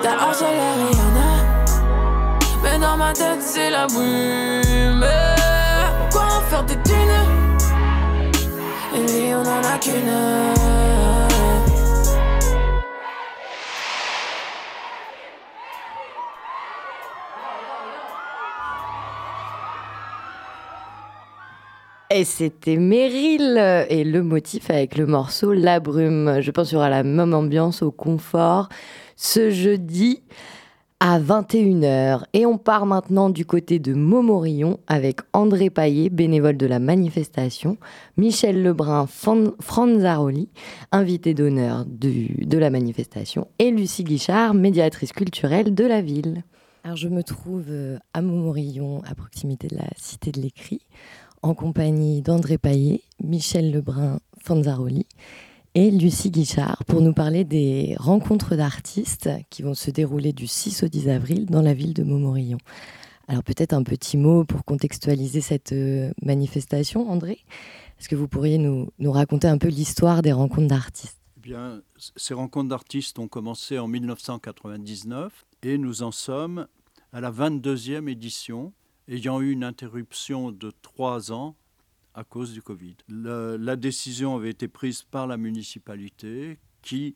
Dehors, 0.04 0.36
soleil 0.36 0.76
rayonne. 0.82 1.24
Mais 2.62 2.78
dans 2.78 2.98
ma 2.98 3.14
tête, 3.14 3.42
c'est 3.42 3.72
la 3.72 3.88
brume. 3.88 5.08
Pourquoi 6.02 6.38
en 6.38 6.42
faire 6.52 6.64
des 6.66 6.76
dunes 6.76 7.20
Une 8.96 9.08
vie, 9.08 9.34
on 9.34 9.42
en 9.42 9.64
a 9.64 9.80
qu'une. 9.80 11.05
C'était 22.24 22.78
Meryl 22.78 23.86
et 23.90 24.06
le 24.06 24.24
motif 24.24 24.70
avec 24.70 24.98
le 24.98 25.06
morceau 25.06 25.52
La 25.52 25.82
Brume. 25.82 26.40
Je 26.40 26.50
pense 26.52 26.70
qu'il 26.70 26.76
y 26.76 26.78
aura 26.78 26.90
la 26.90 27.04
même 27.04 27.34
ambiance 27.34 27.82
au 27.82 27.92
confort 27.92 28.70
ce 29.18 29.50
jeudi 29.50 30.22
à 31.02 31.20
21h. 31.20 32.24
Et 32.32 32.46
on 32.46 32.58
part 32.58 32.86
maintenant 32.86 33.30
du 33.30 33.46
côté 33.46 33.80
de 33.80 33.94
Montmorillon 33.94 34.80
avec 34.88 35.20
André 35.34 35.70
Paillet, 35.70 36.10
bénévole 36.10 36.56
de 36.56 36.66
la 36.66 36.80
manifestation, 36.80 37.78
Michel 38.16 38.64
Lebrun 38.64 39.08
Franzaroli, 39.08 40.48
invité 40.94 41.34
d'honneur 41.34 41.84
de 41.86 42.58
la 42.58 42.70
manifestation, 42.70 43.48
et 43.60 43.72
Lucie 43.72 44.06
Guichard, 44.06 44.54
médiatrice 44.54 45.12
culturelle 45.12 45.76
de 45.76 45.84
la 45.84 46.02
ville. 46.02 46.44
Alors 46.86 46.98
je 46.98 47.08
me 47.08 47.24
trouve 47.24 47.66
euh, 47.70 47.98
à 48.14 48.22
Montmorillon, 48.22 49.02
à 49.08 49.16
proximité 49.16 49.68
de 49.68 49.76
la 49.76 49.88
Cité 49.98 50.32
de 50.32 50.40
l'Écrit, 50.40 50.82
en 51.46 51.54
compagnie 51.54 52.24
d'André 52.24 52.58
Paillet, 52.58 53.02
Michel 53.24 53.72
Lebrun 53.72 54.20
Fanzaroli 54.40 55.06
et 55.76 55.92
Lucie 55.92 56.32
Guichard 56.32 56.84
pour 56.88 57.02
nous 57.02 57.14
parler 57.14 57.44
des 57.44 57.96
rencontres 58.00 58.56
d'artistes 58.56 59.30
qui 59.52 59.62
vont 59.62 59.76
se 59.76 59.92
dérouler 59.92 60.34
du 60.34 60.48
6 60.48 60.82
au 60.82 60.88
10 60.88 61.08
avril 61.10 61.46
dans 61.46 61.62
la 61.62 61.76
ville 61.76 61.94
de 61.94 62.02
Montmorillon. 62.02 62.58
Alors 63.28 63.44
peut-être 63.44 63.74
un 63.74 63.84
petit 63.84 64.18
mot 64.18 64.44
pour 64.44 64.66
contextualiser 64.66 65.40
cette 65.40 65.72
euh, 65.72 66.12
manifestation, 66.24 67.12
André. 67.12 67.38
Est-ce 68.00 68.10
que 68.10 68.16
vous 68.16 68.28
pourriez 68.28 68.58
nous, 68.58 68.90
nous 68.98 69.12
raconter 69.12 69.48
un 69.48 69.60
peu 69.60 69.68
l'histoire 69.68 70.24
des 70.24 70.32
rencontres 70.32 70.68
d'artistes? 70.68 71.22
Eh 71.38 71.42
Bien, 71.42 71.82
ces 72.16 72.34
rencontres 72.34 72.70
d'artistes 72.70 73.20
ont 73.20 73.28
commencé 73.28 73.78
en 73.78 73.88
1999 73.88 75.46
et 75.62 75.78
nous 75.78 76.02
en 76.02 76.12
sommes 76.12 76.66
à 77.14 77.22
la 77.22 77.32
22e 77.32 78.10
édition, 78.10 78.74
ayant 79.08 79.42
eu 79.42 79.52
une 79.52 79.64
interruption 79.64 80.52
de 80.52 80.72
trois 80.82 81.32
ans 81.32 81.56
à 82.14 82.24
cause 82.24 82.54
du 82.54 82.62
Covid. 82.62 82.96
la 83.10 83.76
décision 83.76 84.36
avait 84.36 84.52
été 84.52 84.68
prise 84.68 85.04
par 85.04 85.28
la 85.28 85.38
municipalité 85.38 86.60
qui 86.82 87.16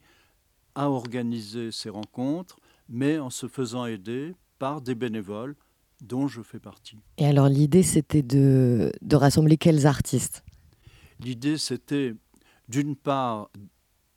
a 0.74 0.90
organisé 0.90 1.72
ces 1.72 1.88
rencontres, 1.88 2.58
mais 2.88 3.18
en 3.18 3.30
se 3.30 3.48
faisant 3.48 3.86
aider 3.86 4.34
par 4.58 4.82
des 4.82 4.94
bénévoles 4.94 5.56
dont 6.02 6.28
je 6.28 6.42
fais 6.42 6.60
partie. 6.60 6.98
Et 7.18 7.26
alors 7.26 7.48
l'idée, 7.48 7.82
c'était 7.82 8.22
de, 8.22 8.92
de 9.00 9.16
rassembler 9.16 9.56
quels 9.56 9.86
artistes? 9.86 10.44
L'idée, 11.18 11.58
c'était 11.58 12.14
d'une 12.68 12.96
part 12.96 13.50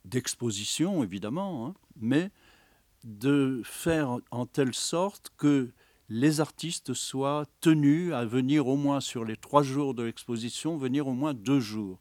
d'exposition, 0.06 1.04
évidemment, 1.04 1.68
hein, 1.68 1.74
mais 1.96 2.30
de 3.04 3.62
faire 3.64 4.18
en 4.32 4.46
telle 4.46 4.74
sorte 4.74 5.32
que 5.38 5.72
les 6.10 6.42
artistes 6.42 6.94
soient 6.94 7.46
tenus 7.62 8.14
à 8.14 8.26
venir 8.26 8.68
au 8.68 8.76
moins 8.76 9.00
sur 9.00 9.24
les 9.26 9.38
trois 9.38 9.64
jours 9.64 9.94
de 9.94 10.04
l'exposition, 10.04 10.78
venir 10.78 11.08
au 11.08 11.14
moins 11.14 11.34
deux 11.34 11.60
jours, 11.60 12.00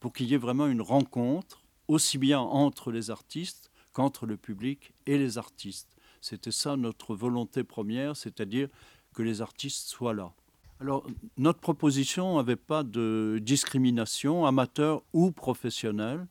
pour 0.00 0.12
qu'il 0.12 0.26
y 0.26 0.34
ait 0.34 0.38
vraiment 0.38 0.66
une 0.66 0.82
rencontre, 0.82 1.62
aussi 1.88 2.18
bien 2.18 2.40
entre 2.40 2.90
les 2.90 3.10
artistes 3.10 3.70
qu'entre 3.92 4.26
le 4.26 4.36
public 4.36 4.92
et 5.06 5.18
les 5.18 5.38
artistes. 5.38 5.96
C'était 6.20 6.52
ça 6.52 6.76
notre 6.76 7.14
volonté 7.14 7.64
première, 7.64 8.16
c'est-à-dire 8.16 8.68
que 9.14 9.22
les 9.22 9.42
artistes 9.42 9.88
soient 9.88 10.14
là. 10.14 10.32
Alors, 10.80 11.06
notre 11.36 11.60
proposition 11.60 12.36
n'avait 12.36 12.56
pas 12.56 12.82
de 12.82 13.38
discrimination, 13.40 14.44
amateur 14.44 15.02
ou 15.12 15.30
professionnelle. 15.30 16.26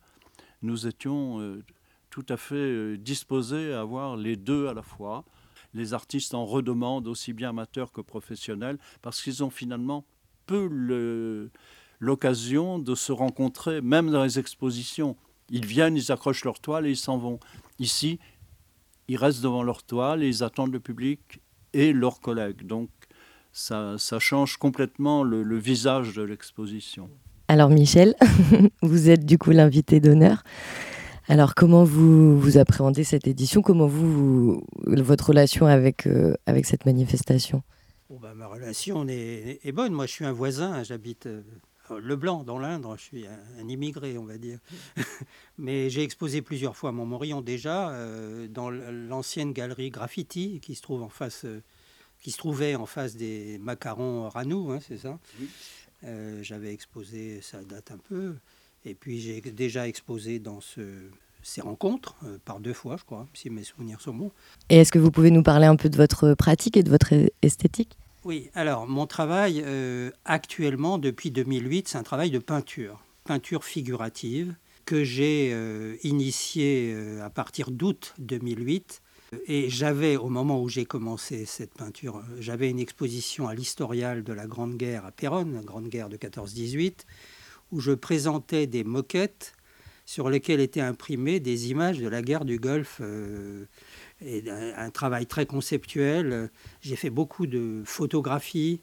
Nous 0.62 0.86
étions 0.86 1.40
euh, 1.40 1.62
tout 2.10 2.26
à 2.28 2.36
fait 2.36 2.54
euh, 2.54 2.98
disposés 2.98 3.72
à 3.72 3.80
avoir 3.80 4.16
les 4.16 4.36
deux 4.36 4.68
à 4.68 4.74
la 4.74 4.82
fois. 4.82 5.24
Les 5.74 5.92
artistes 5.94 6.34
en 6.34 6.46
redemandent 6.46 7.08
aussi 7.08 7.32
bien 7.32 7.50
amateurs 7.50 7.92
que 7.92 8.00
professionnels 8.00 8.78
parce 9.02 9.22
qu'ils 9.22 9.42
ont 9.42 9.50
finalement 9.50 10.04
peu 10.46 10.68
l'occasion 12.00 12.78
de 12.78 12.94
se 12.94 13.12
rencontrer, 13.12 13.80
même 13.80 14.10
dans 14.10 14.24
les 14.24 14.38
expositions. 14.38 15.16
Ils 15.50 15.66
viennent, 15.66 15.96
ils 15.96 16.12
accrochent 16.12 16.44
leur 16.44 16.60
toile 16.60 16.86
et 16.86 16.90
ils 16.90 16.96
s'en 16.96 17.18
vont. 17.18 17.40
Ici, 17.78 18.18
ils 19.08 19.16
restent 19.16 19.42
devant 19.42 19.62
leur 19.62 19.82
toile 19.82 20.22
et 20.22 20.28
ils 20.28 20.42
attendent 20.42 20.72
le 20.72 20.80
public 20.80 21.40
et 21.72 21.92
leurs 21.92 22.20
collègues. 22.20 22.66
Donc, 22.66 22.88
ça, 23.52 23.96
change 24.18 24.56
complètement 24.56 25.22
le 25.22 25.58
visage 25.58 26.14
de 26.14 26.22
l'exposition. 26.22 27.10
Alors, 27.48 27.68
Michel, 27.68 28.14
vous 28.82 29.10
êtes 29.10 29.26
du 29.26 29.36
coup 29.36 29.50
l'invité 29.50 30.00
d'honneur. 30.00 30.42
Alors, 31.26 31.54
comment 31.54 31.84
vous, 31.84 32.38
vous 32.38 32.58
appréhendez 32.58 33.02
cette 33.02 33.26
édition? 33.26 33.62
Comment 33.62 33.86
vous, 33.86 34.62
votre 34.84 35.28
relation 35.28 35.66
avec, 35.66 36.06
euh, 36.06 36.34
avec 36.44 36.66
cette 36.66 36.84
manifestation? 36.84 37.62
Bah, 38.10 38.34
Ma 38.34 38.46
relation 38.46 39.08
est, 39.08 39.58
est, 39.64 39.72
bonne. 39.72 39.94
Moi, 39.94 40.06
je 40.06 40.12
suis 40.12 40.26
un 40.26 40.32
voisin. 40.32 40.82
J'habite 40.82 41.24
euh, 41.26 41.40
Leblanc, 41.98 42.44
dans 42.44 42.58
l'Indre. 42.58 42.96
Je 42.98 43.02
suis 43.02 43.26
un, 43.26 43.68
immigré, 43.68 44.18
on 44.18 44.24
va 44.24 44.36
dire. 44.36 44.58
Mais 45.58 45.88
j'ai 45.88 46.02
exposé 46.02 46.42
plusieurs 46.42 46.76
fois 46.76 46.90
à 46.90 46.92
Montmorillon 46.92 47.40
déjà, 47.40 47.88
euh, 47.90 48.46
dans 48.46 48.68
l'ancienne 48.68 49.54
galerie 49.54 49.88
Graffiti, 49.88 50.60
qui 50.60 50.74
se 50.74 50.82
trouve 50.82 51.02
en 51.02 51.08
face. 51.08 51.46
qui 52.20 52.32
se 52.32 52.36
trouvait 52.36 52.74
en 52.74 52.86
face 52.86 53.16
des 53.16 53.58
macarons 53.62 54.28
Ranou, 54.28 54.72
hein, 54.72 54.80
c'est 54.86 54.98
ça? 54.98 55.18
J'avais 56.42 56.74
exposé, 56.74 57.40
ça 57.40 57.62
date 57.62 57.90
un 57.90 57.96
peu, 57.96 58.34
et 58.84 58.94
puis 58.94 59.20
j'ai 59.20 59.40
déjà 59.40 59.88
exposé 59.88 60.38
dans 60.38 60.60
ce, 60.60 60.80
ces 61.44 61.60
rencontres, 61.60 62.16
euh, 62.24 62.38
par 62.44 62.60
deux 62.60 62.72
fois, 62.72 62.96
je 62.98 63.04
crois, 63.04 63.26
si 63.34 63.50
mes 63.50 63.64
souvenirs 63.64 64.00
sont 64.00 64.14
bons. 64.14 64.32
Et 64.70 64.78
est-ce 64.78 64.92
que 64.92 64.98
vous 64.98 65.10
pouvez 65.10 65.30
nous 65.30 65.42
parler 65.42 65.66
un 65.66 65.76
peu 65.76 65.88
de 65.88 65.96
votre 65.96 66.34
pratique 66.34 66.76
et 66.76 66.82
de 66.82 66.90
votre 66.90 67.12
esthétique? 67.42 67.96
Oui, 68.24 68.50
alors 68.54 68.86
mon 68.86 69.06
travail 69.06 69.62
euh, 69.64 70.10
actuellement, 70.24 70.98
depuis 70.98 71.30
2008, 71.30 71.88
c'est 71.88 71.98
un 71.98 72.02
travail 72.02 72.30
de 72.30 72.38
peinture, 72.38 73.00
peinture 73.24 73.64
figurative, 73.64 74.54
que 74.86 75.04
j'ai 75.04 75.50
euh, 75.52 75.96
initié 76.02 76.94
à 77.22 77.30
partir 77.30 77.70
d'août 77.70 78.14
2008. 78.18 79.00
Et 79.48 79.68
j'avais, 79.68 80.16
au 80.16 80.28
moment 80.28 80.62
où 80.62 80.68
j'ai 80.68 80.84
commencé 80.84 81.44
cette 81.44 81.74
peinture, 81.74 82.22
j'avais 82.38 82.70
une 82.70 82.78
exposition 82.78 83.48
à 83.48 83.54
l'historial 83.54 84.22
de 84.22 84.32
la 84.32 84.46
Grande 84.46 84.76
Guerre 84.76 85.04
à 85.06 85.10
Péronne, 85.10 85.54
la 85.54 85.62
Grande 85.62 85.88
Guerre 85.88 86.08
de 86.08 86.16
14-18 86.16 87.04
où 87.74 87.80
je 87.80 87.92
présentais 87.92 88.66
des 88.68 88.84
moquettes 88.84 89.54
sur 90.06 90.30
lesquelles 90.30 90.60
étaient 90.60 90.80
imprimées 90.80 91.40
des 91.40 91.70
images 91.70 91.98
de 91.98 92.08
la 92.08 92.22
guerre 92.22 92.44
du 92.44 92.58
Golfe. 92.58 92.98
Euh, 93.00 93.64
et 94.24 94.44
un, 94.48 94.90
travail 94.90 95.26
très 95.26 95.44
conceptuel. 95.44 96.50
J'ai 96.80 96.96
fait 96.96 97.10
beaucoup 97.10 97.46
de 97.46 97.82
photographies, 97.84 98.80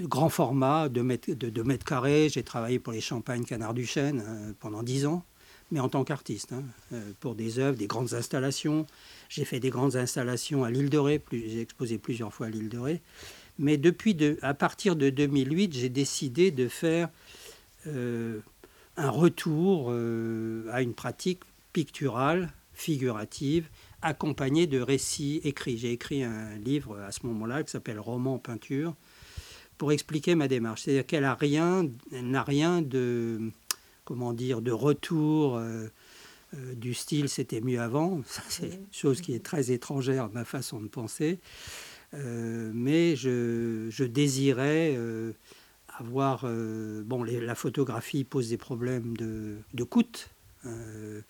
grand 0.00 0.30
format, 0.30 0.88
de 0.88 1.02
mètres, 1.02 1.32
de, 1.32 1.62
mètres 1.62 1.84
carrés. 1.84 2.28
J'ai 2.30 2.42
travaillé 2.42 2.78
pour 2.78 2.92
les 2.92 3.02
Champagnes 3.02 3.44
Canard 3.44 3.74
du 3.74 3.84
Chêne 3.84 4.24
euh, 4.26 4.52
pendant 4.58 4.82
dix 4.82 5.04
ans, 5.04 5.22
mais 5.70 5.80
en 5.80 5.90
tant 5.90 6.02
qu'artiste, 6.02 6.52
hein, 6.54 6.62
euh, 6.92 7.12
pour 7.20 7.34
des 7.34 7.58
œuvres, 7.58 7.76
des 7.76 7.86
grandes 7.86 8.14
installations. 8.14 8.86
J'ai 9.28 9.44
fait 9.44 9.60
des 9.60 9.70
grandes 9.70 9.96
installations 9.96 10.64
à 10.64 10.70
l'île 10.70 10.90
de 10.90 10.98
Ré, 10.98 11.22
j'ai 11.30 11.60
exposé 11.60 11.98
plusieurs 11.98 12.32
fois 12.32 12.46
à 12.46 12.50
l'île 12.50 12.70
de 12.70 12.78
Ré. 12.78 13.02
Mais 13.58 13.76
depuis, 13.76 14.14
de, 14.14 14.38
à 14.42 14.54
partir 14.54 14.96
de 14.96 15.10
2008, 15.10 15.74
j'ai 15.74 15.88
décidé 15.88 16.50
de 16.50 16.66
faire 16.68 17.08
euh, 17.08 17.43
un 18.96 19.10
retour 19.10 19.88
euh, 19.90 20.66
à 20.70 20.82
une 20.82 20.94
pratique 20.94 21.40
picturale, 21.72 22.52
figurative, 22.72 23.68
accompagnée 24.02 24.66
de 24.66 24.80
récits 24.80 25.40
écrits. 25.44 25.78
J'ai 25.78 25.92
écrit 25.92 26.22
un 26.22 26.56
livre 26.56 26.98
à 27.00 27.10
ce 27.10 27.26
moment-là 27.26 27.62
qui 27.62 27.70
s'appelle 27.70 27.98
Roman 27.98 28.38
peinture 28.38 28.94
pour 29.78 29.92
expliquer 29.92 30.34
ma 30.34 30.46
démarche. 30.46 30.82
C'est-à-dire 30.82 31.06
qu'elle 31.06 31.22
n'a 31.22 31.34
rien, 31.34 31.88
rien 32.12 32.82
de, 32.82 33.50
comment 34.04 34.32
dire, 34.32 34.60
de 34.60 34.70
retour 34.70 35.56
euh, 35.56 35.88
du 36.74 36.94
style 36.94 37.28
c'était 37.28 37.60
mieux 37.60 37.80
avant. 37.80 38.20
C'est 38.48 38.74
une 38.74 38.86
chose 38.92 39.20
qui 39.20 39.34
est 39.34 39.44
très 39.44 39.72
étrangère 39.72 40.24
à 40.24 40.30
ma 40.32 40.44
façon 40.44 40.80
de 40.80 40.86
penser. 40.86 41.40
mais 42.12 43.16
je, 43.16 43.88
je 43.90 44.04
désirais 44.04 44.96
avoir. 45.98 46.42
Euh, 46.44 47.02
bon, 47.04 47.22
la 47.22 47.54
photographie 47.54 48.24
pose 48.24 48.48
des 48.48 48.56
problèmes 48.56 49.16
de, 49.16 49.56
de 49.72 49.84
coût. 49.84 50.04
Euh, 50.66 51.20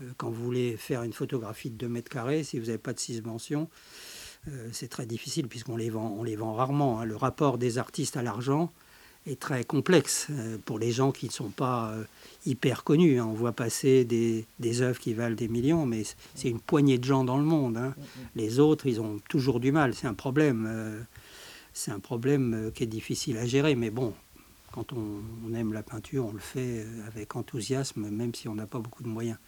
euh, 0.00 0.10
quand 0.16 0.30
vous 0.30 0.44
voulez 0.44 0.76
faire 0.76 1.02
une 1.02 1.12
photographie 1.12 1.70
de 1.70 1.76
2 1.76 1.88
mètres 1.88 2.10
carrés, 2.10 2.44
si 2.44 2.58
vous 2.58 2.66
n'avez 2.66 2.78
pas 2.78 2.92
de 2.92 2.98
6 2.98 3.22
dimensions, 3.22 3.68
c'est 4.72 4.88
très 4.88 5.04
difficile 5.04 5.46
puisqu'on 5.46 5.76
les 5.76 5.90
vend, 5.90 6.16
on 6.18 6.22
les 6.22 6.34
vend 6.34 6.54
rarement. 6.54 7.00
Hein. 7.00 7.04
Le 7.04 7.16
rapport 7.16 7.58
des 7.58 7.76
artistes 7.76 8.16
à 8.16 8.22
l'argent 8.22 8.72
est 9.26 9.38
très 9.38 9.62
complexe 9.62 10.28
pour 10.64 10.78
les 10.78 10.90
gens 10.90 11.12
qui 11.12 11.26
ne 11.26 11.32
sont 11.32 11.50
pas 11.50 11.92
hyper 12.46 12.82
connus. 12.82 13.20
Hein. 13.20 13.26
On 13.26 13.34
voit 13.34 13.52
passer 13.52 14.06
des, 14.06 14.46
des, 14.58 14.80
œuvres 14.80 15.00
qui 15.00 15.12
valent 15.12 15.34
des 15.34 15.48
millions, 15.48 15.84
mais 15.84 16.04
c'est 16.34 16.48
une 16.48 16.60
poignée 16.60 16.96
de 16.96 17.04
gens 17.04 17.24
dans 17.24 17.36
le 17.36 17.44
monde. 17.44 17.76
Hein. 17.76 17.94
Les 18.36 18.58
autres, 18.58 18.86
ils 18.86 19.02
ont 19.02 19.18
toujours 19.28 19.60
du 19.60 19.70
mal. 19.70 19.92
C'est 19.94 20.06
un 20.06 20.14
problème 20.14 21.04
c'est 21.78 21.92
un 21.92 22.00
problème 22.00 22.54
euh, 22.54 22.70
qui 22.72 22.82
est 22.82 22.88
difficile 22.88 23.38
à 23.38 23.46
gérer. 23.46 23.76
Mais 23.76 23.90
bon, 23.90 24.12
quand 24.72 24.92
on, 24.92 25.54
aime 25.54 25.72
la 25.72 25.84
peinture, 25.84 26.26
on 26.26 26.32
le 26.32 26.40
fait 26.40 26.84
euh, 26.84 27.06
avec 27.06 27.36
enthousiasme, 27.36 28.08
même 28.08 28.34
si 28.34 28.48
on 28.48 28.56
n'a 28.56 28.66
pas 28.66 28.80
beaucoup 28.80 29.04
de 29.04 29.08
moyens. 29.08 29.38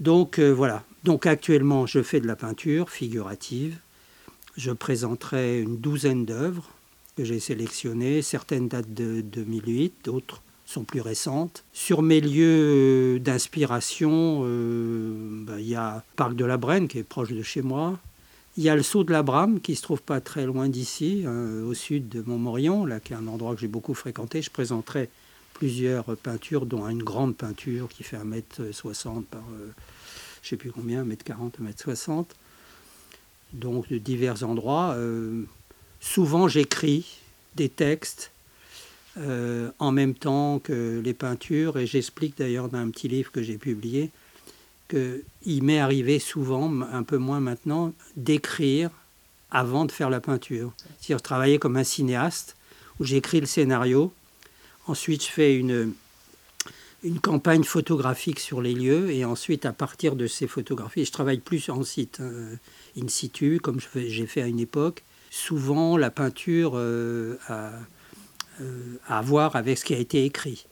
Donc 0.00 0.38
euh, 0.38 0.50
voilà. 0.50 0.82
Donc 1.04 1.26
actuellement, 1.26 1.86
je 1.86 2.02
fais 2.02 2.20
de 2.20 2.26
la 2.26 2.34
peinture 2.34 2.90
figurative. 2.90 3.78
Je 4.56 4.72
présenterai 4.72 5.60
une 5.62 5.76
douzaine 5.76 6.24
d'œuvres 6.24 6.68
que 7.16 7.22
j'ai 7.22 7.38
sélectionnées. 7.38 8.20
Certaines 8.22 8.66
datent 8.66 8.92
de 8.92 9.20
2008, 9.20 9.94
d'autres 10.04 10.42
sont 10.66 10.82
plus 10.82 11.00
récentes. 11.00 11.64
Sur 11.72 12.02
mes 12.02 12.20
lieux 12.20 13.20
d'inspiration, 13.20 14.40
ben, 14.40 15.58
il 15.58 15.68
y 15.68 15.76
a 15.76 16.04
Parc 16.16 16.34
de 16.34 16.44
la 16.44 16.56
Brenne, 16.56 16.88
qui 16.88 16.98
est 16.98 17.04
proche 17.04 17.30
de 17.30 17.42
chez 17.42 17.62
moi. 17.62 17.98
Il 18.58 18.64
y 18.64 18.68
a 18.68 18.74
le 18.74 18.82
saut 18.82 19.04
de 19.04 19.12
la 19.12 19.22
Brame 19.22 19.60
qui 19.60 19.76
se 19.76 19.82
trouve 19.82 20.02
pas 20.02 20.20
très 20.20 20.44
loin 20.44 20.68
d'ici, 20.68 21.22
euh, 21.24 21.64
au 21.64 21.74
sud 21.74 22.08
de 22.08 22.22
Montmorillon, 22.22 22.86
là, 22.86 22.98
qui 22.98 23.12
est 23.12 23.16
un 23.16 23.28
endroit 23.28 23.54
que 23.54 23.60
j'ai 23.60 23.68
beaucoup 23.68 23.94
fréquenté. 23.94 24.42
Je 24.42 24.50
présenterai 24.50 25.10
plusieurs 25.54 26.16
peintures, 26.16 26.66
dont 26.66 26.84
une 26.88 27.04
grande 27.04 27.36
peinture 27.36 27.88
qui 27.88 28.02
fait 28.02 28.16
1m60 28.16 29.22
par, 29.26 29.44
euh, 29.52 29.68
je 30.42 30.48
sais 30.48 30.56
plus 30.56 30.72
combien, 30.72 31.04
1m40, 31.04 31.52
1m60. 31.62 32.26
donc 33.52 33.88
de 33.90 33.98
divers 33.98 34.42
endroits. 34.42 34.96
souvent, 36.00 36.48
j'écris 36.48 37.20
des 37.54 37.68
textes 37.68 38.32
en 39.16 39.92
même 39.92 40.14
temps 40.14 40.58
que 40.58 41.00
les 41.04 41.14
peintures, 41.14 41.78
et 41.78 41.86
j'explique 41.86 42.36
d'ailleurs 42.36 42.68
dans 42.68 42.78
un 42.78 42.90
petit 42.90 43.06
livre 43.06 43.30
que 43.30 43.40
j'ai 43.40 43.56
publié 43.56 44.10
qu'il 44.88 45.62
m'est 45.62 45.78
arrivé 45.78 46.18
souvent, 46.18 46.82
un 46.82 47.02
peu 47.02 47.18
moins 47.18 47.40
maintenant, 47.40 47.92
d'écrire 48.16 48.90
avant 49.50 49.84
de 49.84 49.92
faire 49.92 50.10
la 50.10 50.20
peinture. 50.20 50.72
C'est-à-dire 51.00 51.22
travailler 51.22 51.58
comme 51.58 51.76
un 51.76 51.84
cinéaste, 51.84 52.56
où 52.98 53.04
j'écris 53.04 53.40
le 53.40 53.46
scénario, 53.46 54.12
ensuite 54.86 55.24
je 55.24 55.30
fais 55.30 55.56
une, 55.56 55.92
une 57.04 57.20
campagne 57.20 57.64
photographique 57.64 58.40
sur 58.40 58.60
les 58.60 58.74
lieux, 58.74 59.10
et 59.10 59.24
ensuite 59.24 59.66
à 59.66 59.72
partir 59.72 60.16
de 60.16 60.26
ces 60.26 60.46
photographies, 60.46 61.04
je 61.04 61.12
travaille 61.12 61.38
plus 61.38 61.68
en 61.68 61.82
site, 61.84 62.20
hein, 62.20 62.58
in 63.00 63.08
situ, 63.08 63.60
comme 63.60 63.78
j'ai 63.94 64.26
fait 64.26 64.42
à 64.42 64.46
une 64.46 64.60
époque. 64.60 65.02
Souvent, 65.30 65.96
la 65.96 66.10
peinture 66.10 66.72
euh, 66.74 67.38
euh, 67.50 67.70
a 69.06 69.18
à 69.18 69.22
voir 69.22 69.54
avec 69.56 69.78
ce 69.78 69.84
qui 69.84 69.94
a 69.94 69.98
été 69.98 70.24
écrit. 70.24 70.66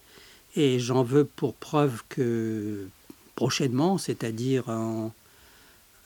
Et 0.55 0.79
j'en 0.79 1.03
veux 1.03 1.23
pour 1.23 1.53
preuve 1.53 2.01
que 2.09 2.87
prochainement, 3.37 3.97
c'est-à-dire 3.99 4.65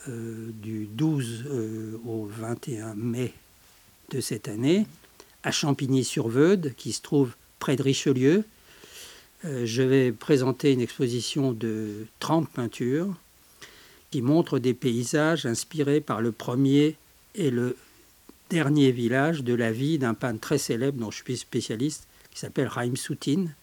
euh, 0.08 0.50
du 0.62 0.86
12 0.92 1.46
euh, 1.46 1.98
au 2.06 2.26
21 2.26 2.94
mai 2.96 3.34
de 4.10 4.20
cette 4.20 4.50
année, 4.50 4.86
à 5.44 5.52
Champigny-sur-Veude, 5.52 6.74
qui 6.76 6.92
se 6.92 7.02
trouve 7.02 7.34
près 7.60 7.78
de 7.78 7.84
Richelieu. 7.84 8.44
Euh, 9.46 9.66
je 9.66 9.82
vais 9.82 10.12
présenter 10.12 10.74
une 10.74 10.82
exposition 10.82 11.54
de 11.54 12.06
30 12.20 12.50
peintures 12.50 13.16
qui 14.12 14.22
montrent 14.22 14.60
des 14.60 14.74
paysages 14.74 15.46
inspirés 15.46 16.02
par 16.02 16.20
le 16.22 16.34
premier 16.34 16.98
et 17.36 17.50
le 17.50 17.78
dernier 18.50 18.92
village 18.92 19.42
de 19.42 19.54
la 19.54 19.72
vie 19.72 19.98
d'un 19.98 20.16
peintre 20.16 20.42
très 20.42 20.58
célèbre 20.58 21.00
dont 21.00 21.12
je 21.12 21.24
suis 21.24 21.38
spécialiste, 21.38 22.08
qui 22.32 22.40
s'appelle 22.40 22.68
Raim 22.68 22.98
Soutine, 22.98 23.54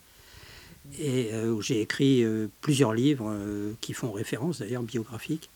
et 0.98 1.30
euh, 1.32 1.52
où 1.52 1.62
j'ai 1.62 1.80
écrit 1.80 2.22
euh, 2.22 2.48
plusieurs 2.60 2.92
livres 2.92 3.30
euh, 3.30 3.72
qui 3.80 3.92
font 3.92 4.12
référence 4.12 4.60
d'ailleurs 4.60 4.82
biographiques. 4.82 5.50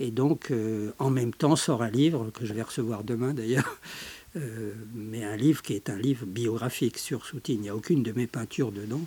Et 0.00 0.10
donc, 0.10 0.52
en 0.98 1.08
même 1.08 1.32
temps, 1.32 1.54
sort 1.54 1.80
un 1.80 1.88
livre 1.88 2.28
que 2.34 2.44
je 2.44 2.52
vais 2.52 2.62
recevoir 2.62 3.04
demain 3.04 3.32
d'ailleurs, 3.32 3.78
mais 4.92 5.22
un 5.22 5.36
livre 5.36 5.62
qui 5.62 5.74
est 5.74 5.88
un 5.88 5.96
livre 5.96 6.26
biographique 6.26 6.98
sur 6.98 7.24
Soutine. 7.24 7.60
Il 7.60 7.62
n'y 7.62 7.68
a 7.68 7.76
aucune 7.76 8.02
de 8.02 8.10
mes 8.10 8.26
peintures 8.26 8.72
dedans. 8.72 9.02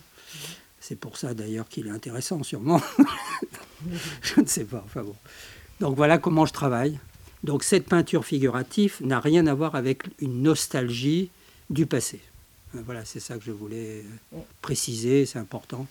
C'est 0.79 0.95
pour 0.95 1.17
ça 1.17 1.33
d'ailleurs 1.33 1.67
qu'il 1.67 1.87
est 1.87 1.91
intéressant, 1.91 2.41
sûrement. 2.41 2.81
je 4.21 4.39
ne 4.39 4.45
sais 4.45 4.63
pas. 4.63 4.81
Enfin 4.85 5.03
bon. 5.03 5.15
Donc 5.81 5.97
voilà 5.97 6.19
comment 6.19 6.45
je 6.45 6.53
travaille. 6.53 6.97
Donc 7.43 7.63
cette 7.63 7.85
peinture 7.85 8.23
figurative 8.23 8.95
n'a 9.01 9.19
rien 9.19 9.45
à 9.47 9.53
voir 9.53 9.75
avec 9.75 10.03
une 10.21 10.41
nostalgie 10.41 11.31
du 11.69 11.85
passé. 11.85 12.21
Euh, 12.75 12.81
voilà, 12.85 13.05
c'est 13.05 13.19
ça 13.19 13.37
que 13.37 13.43
je 13.43 13.51
voulais 13.51 14.03
euh, 14.33 14.37
préciser, 14.61 15.25
c'est 15.25 15.39
important 15.39 15.87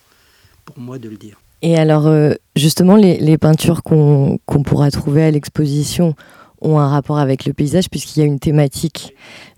pour 0.64 0.78
moi 0.78 0.98
de 0.98 1.08
le 1.08 1.16
dire. 1.16 1.40
Et 1.62 1.76
alors, 1.76 2.06
euh, 2.06 2.34
justement, 2.54 2.96
les, 2.96 3.38
peintures 3.38 3.82
qu'on 3.82 4.38
pourra 4.64 4.90
trouver 4.90 5.24
à 5.24 5.30
l'exposition 5.30 6.14
ont 6.60 6.78
un 6.78 6.88
rapport 6.88 7.18
avec 7.18 7.44
le 7.44 7.52
paysage 7.52 7.88
puisqu'il 7.88 8.20
y 8.20 8.22
a 8.22 8.26
une 8.26 8.38
thématique 8.38 9.14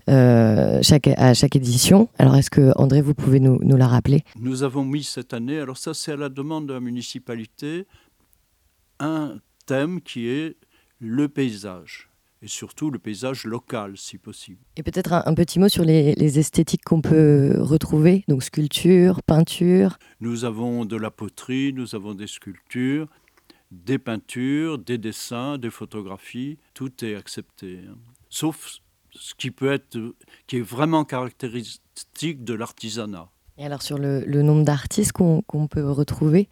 chaque, 0.07 1.07
à 1.17 1.35
chaque 1.35 1.55
édition. 1.55 2.09
Alors, 2.17 2.35
est-ce 2.35 2.49
que, 2.49 2.71
André, 2.77 3.01
vous 3.01 3.13
pouvez 3.13 3.39
nous, 3.39 3.59
nous, 3.61 3.77
la 3.77 3.87
rappeler? 3.87 4.23
Nous 4.39 4.63
avons 4.63 4.83
mis 4.83 5.03
cette 5.03 5.35
année, 5.35 5.59
alors 5.59 5.77
ça 5.77 5.93
c'est 5.93 6.13
à 6.13 6.15
la 6.15 6.29
demande 6.29 6.65
de 6.67 6.73
la 6.73 6.79
municipalité, 6.79 7.85
un 8.99 9.35
thème 9.67 10.01
qui 10.01 10.27
est 10.27 10.55
le 10.99 11.27
paysage 11.29 12.08
et 12.41 12.47
surtout 12.47 12.89
le 12.89 12.99
paysage 12.99 13.45
local, 13.45 13.97
si 13.97 14.17
possible. 14.17 14.59
Et 14.77 14.83
peut-être 14.83 15.13
un, 15.13 15.33
petit 15.33 15.59
mot 15.59 15.67
sur 15.67 15.83
les, 15.83 16.39
esthétiques 16.39 16.83
qu'on 16.83 17.01
peut 17.01 17.55
retrouver, 17.59 18.23
donc 18.27 18.43
sculpture, 18.43 19.21
peinture. 19.23 19.97
Nous 20.21 20.45
avons 20.45 20.85
de 20.85 20.95
la 20.95 21.11
poterie, 21.11 21.73
nous 21.73 21.95
avons 21.95 22.13
des 22.13 22.27
sculptures, 22.27 23.07
des 23.71 23.99
peintures, 23.99 24.77
des 24.79 24.97
dessins, 24.97 25.57
des 25.57 25.69
photographies, 25.69 26.57
tout 26.73 27.03
est 27.03 27.15
accepté. 27.15 27.81
Hein. 27.89 27.97
Sauf 28.29 28.79
ce 29.11 29.33
qui 29.35 29.51
peut 29.51 29.71
être, 29.71 29.97
qui 30.47 30.57
est 30.57 30.61
vraiment 30.61 31.03
caractéristique 31.03 32.43
de 32.43 32.53
l'artisanat. 32.53 33.29
Et 33.57 33.65
alors 33.65 33.81
sur 33.81 33.97
le, 33.97 34.23
nombre 34.41 34.63
d'artistes 34.63 35.11
qu'on 35.11 35.67
peut 35.69 35.89
retrouver, 35.91 36.47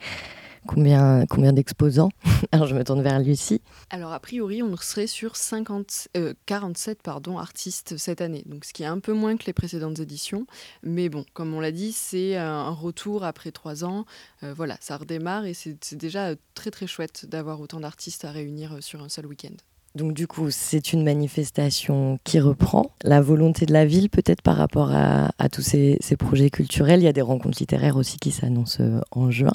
Combien, 0.67 1.25
combien 1.27 1.53
d'exposants 1.53 2.09
Alors 2.51 2.67
je 2.67 2.75
me 2.75 2.83
tourne 2.83 3.01
vers 3.01 3.19
Lucie. 3.19 3.61
Alors 3.89 4.11
a 4.11 4.19
priori, 4.19 4.61
on 4.61 4.75
serait 4.77 5.07
sur 5.07 5.35
50, 5.35 6.09
47 6.45 6.97
euh, 6.97 7.01
pardon, 7.01 7.37
artistes 7.37 7.97
cette 7.97 8.21
année, 8.21 8.43
donc 8.45 8.65
ce 8.65 8.73
qui 8.73 8.83
est 8.83 8.87
un 8.87 8.99
peu 8.99 9.13
moins 9.13 9.37
que 9.37 9.45
les 9.45 9.53
précédentes 9.53 9.99
éditions. 9.99 10.45
Mais 10.83 11.09
bon, 11.09 11.25
comme 11.33 11.53
on 11.53 11.59
l'a 11.59 11.71
dit, 11.71 11.93
c'est 11.93 12.35
un 12.35 12.69
retour 12.69 13.23
après 13.23 13.51
trois 13.51 13.85
ans. 13.85 14.05
Euh, 14.43 14.53
voilà, 14.53 14.77
ça 14.81 14.97
redémarre 14.97 15.45
et 15.45 15.53
c'est 15.53 15.95
déjà 15.95 16.35
très 16.53 16.69
très 16.69 16.85
chouette 16.85 17.25
d'avoir 17.27 17.61
autant 17.61 17.79
d'artistes 17.79 18.25
à 18.25 18.31
réunir 18.31 18.73
euh, 18.73 18.81
sur 18.81 19.01
un 19.01 19.09
seul 19.09 19.25
week-end. 19.25 19.55
Donc 19.95 20.13
du 20.13 20.27
coup, 20.27 20.51
c'est 20.51 20.93
une 20.93 21.03
manifestation 21.03 22.19
qui 22.23 22.39
reprend. 22.39 22.91
La 23.03 23.19
volonté 23.19 23.65
de 23.65 23.73
la 23.73 23.85
ville, 23.85 24.09
peut-être 24.09 24.43
par 24.43 24.57
rapport 24.57 24.91
à, 24.91 25.49
tous 25.49 25.63
ces, 25.63 25.97
ces, 26.01 26.15
projets 26.15 26.51
culturels, 26.51 26.99
il 26.99 27.05
y 27.05 27.07
a 27.07 27.13
des 27.13 27.21
rencontres 27.21 27.57
littéraires 27.59 27.95
aussi 27.95 28.19
qui 28.19 28.29
s'annoncent 28.29 28.83
en 29.09 29.31
juin. 29.31 29.53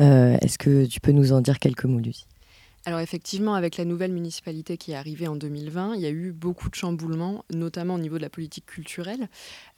Euh, 0.00 0.36
est-ce 0.40 0.58
que 0.58 0.86
tu 0.86 1.00
peux 1.00 1.12
nous 1.12 1.32
en 1.32 1.40
dire 1.40 1.58
quelques 1.58 1.84
mots, 1.84 2.00
Lucie? 2.00 2.26
Alors 2.86 3.00
effectivement, 3.00 3.54
avec 3.54 3.78
la 3.78 3.86
nouvelle 3.86 4.12
municipalité 4.12 4.76
qui 4.76 4.92
est 4.92 4.94
arrivée 4.94 5.26
en 5.26 5.36
2020, 5.36 5.94
il 5.94 6.02
y 6.02 6.06
a 6.06 6.10
eu 6.10 6.32
beaucoup 6.32 6.68
de 6.68 6.74
chamboulements, 6.74 7.42
notamment 7.50 7.94
au 7.94 7.98
niveau 7.98 8.18
de 8.18 8.22
la 8.22 8.28
politique 8.28 8.66
culturelle, 8.66 9.28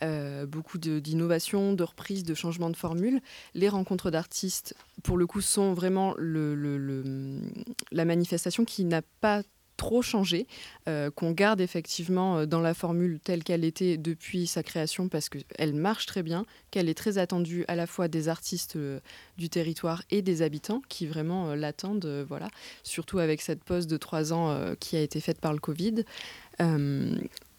euh, 0.02 0.44
beaucoup 0.44 0.76
d'innovations, 0.78 1.72
de, 1.72 1.84
reprises, 1.84 2.24
de 2.24 2.34
changements 2.34 2.70
de 2.70 2.76
formules. 2.76 3.20
Les 3.54 3.68
rencontres 3.68 4.10
d'artistes, 4.10 4.74
pour 5.04 5.18
le 5.18 5.26
coup, 5.28 5.40
sont 5.40 5.72
vraiment 5.72 6.16
la 6.18 8.04
manifestation 8.04 8.64
qui 8.64 8.84
n'a 8.84 9.02
pas 9.20 9.42
trop 9.76 10.02
changé, 10.02 10.46
euh, 10.88 11.10
qu'on 11.10 11.32
garde 11.32 11.60
effectivement 11.60 12.38
euh, 12.38 12.46
dans 12.46 12.60
la 12.60 12.74
formule 12.74 13.20
telle 13.22 13.44
qu'elle 13.44 13.64
était 13.64 13.96
depuis 13.96 14.46
sa 14.46 14.62
création 14.62 15.08
parce 15.08 15.28
qu'elle 15.28 15.74
marche 15.74 16.06
très 16.06 16.22
bien, 16.22 16.44
qu'elle 16.70 16.88
est 16.88 16.94
très 16.94 17.18
attendue 17.18 17.64
à 17.68 17.76
la 17.76 17.86
fois 17.86 18.08
des 18.08 18.28
artistes 18.28 18.76
euh, 18.76 19.00
du 19.38 19.48
territoire 19.48 20.02
et 20.10 20.22
des 20.22 20.42
habitants 20.42 20.82
qui 20.88 21.06
vraiment 21.06 21.54
l'attendent, 21.54 22.24
voilà, 22.28 22.48
surtout 22.82 23.18
avec 23.18 23.40
cette 23.40 23.62
pause 23.64 23.86
de 23.86 23.96
trois 23.96 24.32
ans 24.32 24.74
qui 24.80 24.96
a 24.96 25.00
été 25.00 25.20
faite 25.20 25.40
par 25.40 25.52
le 25.52 25.58
Covid 25.58 26.04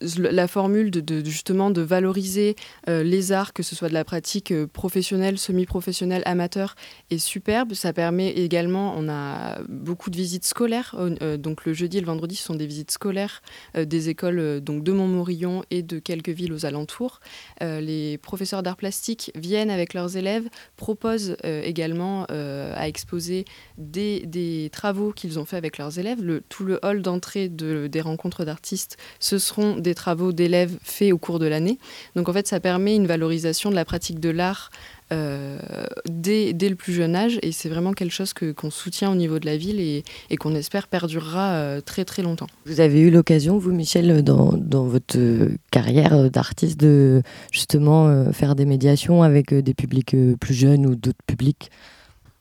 la 0.02 0.48
formule 0.48 0.91
de, 0.91 1.26
justement 1.26 1.72
de 1.72 1.82
valoriser 1.82 2.56
euh, 2.88 3.04
les 3.04 3.32
arts, 3.32 3.54
que 3.54 3.64
ce 3.64 3.76
soit 3.76 3.89
de 3.89 3.93
la 3.93 4.04
pratique 4.04 4.52
euh, 4.52 4.68
professionnelle, 4.68 5.38
semi-professionnelle, 5.38 6.22
amateur, 6.26 6.76
est 7.10 7.18
superbe. 7.18 7.74
Ça 7.74 7.93
permet 7.93 8.30
également, 8.32 8.93
on 8.95 9.10
a 9.10 9.60
beaucoup 9.68 10.10
de 10.10 10.16
visites 10.16 10.45
scolaires. 10.45 10.95
Euh, 11.00 11.38
donc 11.38 11.66
le 11.66 11.74
jeudi 11.74 11.98
et 11.98 12.02
le 12.02 12.06
vendredi, 12.06 12.36
ce 12.36 12.43
sont 12.43 12.56
des 12.56 12.68
visites 12.68 12.91
scolaires 12.91 13.41
des 13.76 14.10
écoles 14.10 14.62
donc 14.62 14.84
de 14.84 14.91
Montmorillon 14.91 15.64
et 15.72 15.82
de 15.82 16.00
quelques 16.00 16.30
villes 16.30 16.54
aux 16.54 16.66
alentours. 16.66 17.20
les 17.62 18.18
professeurs 18.18 18.64
d'art 18.64 18.78
plastique 18.78 19.32
viennent 19.36 19.70
avec 19.70 19.93
leurs 19.93 20.18
élèves, 20.18 20.48
proposent 20.76 21.38
également 21.43 22.26
à 22.26 22.88
exposer 22.88 23.45
des, 23.78 24.70
travaux 24.72 25.12
qu'ils 25.12 25.39
ont 25.39 25.45
fait 25.45 25.58
avec 25.58 25.78
leurs 25.78 26.00
élèves. 26.00 26.41
Tout 26.50 26.66
le 26.66 26.80
hall 26.84 27.02
d'entrée 27.02 27.50
de, 27.50 27.88
des 27.88 28.02
rencontres 28.02 28.45
d'artistes, 28.45 28.98
ce 29.20 29.38
seront 29.38 29.78
travaux 29.96 30.32
d'élèves 30.32 30.78
faits 30.84 31.14
au 31.14 31.18
cours 31.18 31.40
de 31.40 31.46
l'année. 31.46 31.80
Donc 32.16 32.30
en 32.30 32.34
fait, 32.34 32.48
ça 32.48 32.60
permet 32.60 32.96
une 32.96 33.08
valorisation 33.08 33.70
de 33.70 33.76
la 33.76 33.86
pratique 33.86 34.20
de 34.20 34.30
l'art 34.30 34.70
euh, 35.14 35.58
dès, 36.10 36.52
dès, 36.52 36.68
le 36.68 36.76
plus 36.76 36.92
jeune 36.92 37.16
âge 37.16 37.40
et 37.42 37.54
c'est 37.54 37.70
vraiment 37.70 37.94
quelque 37.94 38.12
chose 38.12 38.34
que, 38.34 38.52
qu'on 38.52 38.70
soutient 38.70 39.10
au 39.10 39.16
niveau 39.16 39.40
de 39.40 39.46
la 39.46 39.56
ville 39.56 39.80
et, 39.80 40.04
et 40.30 40.36
qu'on 40.36 40.54
espère 40.54 40.90
perdurera 40.90 41.54
euh, 41.54 41.82
très 41.82 42.04
très 42.04 42.22
longtemps. 42.24 42.48
Vous 42.66 42.82
avez 42.82 43.00
eu 43.00 43.10
l'occasion, 43.10 43.58
vous 43.58 43.72
Michel, 43.72 44.22
dans, 44.22 44.52
dans 44.52 44.84
votre 44.84 45.18
carrière 45.72 46.30
d'artiste, 46.30 46.78
de 46.78 47.22
justement 47.54 48.10
euh, 48.10 48.34
faire 48.34 48.54
des 48.56 48.66
médiations 48.66 49.24
avec 49.24 49.54
des 49.54 49.74
publics 49.74 50.14
plus 50.42 50.54
jeunes 50.54 50.86
ou 50.86 50.96
d'autres 50.96 51.24
publics? 51.26 51.72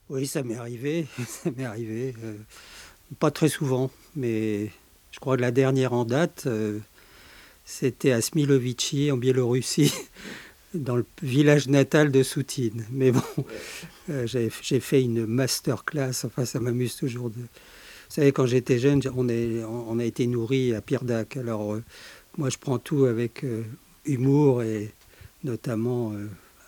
Oui, 0.09 0.27
ça 0.27 0.43
m'est 0.43 0.57
arrivé, 0.57 1.07
ça 1.25 1.49
m'est 1.55 1.65
arrivé. 1.65 2.13
pas 3.17 3.31
très 3.31 3.47
souvent, 3.47 3.91
mais 4.17 4.71
je 5.11 5.19
crois 5.21 5.37
que 5.37 5.41
la 5.41 5.51
dernière 5.51 5.93
en 5.93 6.03
date, 6.03 6.49
c'était 7.67 8.13
à 8.13 8.21
Smilovici, 8.21 9.11
en 9.11 9.17
Biélorussie, 9.17 9.93
dans 10.73 10.95
le 10.95 11.05
village 11.21 11.67
natal 11.67 12.11
de 12.11 12.23
Soutine. 12.23 12.85
Mais 12.91 13.11
bon, 13.11 13.21
euh, 14.09 14.25
j'ai 14.25 14.79
fait 14.79 15.03
une 15.03 15.25
masterclass, 15.25 16.25
enfin 16.25 16.45
ça 16.45 16.61
m'amuse 16.61 16.95
toujours. 16.95 17.29
De... 17.29 17.35
Vous 17.35 17.43
savez, 18.07 18.31
quand 18.31 18.45
j'étais 18.45 18.79
jeune, 18.79 19.01
on, 19.15 19.27
est, 19.27 19.63
on, 19.65 19.99
a 19.99 20.05
été 20.05 20.27
nourri 20.27 20.73
à 20.73 20.81
Pirdac. 20.81 21.35
Alors 21.35 21.73
euh, 21.73 21.83
moi, 22.37 22.49
je 22.49 22.57
prends 22.57 22.79
tout 22.79 23.03
avec 23.03 23.43
euh, 23.43 23.63
humour 24.05 24.63
et 24.63 24.89
notamment 25.43 26.13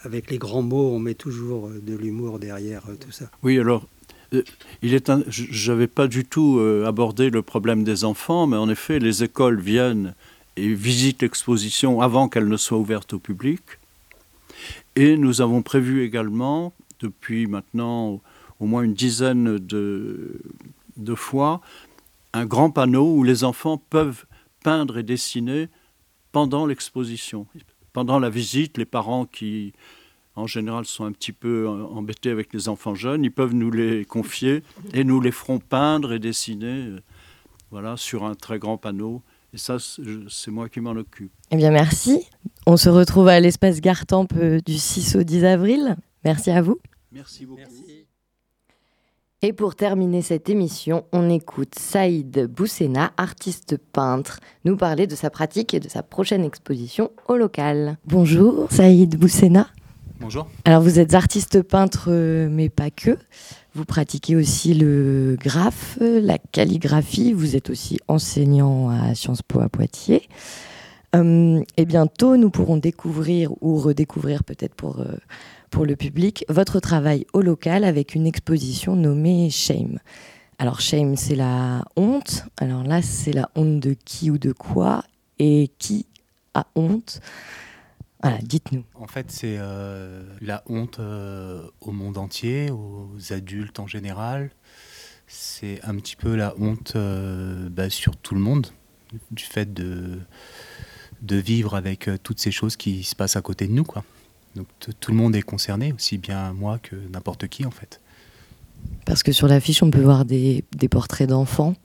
avec 0.03 0.29
les 0.29 0.37
grands 0.37 0.61
mots, 0.61 0.91
on 0.93 0.99
met 0.99 1.15
toujours 1.15 1.69
de 1.69 1.95
l'humour 1.95 2.39
derrière 2.39 2.83
tout 2.99 3.11
ça. 3.11 3.31
Oui, 3.41 3.57
alors 3.57 3.87
il 4.81 4.93
est 4.93 5.11
je 5.27 5.71
n'avais 5.71 5.87
pas 5.87 6.07
du 6.07 6.23
tout 6.23 6.61
abordé 6.85 7.29
le 7.31 7.41
problème 7.41 7.83
des 7.83 8.03
enfants, 8.03 8.45
mais 8.47 8.57
en 8.57 8.69
effet, 8.69 8.99
les 8.99 9.23
écoles 9.23 9.59
viennent 9.59 10.13
et 10.59 10.73
visitent 10.73 11.21
l'exposition 11.21 12.01
avant 12.01 12.29
qu'elle 12.29 12.47
ne 12.47 12.57
soit 12.57 12.77
ouverte 12.77 13.13
au 13.13 13.19
public. 13.19 13.61
Et 14.95 15.17
nous 15.17 15.41
avons 15.41 15.61
prévu 15.61 16.03
également, 16.03 16.73
depuis 16.99 17.47
maintenant 17.47 18.21
au 18.59 18.65
moins 18.65 18.83
une 18.83 18.93
dizaine 18.93 19.57
de, 19.57 20.41
de 20.97 21.15
fois, 21.15 21.61
un 22.33 22.45
grand 22.45 22.71
panneau 22.71 23.15
où 23.15 23.23
les 23.23 23.43
enfants 23.43 23.77
peuvent 23.77 24.25
peindre 24.63 24.97
et 24.97 25.03
dessiner 25.03 25.69
pendant 26.31 26.65
l'exposition. 26.65 27.47
Pendant 27.93 28.19
la 28.19 28.29
visite, 28.29 28.77
les 28.77 28.85
parents 28.85 29.25
qui, 29.25 29.73
en 30.35 30.45
général, 30.45 30.85
sont 30.85 31.05
un 31.05 31.11
petit 31.11 31.31
peu 31.31 31.67
embêtés 31.67 32.29
avec 32.29 32.53
les 32.53 32.69
enfants 32.69 32.95
jeunes, 32.95 33.23
ils 33.23 33.31
peuvent 33.31 33.55
nous 33.55 33.71
les 33.71 34.05
confier 34.05 34.63
et 34.93 35.03
nous 35.03 35.21
les 35.21 35.31
ferons 35.31 35.59
peindre 35.59 36.13
et 36.13 36.19
dessiner 36.19 36.85
euh, 36.87 36.99
voilà, 37.71 37.97
sur 37.97 38.25
un 38.25 38.35
très 38.35 38.59
grand 38.59 38.77
panneau. 38.77 39.21
Et 39.53 39.57
ça, 39.57 39.77
c'est 39.79 40.51
moi 40.51 40.69
qui 40.69 40.79
m'en 40.79 40.91
occupe. 40.91 41.31
Eh 41.51 41.57
bien, 41.57 41.71
merci. 41.71 42.27
On 42.67 42.77
se 42.77 42.89
retrouve 42.89 43.27
à 43.27 43.39
l'espace 43.39 43.81
Gartempe 43.81 44.33
euh, 44.37 44.59
du 44.63 44.77
6 44.77 45.15
au 45.15 45.23
10 45.23 45.45
avril. 45.45 45.95
Merci 46.23 46.51
à 46.51 46.61
vous. 46.61 46.79
Merci 47.11 47.45
beaucoup. 47.45 47.61
Et 49.41 49.53
pour 49.53 49.75
terminer 49.75 50.21
cette 50.21 50.49
émission, 50.49 51.05
on 51.13 51.29
écoute 51.29 51.73
Saïd 51.79 52.47
Boussena, 52.47 53.13
artiste 53.15 53.77
peintre, 53.77 54.41
nous 54.65 54.75
parler 54.75 55.07
de 55.07 55.15
sa 55.15 55.29
pratique 55.29 55.73
et 55.73 55.79
de 55.79 55.87
sa 55.87 56.03
prochaine 56.03 56.43
exposition 56.43 57.09
au 57.29 57.37
local. 57.37 57.97
Bonjour 58.05 58.67
Saïd 58.69 59.17
Boussena. 59.17 59.69
Bonjour. 60.19 60.49
Alors 60.65 60.81
vous 60.81 60.99
êtes 60.99 61.13
artiste 61.13 61.61
peintre, 61.61 62.09
euh, 62.09 62.49
mais 62.51 62.67
pas 62.67 62.91
que. 62.91 63.17
Vous 63.75 63.85
pratiquez 63.85 64.35
aussi 64.35 64.73
le 64.73 65.37
graphe, 65.39 65.97
la 66.01 66.37
calligraphie. 66.37 67.33
Vous 67.33 67.55
êtes 67.55 67.69
aussi 67.69 67.99
enseignant 68.07 68.89
à 68.89 69.15
Sciences 69.15 69.41
Po 69.41 69.59
à 69.59 69.69
Poitiers. 69.69 70.27
Euh, 71.15 71.61
et 71.77 71.85
bientôt, 71.85 72.37
nous 72.37 72.49
pourrons 72.49 72.77
découvrir 72.77 73.51
ou 73.61 73.77
redécouvrir 73.77 74.43
peut-être 74.43 74.75
pour... 74.75 74.99
Euh, 74.99 75.15
pour 75.69 75.85
le 75.85 75.95
public 75.95 76.45
votre 76.49 76.79
travail 76.79 77.25
au 77.33 77.41
local 77.41 77.83
avec 77.83 78.15
une 78.15 78.27
exposition 78.27 78.95
nommée 78.95 79.49
Shame. 79.49 79.99
Alors 80.57 80.81
Shame, 80.81 81.15
c'est 81.15 81.35
la 81.35 81.85
honte. 81.95 82.45
Alors 82.57 82.83
là, 82.83 83.01
c'est 83.01 83.33
la 83.33 83.49
honte 83.55 83.79
de 83.79 83.95
qui 84.05 84.31
ou 84.31 84.37
de 84.37 84.51
quoi 84.51 85.03
et 85.37 85.69
qui 85.79 86.05
a 86.53 86.65
honte. 86.75 87.21
Voilà, 88.21 88.37
dites-nous. 88.39 88.83
En 88.95 89.07
fait, 89.07 89.31
c'est 89.31 89.57
euh, 89.59 90.23
la 90.41 90.63
honte 90.67 90.99
euh, 90.99 91.63
au 91.79 91.91
monde 91.91 92.17
entier, 92.17 92.69
aux 92.69 93.09
adultes 93.31 93.79
en 93.79 93.87
général. 93.87 94.51
C'est 95.27 95.79
un 95.83 95.95
petit 95.95 96.15
peu 96.15 96.35
la 96.35 96.53
honte 96.59 96.93
euh, 96.95 97.69
bah, 97.69 97.89
sur 97.89 98.17
tout 98.17 98.35
le 98.35 98.41
monde, 98.41 98.67
du 99.31 99.43
fait 99.43 99.73
de, 99.73 100.19
de 101.21 101.35
vivre 101.37 101.75
avec 101.75 102.09
toutes 102.23 102.39
ces 102.39 102.51
choses 102.51 102.75
qui 102.75 103.03
se 103.03 103.15
passent 103.15 103.35
à 103.35 103.41
côté 103.41 103.67
de 103.67 103.73
nous. 103.73 103.83
quoi. 103.83 104.03
Donc 104.55 104.67
tout 104.99 105.11
le 105.11 105.17
monde 105.17 105.35
est 105.35 105.41
concerné, 105.41 105.93
aussi 105.93 106.17
bien 106.17 106.53
moi 106.53 106.79
que 106.79 106.95
n'importe 106.95 107.47
qui 107.47 107.65
en 107.65 107.71
fait. 107.71 108.01
Parce 109.05 109.23
que 109.23 109.31
sur 109.31 109.47
l'affiche, 109.47 109.83
on 109.83 109.91
peut 109.91 110.01
voir 110.01 110.25
des, 110.25 110.63
portraits 110.89 111.29
d'enfants. 111.29 111.75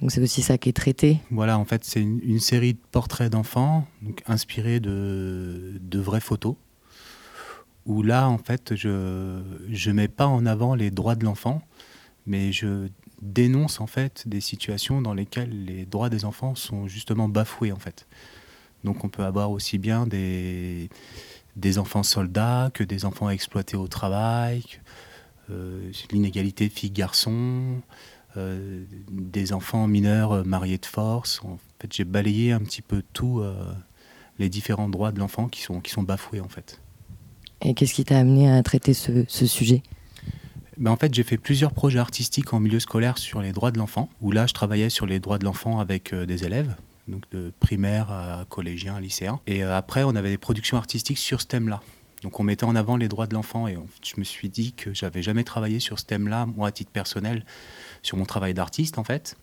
Donc 0.00 0.10
c'est 0.10 0.20
aussi 0.20 0.42
ça 0.42 0.58
qui 0.58 0.68
est 0.68 0.76
traité. 0.76 1.20
Voilà, 1.30 1.58
en 1.58 1.64
fait, 1.64 1.84
c'est 1.84 2.02
une, 2.02 2.40
série 2.40 2.74
de 2.74 2.80
portraits 2.92 3.32
d'enfants 3.32 3.86
inspirés 4.26 4.78
de, 4.78 5.80
vraies 5.94 6.20
photos. 6.20 6.56
Où 7.86 8.02
là, 8.02 8.28
en 8.28 8.38
fait, 8.38 8.74
je 8.74 8.88
ne 8.88 9.92
mets 9.92 10.08
pas 10.08 10.26
en 10.26 10.44
avant 10.44 10.74
les 10.74 10.90
droits 10.90 11.14
de 11.14 11.24
l'enfant, 11.24 11.62
mais 12.26 12.52
je 12.52 12.88
dénonce 13.22 13.80
en 13.80 13.86
fait 13.86 14.28
des 14.28 14.40
situations 14.40 15.00
dans 15.00 15.14
lesquelles 15.14 15.64
les 15.64 15.86
droits 15.86 16.10
des 16.10 16.24
enfants 16.24 16.54
sont 16.54 16.86
justement 16.86 17.28
bafoués 17.28 17.72
en 17.72 17.78
fait. 17.78 18.06
Donc 18.84 19.04
on 19.04 19.08
peut 19.08 19.24
avoir 19.24 19.50
aussi 19.50 19.78
bien 19.78 20.06
des, 20.06 20.90
des 21.56 21.78
enfants 21.78 22.02
soldats 22.02 22.70
que 22.74 22.84
des 22.84 23.04
enfants 23.04 23.30
exploités 23.30 23.76
au 23.76 23.88
travail, 23.88 24.62
euh, 25.50 25.90
l'inégalité 26.10 26.68
filles-garçons, 26.68 27.80
euh, 28.36 28.84
des 29.10 29.52
enfants 29.52 29.86
mineurs 29.86 30.44
mariés 30.44 30.78
de 30.78 30.86
force. 30.86 31.40
En 31.44 31.58
fait, 31.80 31.92
j'ai 31.92 32.04
balayé 32.04 32.52
un 32.52 32.60
petit 32.60 32.82
peu 32.82 33.02
tous 33.12 33.40
euh, 33.40 33.54
les 34.38 34.48
différents 34.48 34.88
droits 34.88 35.12
de 35.12 35.18
l'enfant 35.18 35.48
qui 35.48 35.62
sont, 35.62 35.80
qui 35.80 35.90
sont 35.90 36.02
bafoués 36.02 36.40
en 36.40 36.48
fait. 36.48 36.80
Et 37.62 37.74
qu'est-ce 37.74 37.94
qui 37.94 38.04
t'a 38.04 38.18
amené 38.18 38.50
à 38.50 38.62
traiter 38.62 38.92
ce, 38.94 39.24
sujet? 39.26 39.82
Ben 40.76 40.90
en 40.90 40.96
fait, 40.96 41.14
j'ai 41.14 41.22
fait 41.22 41.38
plusieurs 41.38 41.72
projets 41.72 41.98
artistiques 41.98 42.52
en 42.52 42.60
milieu 42.60 42.80
scolaire 42.80 43.16
sur 43.16 43.40
les 43.40 43.52
droits 43.52 43.70
de 43.70 43.78
l'enfant, 43.78 44.10
où 44.20 44.30
là, 44.30 44.46
je 44.46 44.52
travaillais 44.52 44.90
sur 44.90 45.06
les 45.06 45.20
droits 45.20 45.38
de 45.38 45.44
l'enfant 45.44 45.80
avec 45.80 46.14
des 46.14 46.44
élèves, 46.44 46.76
donc 47.08 47.22
de 47.30 47.52
primaire 47.60 48.10
à 48.10 48.44
collégien, 48.48 49.00
lycéen. 49.00 49.40
Et 49.46 49.64
euh, 49.64 49.76
après, 49.76 50.02
on 50.02 50.14
avait 50.16 50.30
des 50.30 50.38
productions 50.38 50.76
artistiques 50.76 51.18
sur 51.18 51.40
ce 51.40 51.46
thème-là. 51.46 51.80
Donc 52.22 52.40
on 52.40 52.42
mettait 52.42 52.64
en 52.64 52.74
avant 52.74 52.96
les 52.96 53.08
droits 53.08 53.26
de 53.26 53.34
l'enfant 53.34 53.68
et 53.68 53.76
je 54.02 54.14
me 54.18 54.24
suis 54.24 54.48
dit 54.48 54.72
que 54.72 54.94
j'avais 54.94 55.22
jamais 55.22 55.44
travaillé 55.44 55.80
sur 55.80 55.98
ce 55.98 56.06
thème-là, 56.06 56.46
moi 56.46 56.68
à 56.68 56.72
titre 56.72 56.90
personnel, 56.90 57.44
sur 58.06 58.16
mon 58.16 58.24
travail 58.24 58.54
d'artiste 58.54 58.98
en 58.98 59.04
fait. 59.04 59.36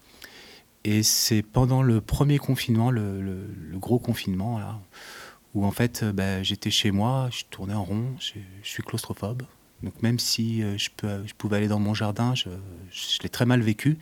Et 0.83 1.03
c'est 1.03 1.43
pendant 1.43 1.81
le 1.81 2.01
premier 2.01 2.37
confinement, 2.37 2.91
le, 2.91 3.47
gros 3.75 3.99
confinement, 3.99 4.59
là, 4.59 4.79
où 5.53 5.65
en 5.65 5.71
fait 5.71 6.03
bah, 6.03 6.43
j'étais 6.43 6.71
chez 6.71 6.91
moi, 6.91 7.29
je 7.31 7.43
tournais 7.49 7.73
en 7.73 7.83
rond, 7.83 8.05
je, 8.19 8.39
suis 8.63 8.83
claustrophobe. 8.83 9.43
Donc 9.81 10.01
même 10.01 10.19
si 10.19 10.63
euh, 10.63 10.77
je, 10.77 10.89
peux, 10.95 11.25
je, 11.25 11.33
pouvais 11.33 11.57
aller 11.57 11.67
dans 11.67 11.79
mon 11.79 11.93
jardin, 11.93 12.33
je, 12.35 12.49
l'ai 13.21 13.29
très 13.29 13.45
mal 13.45 13.61
vécu. 13.61 13.97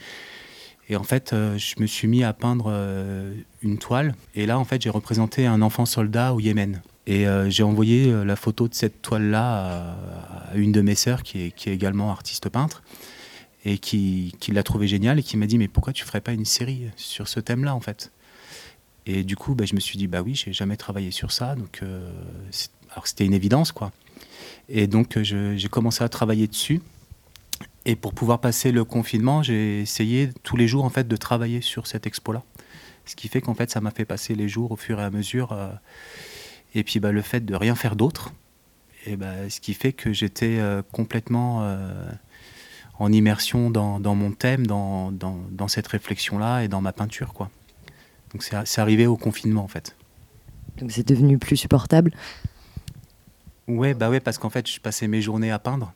Et 0.92 0.98
en 0.98 1.04
fait, 1.04 1.32
euh, 1.32 1.58
je 1.58 1.76
me 1.80 1.88
suis 1.88 2.10
mis 2.10 2.26
à 2.26 2.34
peindre 2.34 2.66
euh, 2.68 3.34
une 3.62 3.78
toile. 3.78 4.14
Et 4.36 4.46
là, 4.46 4.60
en 4.60 4.66
fait, 4.66 4.82
j'ai 4.82 4.90
représenté 4.90 5.46
un 5.46 5.62
enfant 5.62 5.86
soldat 5.86 6.34
au 6.34 6.42
Yémen. 6.42 6.82
Et 7.08 7.28
euh, 7.28 7.50
j'ai 7.50 7.64
envoyé 7.64 8.12
la 8.26 8.36
photo 8.36 8.68
de 8.68 8.74
cette 8.74 9.02
toile-là 9.02 9.96
à, 10.52 10.56
une 10.56 10.74
de 10.74 10.82
mes 10.82 10.96
sœurs, 10.96 11.24
qui 11.24 11.44
est, 11.44 11.68
également 11.68 12.12
artiste 12.12 12.50
peintre, 12.50 12.84
et 13.64 13.78
qui, 13.78 14.34
l'a 14.50 14.64
trouvé 14.64 14.88
génial 14.88 15.20
et 15.20 15.24
qui 15.24 15.38
m'a 15.38 15.46
dit 15.46 15.58
Mais 15.58 15.68
pourquoi 15.68 15.94
tu 15.94 16.04
ferais 16.04 16.22
pas 16.22 16.34
une 16.34 16.46
série 16.46 16.90
sur 16.96 17.28
ce 17.28 17.40
thème-là, 17.40 17.76
en 17.76 17.80
fait? 17.80 18.12
Et 19.06 19.24
du 19.24 19.36
coup, 19.36 19.56
bah, 19.56 19.66
je 19.66 19.76
me 19.76 19.80
suis 19.80 19.98
dit 19.98 20.08
Bah 20.08 20.22
oui, 20.22 20.36
j'ai 20.36 20.54
jamais 20.54 20.78
travaillé 20.78 21.12
sur 21.12 21.32
ça. 21.32 21.56
Donc, 21.56 21.82
alors 22.92 23.08
c'était 23.08 23.26
une 23.26 23.34
évidence, 23.34 23.72
quoi. 23.72 23.92
Et 24.70 24.88
donc, 24.88 25.20
j'ai 25.22 25.70
commencé 25.70 26.04
à 26.04 26.10
travailler 26.10 26.48
dessus. 26.48 26.82
Et 27.86 27.96
pour 27.96 28.14
pouvoir 28.14 28.40
passer 28.40 28.72
le 28.72 28.86
confinement, 28.86 29.42
j'ai 29.42 29.82
essayé 29.82 30.30
tous 30.44 30.56
les 30.56 30.68
jours 30.68 30.86
en 30.86 30.90
fait 30.90 31.08
de 31.08 31.16
travailler 31.16 31.62
sur 31.62 31.88
cette 31.88 32.06
expo-là. 32.06 32.44
Ce 33.06 33.16
qui 33.16 33.28
fait 33.28 33.42
qu'en 33.42 33.56
fait, 33.56 33.72
ça 33.72 33.82
m'a 33.82 33.92
fait 33.92 34.06
passer 34.06 34.36
les 34.36 34.48
jours 34.48 34.72
au 34.72 34.76
fur 34.76 35.00
et 35.00 35.04
à 35.04 35.10
mesure. 35.10 35.52
Euh, 35.52 35.72
et 36.76 36.84
puis 36.84 37.00
bah, 37.00 37.12
le 37.12 37.22
fait 37.22 37.44
de 37.44 37.56
rien 37.56 37.76
faire 37.76 37.96
d'autre, 37.96 38.34
et 39.06 39.16
bah, 39.16 39.50
ce 39.50 39.60
qui 39.60 39.74
fait 39.74 39.94
que 39.94 40.14
j'étais 40.14 40.60
euh, 40.60 40.84
complètement 40.92 41.62
euh, 41.64 42.10
en 43.02 43.12
immersion 43.12 43.72
dans, 43.72 44.00
dans 44.00 44.14
mon 44.14 44.32
thème, 44.32 44.68
dans, 44.68 45.12
dans, 45.12 45.40
dans 45.50 45.68
cette 45.68 45.88
réflexion-là 45.88 46.64
et 46.64 46.68
dans 46.68 46.82
ma 46.82 46.94
peinture. 46.94 47.34
Quoi. 47.34 47.50
Donc 48.32 48.44
c'est 48.44 48.80
arrivé 48.80 49.08
au 49.08 49.18
confinement 49.18 49.64
en 49.64 49.68
fait. 49.68 49.96
Donc 50.78 50.92
c'est 50.92 51.08
devenu 51.08 51.40
plus 51.40 51.58
supportable? 51.58 52.14
Ouais, 53.68 53.96
bah 53.96 54.12
ouais, 54.12 54.20
parce 54.20 54.38
qu'en 54.38 54.52
fait, 54.52 54.70
je 54.70 54.80
passais 54.80 55.08
mes 55.08 55.20
journées 55.20 55.50
à 55.50 55.58
peindre. 55.58 55.94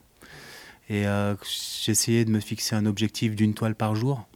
Et 0.88 1.06
euh, 1.06 1.36
j'essayais 1.84 2.24
de 2.24 2.30
me 2.30 2.40
fixer 2.40 2.74
un 2.74 2.86
objectif 2.86 3.36
d'une 3.36 3.54
toile 3.54 3.76
par 3.76 3.94
jour. 3.94 4.26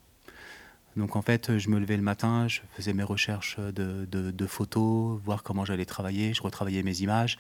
Donc 0.97 1.17
en 1.17 1.23
fait, 1.23 1.59
je 1.59 1.71
me 1.71 1.81
levais 1.81 1.97
le 1.97 2.03
matin, 2.03 2.47
je 2.47 2.61
faisais 2.77 2.93
mes 2.93 3.03
recherches 3.03 3.59
de, 3.59 4.07
de, 4.07 4.47
photos, 4.47 5.21
voir 5.25 5.43
comment 5.43 5.65
j'allais 5.65 5.85
travailler, 5.87 6.35
je 6.35 6.43
retravaillais 6.43 6.85
mes 6.85 7.01
images. 7.01 7.37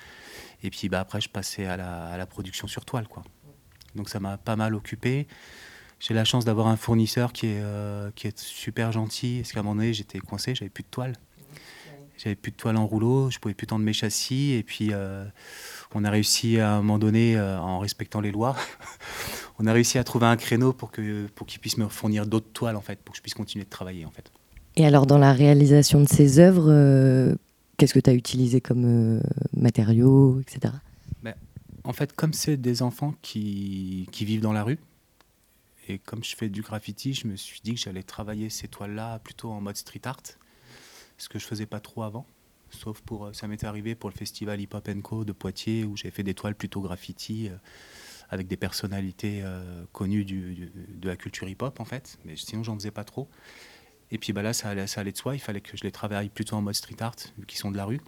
Et 0.64 0.70
puis 0.70 0.88
bah, 0.88 0.98
après, 0.98 1.20
je 1.20 1.28
passais 1.28 1.66
à 1.66 1.76
la, 1.76 2.06
à 2.06 2.16
la 2.16 2.26
production 2.26 2.66
sur 2.66 2.84
toile. 2.84 3.06
Quoi. 3.06 3.22
Donc 3.94 4.08
ça 4.08 4.20
m'a 4.20 4.36
pas 4.36 4.56
mal 4.56 4.74
occupé. 4.74 5.26
J'ai 6.00 6.14
la 6.14 6.24
chance 6.24 6.46
d'avoir 6.46 6.66
un 6.68 6.76
fournisseur 6.76 7.32
qui 7.32 7.46
est, 7.46 7.60
euh, 7.60 8.10
qui 8.14 8.26
est 8.26 8.38
super 8.38 8.90
gentil. 8.90 9.40
Parce 9.42 9.52
qu'à 9.52 9.60
un 9.60 9.62
moment 9.62 9.76
donné, 9.76 9.92
j'étais 9.92 10.18
coincé, 10.18 10.54
j'avais 10.54 10.70
plus 10.70 10.82
de 10.82 10.88
toile. 10.88 11.12
J'avais 12.16 12.36
plus 12.36 12.52
de 12.52 12.56
toile 12.56 12.76
en 12.76 12.86
rouleau, 12.86 13.30
je 13.30 13.38
pouvais 13.38 13.54
plus 13.54 13.66
tendre 13.66 13.84
mes 13.84 13.92
châssis. 13.92 14.52
Et 14.52 14.62
puis, 14.62 14.90
euh, 14.92 15.24
on 15.94 16.04
a 16.04 16.10
réussi 16.10 16.58
à 16.58 16.72
un 16.72 16.76
moment 16.78 16.98
donné, 16.98 17.36
euh, 17.36 17.58
en 17.58 17.78
respectant 17.78 18.20
les 18.20 18.30
lois, 18.30 18.56
on 19.58 19.66
a 19.66 19.72
réussi 19.72 19.98
à 19.98 20.04
trouver 20.04 20.26
un 20.26 20.36
créneau 20.36 20.72
pour 20.72 20.90
que 20.90 21.26
pour 21.34 21.46
qu'il 21.46 21.60
puisse 21.60 21.78
me 21.78 21.88
fournir 21.88 22.26
d'autres 22.26 22.52
toiles 22.52 22.76
en 22.76 22.82
fait, 22.82 22.98
pour 23.02 23.12
que 23.12 23.16
je 23.16 23.22
puisse 23.22 23.34
continuer 23.34 23.64
de 23.64 23.70
travailler 23.70 24.04
en 24.04 24.10
fait. 24.10 24.30
Et 24.76 24.86
alors 24.86 25.06
dans 25.06 25.18
la 25.18 25.32
réalisation 25.32 26.00
de 26.00 26.08
ces 26.08 26.38
œuvres, 26.38 27.34
qu'est-ce 27.76 27.94
que 27.94 28.00
tu 28.00 28.10
as 28.10 28.14
utilisé 28.14 28.60
comme 28.60 29.22
matériaux, 29.54 30.40
etc. 30.40 30.74
En 31.84 31.92
fait, 31.92 32.14
comme 32.14 32.32
c'est 32.32 32.56
des 32.56 32.82
enfants 32.82 33.14
qui, 33.22 34.06
vivent 34.12 34.42
dans 34.42 34.52
la 34.52 34.62
rue, 34.62 34.78
et 35.88 35.98
comme 35.98 36.22
je 36.22 36.36
fais 36.36 36.48
du 36.48 36.62
graffiti, 36.62 37.14
je 37.14 37.26
me 37.26 37.36
suis 37.36 37.60
dit 37.64 37.74
que 37.74 37.80
j'allais 37.80 38.02
travailler 38.02 38.50
ces 38.50 38.68
toiles-là 38.68 39.18
plutôt 39.20 39.50
en 39.50 39.60
mode 39.60 39.76
street 39.76 40.02
art, 40.04 40.22
ce 41.16 41.28
que 41.28 41.38
je 41.38 41.46
faisais 41.46 41.66
pas 41.66 41.80
trop 41.80 42.02
avant. 42.02 42.26
Sauf 42.70 43.00
pour, 43.00 43.26
euh, 43.26 43.32
ça 43.32 43.48
m'était 43.48 43.66
arrivé 43.66 43.96
pour 43.96 44.10
le 44.10 44.14
festival 44.14 44.60
Hip 44.60 44.68
Hop 44.74 44.88
Co 45.02 45.24
de 45.24 45.32
Poitiers 45.32 45.84
où 45.84 45.96
j'ai 45.96 46.12
fait 46.12 46.22
des 46.22 46.34
toiles 46.34 46.54
plutôt 46.54 46.80
graffiti 46.80 47.48
euh, 47.48 47.56
avec 48.28 48.46
des 48.46 48.56
personnalités 48.56 49.42
connues 49.92 50.24
du, 50.24 50.70
de 50.94 51.08
la 51.08 51.16
culture 51.16 51.48
hip-hop 51.48 51.80
en 51.80 51.84
fait, 51.84 52.16
mais 52.24 52.36
sinon 52.36 52.62
j'en 52.62 52.76
faisais 52.76 52.92
pas 52.92 53.02
trop. 53.02 53.28
Et 54.12 54.18
puis 54.18 54.32
bah 54.32 54.42
là, 54.42 54.52
ça 54.52 54.68
allait, 54.68 54.86
ça 54.86 55.00
allait 55.00 55.10
de 55.10 55.16
soi, 55.16 55.34
il 55.34 55.40
fallait 55.40 55.60
que 55.60 55.76
je 55.76 55.82
les 55.82 55.90
travaille 55.90 56.28
plutôt 56.28 56.54
en 56.54 56.62
mode 56.62 56.76
street 56.76 57.00
art, 57.00 57.16
vu 57.38 57.46
qu'ils 57.46 57.58
sont 57.58 57.72
de 57.72 57.76
la 57.76 57.86
rue. 57.86 58.00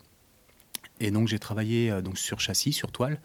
Et 1.01 1.11
donc 1.11 1.27
j'ai 1.27 1.41
travaillé 1.41 2.01
donc, 2.03 2.19
sur 2.19 2.39
châssis, 2.39 2.73
sur 2.73 2.93
toile. 2.93 3.21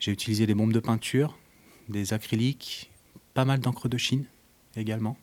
J'ai 0.00 0.12
utilisé 0.12 0.46
des 0.46 0.54
bombes 0.54 0.72
de 0.72 0.80
peinture, 0.80 1.38
des 1.88 2.12
acryliques, 2.12 2.90
pas 3.34 3.44
mal 3.44 3.60
d'encre 3.60 3.88
de 3.88 3.98
Chine 3.98 4.24
également. 4.74 5.16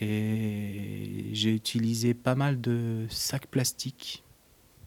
Et 0.00 1.30
j'ai 1.32 1.54
utilisé 1.54 2.14
pas 2.14 2.34
mal 2.34 2.60
de 2.60 3.06
sacs 3.08 3.46
plastiques 3.46 4.24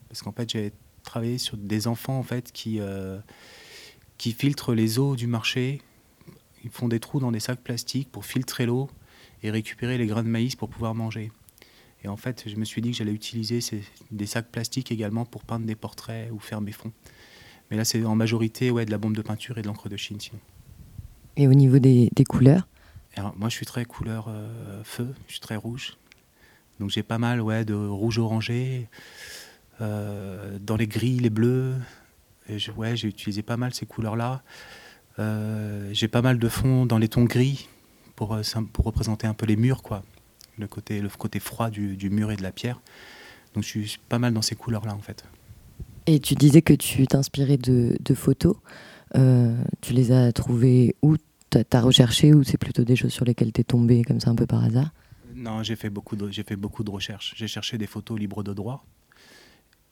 parce 0.09 0.21
qu'en 0.21 0.31
fait 0.31 0.51
j'ai 0.51 0.73
travaillé 1.03 1.37
sur 1.37 1.57
des 1.57 1.87
enfants 1.87 2.17
en 2.17 2.23
fait 2.23 2.51
qui, 2.51 2.79
euh, 2.79 3.19
qui 4.17 4.33
filtrent 4.33 4.73
les 4.73 4.99
eaux 4.99 5.15
du 5.15 5.27
marché. 5.27 5.81
Ils 6.63 6.69
font 6.69 6.89
des 6.89 6.99
trous 6.99 7.19
dans 7.19 7.31
des 7.31 7.39
sacs 7.39 7.61
plastiques 7.61 8.11
pour 8.11 8.25
filtrer 8.25 8.65
l'eau 8.65 8.89
et 9.43 9.51
récupérer 9.51 9.97
les 9.97 10.07
grains 10.07 10.23
de 10.23 10.29
maïs 10.29 10.55
pour 10.55 10.69
pouvoir 10.69 10.93
manger. 10.93 11.31
Et 12.03 12.07
en 12.07 12.17
fait, 12.17 12.43
je 12.47 12.55
me 12.55 12.65
suis 12.65 12.81
dit 12.81 12.91
que 12.91 12.97
j'allais 12.97 13.13
utiliser 13.13 13.61
ces, 13.61 13.83
des 14.11 14.25
sacs 14.25 14.51
plastiques 14.51 14.91
également 14.91 15.25
pour 15.25 15.43
peindre 15.43 15.65
des 15.65 15.75
portraits 15.75 16.31
ou 16.31 16.39
faire 16.39 16.61
mes 16.61 16.71
fonds. 16.71 16.91
Mais 17.69 17.77
là, 17.77 17.85
c'est 17.85 18.03
en 18.05 18.15
majorité 18.15 18.71
ouais, 18.71 18.85
de 18.85 18.91
la 18.91 18.97
bombe 18.97 19.15
de 19.15 19.21
peinture 19.21 19.57
et 19.57 19.61
de 19.61 19.67
l'encre 19.67 19.89
de 19.89 19.97
Chine. 19.97 20.19
Sinon. 20.19 20.39
Et 21.37 21.47
au 21.47 21.53
niveau 21.53 21.79
des, 21.79 22.09
des 22.15 22.23
couleurs 22.23 22.67
Moi, 23.37 23.49
je 23.49 23.55
suis 23.55 23.65
très 23.65 23.85
couleur 23.85 24.27
euh, 24.27 24.83
feu, 24.83 25.13
je 25.27 25.33
suis 25.33 25.41
très 25.41 25.55
rouge. 25.55 25.97
Donc 26.79 26.89
j'ai 26.89 27.03
pas 27.03 27.17
mal 27.17 27.41
ouais, 27.41 27.65
de 27.65 27.73
rouge 27.73 28.19
orangé, 28.19 28.87
euh, 29.81 30.57
dans 30.59 30.75
les 30.75 30.87
gris, 30.87 31.19
les 31.19 31.29
bleus. 31.29 31.75
Et 32.49 32.57
ouais, 32.75 32.95
j'ai 32.95 33.07
utilisé 33.07 33.41
pas 33.41 33.57
mal 33.57 33.73
ces 33.73 33.85
couleurs-là. 33.85 34.41
Euh, 35.19 35.89
j'ai 35.93 36.07
pas 36.07 36.21
mal 36.21 36.39
de 36.39 36.49
fonds 36.49 36.85
dans 36.85 36.97
les 36.97 37.07
tons 37.07 37.25
gris 37.25 37.67
pour, 38.15 38.37
pour 38.73 38.85
représenter 38.85 39.27
un 39.27 39.33
peu 39.33 39.45
les 39.45 39.55
murs, 39.55 39.83
quoi. 39.83 40.03
Le 40.57 40.67
côté, 40.67 41.01
le 41.01 41.09
côté 41.09 41.39
froid 41.39 41.69
du, 41.69 41.97
du 41.97 42.09
mur 42.09 42.31
et 42.31 42.35
de 42.35 42.43
la 42.43 42.51
pierre. 42.51 42.81
Donc 43.53 43.63
je 43.63 43.69
suis 43.69 43.99
pas 44.09 44.17
mal 44.17 44.33
dans 44.33 44.41
ces 44.41 44.55
couleurs-là, 44.55 44.95
en 44.95 45.01
fait. 45.01 45.23
Et 46.07 46.21
tu 46.21 46.35
disais 46.35 46.61
que 46.61 46.73
tu 46.73 47.05
t'inspirais 47.05 47.57
de, 47.57 48.13
photos. 48.15 48.55
Euh, 49.15 49.61
tu 49.81 49.91
les 49.91 50.13
as 50.13 50.31
trouvées 50.31 50.95
où? 51.01 51.17
Tu 51.49 51.59
as, 51.69 51.81
recherché 51.81 52.33
ou 52.33 52.43
c'est 52.43 52.57
plutôt 52.57 52.83
des 52.83 52.95
choses 52.95 53.11
sur 53.11 53.25
lesquelles 53.25 53.51
tu 53.51 53.61
es 53.61 53.63
tombé 53.65 54.03
comme 54.03 54.21
ça 54.21 54.29
un 54.29 54.35
peu 54.35 54.47
par 54.47 54.63
hasard? 54.63 54.91
Non, 55.35 55.63
j'ai 55.63 55.75
fait, 55.75 55.89
beaucoup 55.89 56.15
de, 56.15 56.31
fait 56.31 56.55
beaucoup 56.55 56.85
de 56.85 56.91
recherches. 56.91 57.33
J'ai 57.35 57.47
cherché 57.47 57.77
des 57.77 57.87
photos 57.87 58.17
libres 58.17 58.41
de 58.41 58.53
droit. 58.53 58.85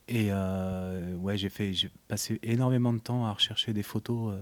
Et 0.08 0.28
euh, 0.30 1.16
ouais, 1.18 1.38
j'ai 1.38 1.50
fait, 1.50 1.74
j'ai 1.74 1.90
passé 2.08 2.40
énormément 2.44 2.94
de 2.94 3.00
temps 3.00 3.26
à 3.26 3.34
rechercher 3.34 3.74
des 3.74 3.84
photos. 3.84 4.34
Euh. 4.34 4.42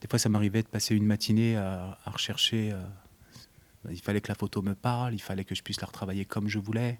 Des 0.00 0.08
fois, 0.08 0.20
ça 0.20 0.28
m'arrivait 0.28 0.62
de 0.62 0.68
passer 0.68 0.94
une 0.94 1.04
matinée 1.04 1.56
à 1.56 1.98
rechercher. 2.06 2.72
il 3.90 4.00
fallait 4.00 4.20
que 4.20 4.28
la 4.28 4.34
photo 4.36 4.62
me 4.62 4.74
parle, 4.74 5.14
il 5.14 5.22
fallait 5.22 5.44
que 5.44 5.54
je 5.54 5.62
puisse 5.62 5.80
la 5.80 5.86
retravailler 5.88 6.24
comme 6.24 6.48
je 6.48 6.58
voulais. 6.58 6.98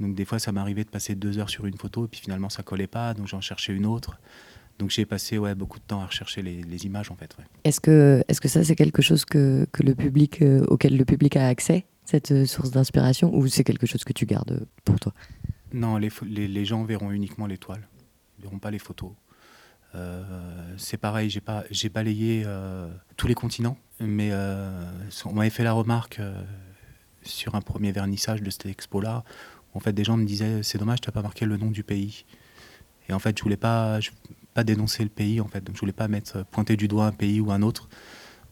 Donc 0.00 0.14
des 0.14 0.24
fois, 0.24 0.38
ça 0.38 0.52
m'arrivait 0.52 0.84
de 0.84 0.90
passer 0.90 1.14
deux 1.14 1.38
heures 1.38 1.50
sur 1.50 1.66
une 1.66 1.76
photo 1.76 2.04
et 2.04 2.08
puis 2.08 2.20
finalement, 2.20 2.48
ça 2.48 2.62
collait 2.62 2.86
pas, 2.86 3.14
donc 3.14 3.26
j'en 3.26 3.40
cherchais 3.40 3.72
une 3.72 3.86
autre. 3.86 4.18
Donc 4.78 4.90
j'ai 4.90 5.04
passé 5.04 5.38
ouais, 5.38 5.54
beaucoup 5.54 5.78
de 5.78 5.84
temps 5.84 6.00
à 6.00 6.06
rechercher 6.06 6.42
les, 6.42 6.86
images 6.86 7.10
en 7.10 7.16
fait. 7.16 7.36
Est-ce 7.64 7.80
que, 7.80 8.22
est 8.28 8.32
-ce 8.32 8.40
que 8.40 8.48
ça, 8.48 8.62
c'est 8.62 8.76
quelque 8.76 9.02
chose 9.02 9.24
que, 9.24 9.66
que 9.72 9.82
le 9.82 9.94
public, 9.94 10.40
euh, 10.40 10.64
auquel 10.68 10.96
le 10.96 11.04
public 11.04 11.36
a 11.36 11.48
accès, 11.48 11.84
cette 12.04 12.30
euh, 12.30 12.46
source 12.46 12.70
d'inspiration, 12.70 13.34
ou 13.34 13.48
c'est 13.48 13.64
quelque 13.64 13.86
chose 13.86 14.04
que 14.04 14.12
tu 14.12 14.24
gardes 14.24 14.66
pour 14.84 15.00
toi? 15.00 15.12
Non, 15.72 15.98
les, 15.98 16.10
les, 16.24 16.64
gens 16.64 16.84
verront 16.84 17.10
uniquement 17.10 17.46
l'étoile, 17.46 17.88
ils 18.38 18.42
verront 18.42 18.60
pas 18.60 18.70
les 18.70 18.78
photos. 18.78 19.10
Euh, 19.94 20.22
c'est 20.76 20.96
pareil, 20.96 21.28
j'ai 21.28 21.40
pas, 21.40 21.64
j'ai 21.70 21.88
balayé 21.88 22.46
tous 23.16 23.26
les 23.26 23.34
continents, 23.34 23.76
mais 24.00 24.30
on 25.24 25.32
m'avait 25.32 25.50
fait 25.50 25.64
la 25.64 25.72
remarque 25.72 26.20
sur 27.22 27.54
un 27.54 27.60
premier 27.60 27.92
vernissage 27.92 28.42
de 28.42 28.50
cette 28.50 28.66
expo-là 28.66 29.24
en 29.78 29.80
fait, 29.80 29.92
des 29.92 30.02
gens 30.02 30.16
me 30.16 30.24
disaient 30.24 30.64
c'est 30.64 30.76
dommage, 30.76 31.00
tu 31.00 31.08
n'as 31.08 31.12
pas 31.12 31.22
marqué 31.22 31.44
le 31.44 31.56
nom 31.56 31.70
du 31.70 31.84
pays. 31.84 32.24
Et 33.08 33.12
en 33.12 33.20
fait, 33.20 33.38
je 33.38 33.44
voulais 33.44 33.56
pas, 33.56 34.00
pas 34.52 34.64
dénoncer 34.64 35.04
le 35.04 35.08
pays, 35.08 35.40
en 35.40 35.46
fait. 35.46 35.62
Donc, 35.62 35.76
je 35.76 35.80
voulais 35.80 35.92
pas 35.92 36.08
mettre 36.08 36.44
pointer 36.46 36.76
du 36.76 36.88
doigt 36.88 37.06
un 37.06 37.12
pays 37.12 37.40
ou 37.40 37.52
un 37.52 37.62
autre. 37.62 37.88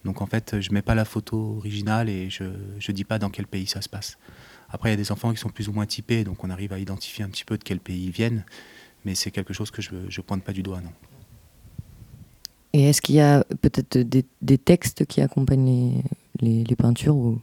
Donc, 0.05 0.23
en 0.23 0.27
fait, 0.27 0.61
je 0.61 0.71
mets 0.71 0.83
pas 0.83 0.95
la 0.95 1.05
photo 1.05 1.57
originale 1.57 2.09
et 2.09 2.31
je 2.31 2.45
ne 2.45 2.93
dis 2.93 3.03
pas 3.03 3.19
dans 3.19 3.29
quel 3.29 3.49
pays 3.49 3.67
ça 3.67 3.83
se 3.83 3.89
passe. 3.89 4.19
Après, 4.71 4.91
il 4.91 4.93
y 4.93 4.95
a 4.95 4.97
des 4.97 5.11
enfants 5.11 5.33
qui 5.33 5.39
sont 5.39 5.49
plus 5.49 5.69
ou 5.69 5.73
moins 5.73 5.85
typés, 5.85 6.23
donc 6.23 6.45
on 6.45 6.51
arrive 6.51 6.73
à 6.73 6.79
identifier 6.79 7.25
un 7.25 7.29
petit 7.29 7.45
peu 7.45 7.59
de 7.59 7.65
quel 7.65 7.81
pays 7.81 8.05
ils 8.05 8.13
viennent. 8.13 8.45
Mais 9.05 9.17
c'est 9.17 9.33
quelque 9.33 9.53
chose 9.53 9.73
que 9.73 9.83
je 9.83 9.95
ne 9.95 10.23
pointe 10.23 10.45
pas 10.45 10.53
du 10.53 10.63
doigt, 10.63 10.81
non. 10.81 10.93
Et 12.73 12.85
est-ce 12.85 13.03
qu'il 13.03 13.17
y 13.17 13.21
a 13.21 13.43
peut-être 13.63 13.99
des, 13.99 14.59
textes 14.59 15.07
qui 15.07 15.21
accompagnent 15.21 16.05
les, 16.41 16.63
les 16.63 16.77
peintures 16.77 17.17
ou... 17.17 17.41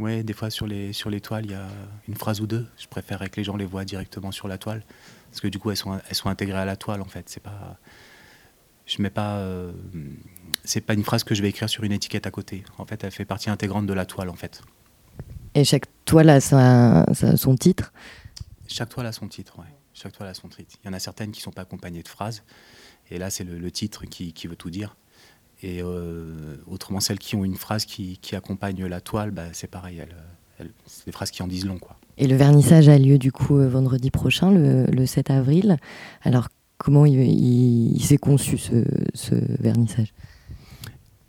Oui, 0.00 0.24
des 0.24 0.32
fois 0.32 0.48
sur 0.48 0.66
les, 0.66 0.94
sur 0.94 1.10
les 1.10 1.20
toiles, 1.20 1.44
il 1.44 1.50
y 1.50 1.54
a 1.54 1.66
une 2.08 2.16
phrase 2.16 2.40
ou 2.40 2.46
deux. 2.46 2.66
Je 2.78 2.86
préférerais 2.88 3.28
que 3.28 3.36
les 3.36 3.44
gens 3.44 3.56
les 3.56 3.66
voient 3.66 3.84
directement 3.84 4.32
sur 4.32 4.48
la 4.48 4.56
toile. 4.56 4.82
Parce 5.30 5.42
que 5.42 5.48
du 5.48 5.58
coup, 5.58 5.70
elles 5.70 5.76
sont, 5.76 6.00
elles 6.08 6.14
sont 6.14 6.30
intégrées 6.30 6.58
à 6.58 6.64
la 6.64 6.76
toile, 6.76 7.02
en 7.02 7.06
fait. 7.06 7.28
C'est 7.28 7.42
pas. 7.42 7.78
Je 8.86 9.02
mets 9.02 9.10
pas. 9.10 9.36
Euh, 9.36 9.72
c'est 10.64 10.80
pas 10.80 10.94
une 10.94 11.04
phrase 11.04 11.22
que 11.22 11.34
je 11.34 11.42
vais 11.42 11.50
écrire 11.50 11.68
sur 11.68 11.84
une 11.84 11.92
étiquette 11.92 12.26
à 12.26 12.30
côté. 12.30 12.64
En 12.78 12.86
fait, 12.86 13.04
elle 13.04 13.10
fait 13.10 13.26
partie 13.26 13.50
intégrante 13.50 13.86
de 13.86 13.92
la 13.92 14.06
toile, 14.06 14.30
en 14.30 14.34
fait. 14.34 14.62
Et 15.54 15.64
chaque 15.64 15.84
toile 16.06 16.30
a 16.30 16.40
son 16.40 17.56
titre? 17.56 17.92
Chaque 18.68 18.88
toile 18.88 19.06
a 19.06 19.12
son 19.12 19.28
titre, 19.28 19.56
oui. 19.58 19.66
Chaque 19.92 20.12
toile 20.12 20.30
a 20.30 20.34
son 20.34 20.48
titre. 20.48 20.78
Il 20.82 20.86
y 20.86 20.90
en 20.90 20.94
a 20.94 20.98
certaines 20.98 21.30
qui 21.30 21.40
ne 21.40 21.42
sont 21.42 21.50
pas 21.50 21.62
accompagnées 21.62 22.02
de 22.02 22.08
phrases. 22.08 22.42
Et 23.10 23.18
là, 23.18 23.28
c'est 23.28 23.44
le, 23.44 23.70
titre 23.70 24.06
qui, 24.06 24.32
qui 24.32 24.46
veut 24.46 24.56
tout 24.56 24.70
dire. 24.70 24.96
Et 25.62 25.82
euh, 25.82 26.56
autrement, 26.66 27.00
celles 27.00 27.18
qui 27.18 27.36
ont 27.36 27.44
une 27.44 27.56
phrase 27.56 27.84
qui, 27.84 28.18
qui 28.18 28.34
accompagne 28.34 28.86
la 28.86 29.00
toile, 29.00 29.30
bah, 29.30 29.44
c'est 29.52 29.66
pareil, 29.66 30.02
c'est 30.86 31.06
des 31.06 31.12
phrases 31.12 31.30
qui 31.30 31.42
en 31.42 31.46
disent 31.46 31.66
long. 31.66 31.78
Quoi. 31.78 31.96
Et 32.16 32.26
le 32.26 32.36
vernissage 32.36 32.88
a 32.88 32.98
lieu 32.98 33.18
du 33.18 33.30
coup 33.32 33.58
euh, 33.58 33.68
vendredi 33.68 34.10
prochain, 34.10 34.50
le, 34.50 34.86
le 34.86 35.06
7 35.06 35.30
avril. 35.30 35.76
Alors, 36.22 36.48
comment 36.78 37.04
il, 37.04 37.20
il, 37.20 38.02
s'est 38.02 38.16
conçu 38.16 38.56
ce, 38.56 38.84
ce 39.12 39.34
vernissage? 39.60 40.14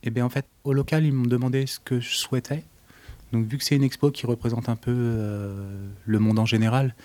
Eh 0.04 0.10
bien, 0.10 0.26
en 0.26 0.30
fait, 0.30 0.46
au 0.64 0.74
local, 0.74 1.06
ils 1.06 1.14
m'ont 1.14 1.28
demandé 1.28 1.68
ce 1.68 1.80
que 1.80 2.00
je 2.00 2.16
souhaitais. 2.16 2.64
Donc, 3.34 3.46
vu 3.48 3.58
que 3.58 3.64
c'est 3.64 3.76
une 3.76 3.84
expo 3.84 4.12
qui 4.12 4.26
représente 4.26 4.70
un 4.70 4.76
peu 4.76 4.94
euh, 4.94 5.88
le 6.06 6.20
monde 6.20 6.40
en 6.40 6.46
général, 6.46 6.96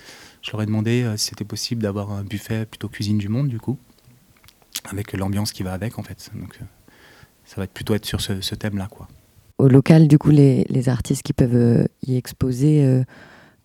je 0.43 0.53
leur 0.53 0.63
ai 0.63 0.67
demandé 0.67 1.13
si 1.17 1.27
c'était 1.27 1.45
possible 1.45 1.83
d'avoir 1.83 2.13
un 2.13 2.23
buffet 2.23 2.67
plutôt 2.67 2.89
cuisine 2.89 3.19
du 3.19 3.29
monde, 3.29 3.49
du 3.49 3.59
coup, 3.59 3.79
avec 4.85 5.13
l'ambiance 5.13 5.53
qui 5.53 5.65
va 5.65 5.73
avec, 5.73 5.99
en 5.99 6.03
fait. 6.03 6.31
Donc, 6.35 6.59
ça 7.47 7.57
va 7.57 7.65
être 7.65 7.73
plutôt 7.73 7.95
être 7.95 8.05
sur 8.05 8.21
ce, 8.21 8.55
thème-là. 8.55 8.89
quoi. 8.91 9.09
Au 9.59 9.69
local, 9.69 10.09
du 10.09 10.19
coup, 10.19 10.31
les, 10.31 10.89
artistes 10.89 11.23
qui 11.23 11.33
peuvent 11.33 11.55
euh, 11.55 11.87
y 12.07 12.17
exposer 12.17 12.85
euh, 12.85 13.05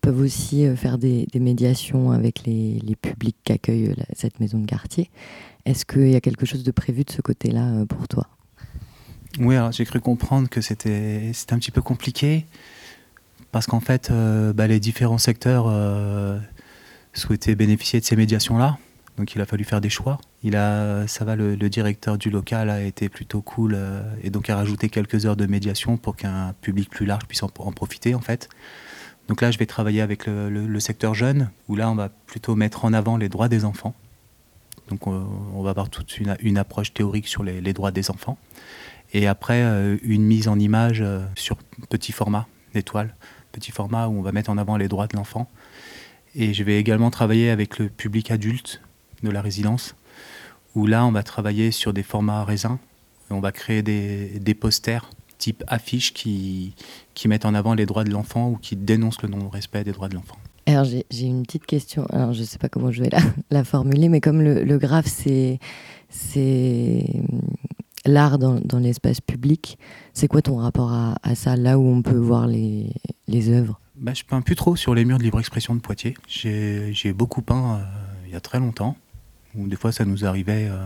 peuvent 0.00 0.20
aussi 0.20 0.64
euh, 0.64 0.76
faire 0.76 0.96
des, 0.96 1.26
médiations 1.34 2.12
avec 2.12 2.44
les, 2.46 2.96
publics 3.00 3.36
qui 3.44 3.52
accueillent 3.52 3.94
cette 4.14 4.40
maison 4.40 4.58
de 4.58 4.66
quartier. 4.66 5.10
Est-ce 5.66 5.84
qu'il 5.84 6.08
y 6.08 6.16
a 6.16 6.20
quelque 6.20 6.46
chose 6.46 6.62
de 6.62 6.70
prévu 6.70 7.04
de 7.04 7.10
ce 7.10 7.20
côté-là 7.20 7.84
pour 7.88 8.08
toi? 8.08 8.28
Oui, 9.38 9.56
alors 9.56 9.72
j'ai 9.72 9.84
cru 9.84 10.00
comprendre 10.00 10.48
que 10.48 10.60
c'était 10.60 11.32
un 11.50 11.58
petit 11.58 11.70
peu 11.70 11.82
compliqué 11.82 12.46
parce 13.50 13.66
qu'en 13.66 13.80
fait, 13.80 14.10
bah, 14.54 14.66
les 14.66 14.80
différents 14.80 15.18
secteurs 15.18 15.72
souhaitaient 17.14 17.54
bénéficier 17.54 18.00
de 18.00 18.04
ces 18.04 18.16
médiations-là. 18.16 18.78
Donc 19.18 19.34
il 19.34 19.40
a 19.40 19.46
fallu 19.46 19.64
faire 19.64 19.80
des 19.80 19.90
choix. 19.90 20.18
Il 20.42 20.56
a, 20.56 21.06
ça 21.06 21.24
va, 21.24 21.36
le, 21.36 21.56
directeur 21.56 22.16
du 22.16 22.30
local 22.30 22.70
a 22.70 22.82
été 22.82 23.08
plutôt 23.08 23.42
cool 23.42 23.74
euh, 23.74 24.02
et 24.22 24.30
donc 24.30 24.48
a 24.48 24.56
rajouté 24.56 24.88
quelques 24.88 25.26
heures 25.26 25.36
de 25.36 25.46
médiation 25.46 25.96
pour 25.96 26.16
qu'un 26.16 26.54
public 26.60 26.88
plus 26.88 27.06
large 27.06 27.26
puisse 27.26 27.42
en, 27.42 27.48
profiter 27.48 28.14
en 28.14 28.20
fait. 28.20 28.48
Donc 29.28 29.40
là, 29.40 29.50
je 29.50 29.58
vais 29.58 29.66
travailler 29.66 30.00
avec 30.00 30.26
le, 30.26 30.80
secteur 30.80 31.14
jeune, 31.14 31.50
où 31.68 31.76
là, 31.76 31.90
on 31.90 31.94
va 31.94 32.08
plutôt 32.08 32.56
mettre 32.56 32.84
en 32.84 32.92
avant 32.92 33.16
les 33.16 33.28
droits 33.28 33.48
des 33.48 33.64
enfants. 33.64 33.94
Donc 34.88 35.06
on, 35.06 35.62
va 35.62 35.70
avoir 35.70 35.88
toute 35.88 36.18
une, 36.18 36.58
approche 36.58 36.92
théorique 36.92 37.28
sur 37.28 37.44
les, 37.44 37.72
droits 37.72 37.92
des 37.92 38.10
enfants. 38.10 38.36
Et 39.12 39.26
après, 39.28 39.62
euh, 39.62 39.96
une 40.02 40.24
mise 40.24 40.48
en 40.48 40.58
image 40.58 41.00
euh, 41.02 41.24
sur 41.34 41.56
petit 41.88 42.12
format 42.12 42.46
d'étoiles, 42.74 43.14
petit 43.52 43.70
format 43.70 44.08
où 44.08 44.18
on 44.18 44.22
va 44.22 44.32
mettre 44.32 44.50
en 44.50 44.58
avant 44.58 44.76
les 44.76 44.88
droits 44.88 45.06
de 45.06 45.16
l'enfant. 45.16 45.48
Et 46.34 46.52
je 46.52 46.64
vais 46.64 46.78
également 46.78 47.10
travailler 47.10 47.50
avec 47.50 47.78
le 47.78 47.88
public 47.88 48.30
adulte 48.30 48.80
de 49.22 49.30
la 49.30 49.42
résidence, 49.42 49.94
où 50.74 50.86
là, 50.86 51.04
on 51.04 51.12
va 51.12 51.22
travailler 51.22 51.70
sur 51.70 51.92
des 51.92 52.02
formats 52.02 52.44
raisins. 52.44 52.78
On 53.30 53.40
va 53.40 53.52
créer 53.52 53.82
des, 53.82 54.38
des 54.40 54.54
posters 54.54 55.08
type 55.38 55.64
affiches 55.66 56.12
qui, 56.12 56.74
qui 57.14 57.26
mettent 57.26 57.46
en 57.46 57.54
avant 57.54 57.74
les 57.74 57.84
droits 57.84 58.04
de 58.04 58.10
l'enfant 58.10 58.50
ou 58.50 58.56
qui 58.56 58.76
dénoncent 58.76 59.22
le 59.22 59.28
non-respect 59.28 59.82
des 59.82 59.92
droits 59.92 60.08
de 60.08 60.14
l'enfant. 60.14 60.36
Alors 60.66 60.84
j'ai 60.84 61.26
une 61.26 61.42
petite 61.42 61.66
question, 61.66 62.06
alors 62.10 62.32
je 62.32 62.40
ne 62.40 62.44
sais 62.44 62.58
pas 62.58 62.68
comment 62.68 62.92
je 62.92 63.02
vais 63.02 63.10
la, 63.10 63.18
la 63.50 63.64
formuler, 63.64 64.08
mais 64.08 64.20
comme 64.20 64.40
le, 64.40 64.62
le 64.62 64.78
graphe 64.78 65.08
c'est 65.08 65.58
l'art 68.04 68.38
dans, 68.38 68.60
dans 68.64 68.78
l'espace 68.78 69.20
public, 69.20 69.78
c'est 70.12 70.28
quoi 70.28 70.42
ton 70.42 70.56
rapport 70.56 70.92
à, 70.92 71.16
à, 71.22 71.34
ça, 71.34 71.56
là 71.56 71.78
où 71.78 71.86
on 71.86 72.02
peut 72.02 72.16
voir 72.16 72.46
les, 72.46 72.92
les 73.26 73.50
œuvres? 73.50 73.80
Bah, 73.96 74.12
Je 74.14 74.22
peins 74.24 74.42
plus 74.42 74.56
trop 74.56 74.76
sur 74.76 74.94
les 74.94 75.04
murs 75.04 75.18
de 75.18 75.22
libre 75.24 75.38
expression 75.40 75.74
de 75.74 75.80
Poitiers. 75.80 76.14
J'ai 76.28 77.12
beaucoup 77.12 77.42
peint 77.42 77.76
euh, 77.76 77.84
il 78.26 78.32
y 78.32 78.36
a 78.36 78.40
très 78.40 78.58
longtemps 78.58 78.96
des 79.54 79.76
fois 79.76 79.92
ça 79.92 80.04
nous 80.04 80.24
arrivait 80.24 80.68
euh, 80.70 80.84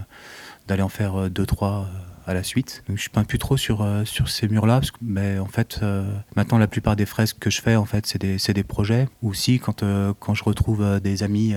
d'aller 0.66 0.82
en 0.82 0.88
faire 0.88 1.30
deux, 1.30 1.46
trois 1.46 1.88
à 2.26 2.34
la 2.34 2.42
suite. 2.42 2.82
Donc, 2.88 2.98
je 2.98 3.08
peins 3.08 3.24
plus 3.24 3.38
trop 3.38 3.56
sur, 3.56 3.82
euh, 3.82 4.04
sur 4.04 4.28
ces 4.28 4.48
murs-là, 4.48 4.80
mais 5.00 5.38
en 5.38 5.46
fait, 5.46 5.78
euh, 5.82 6.12
maintenant, 6.34 6.58
la 6.58 6.66
plupart 6.66 6.96
des 6.96 7.06
fresques 7.06 7.38
que 7.38 7.50
je 7.50 7.62
fais, 7.62 7.76
en 7.76 7.84
fait, 7.84 8.06
c'est 8.06 8.20
des, 8.20 8.36
des, 8.36 8.62
projets. 8.64 9.08
Ou 9.22 9.32
si, 9.32 9.58
quand, 9.60 9.82
euh, 9.82 10.12
quand 10.18 10.34
je 10.34 10.42
retrouve 10.42 11.00
des 11.00 11.22
amis, 11.22 11.54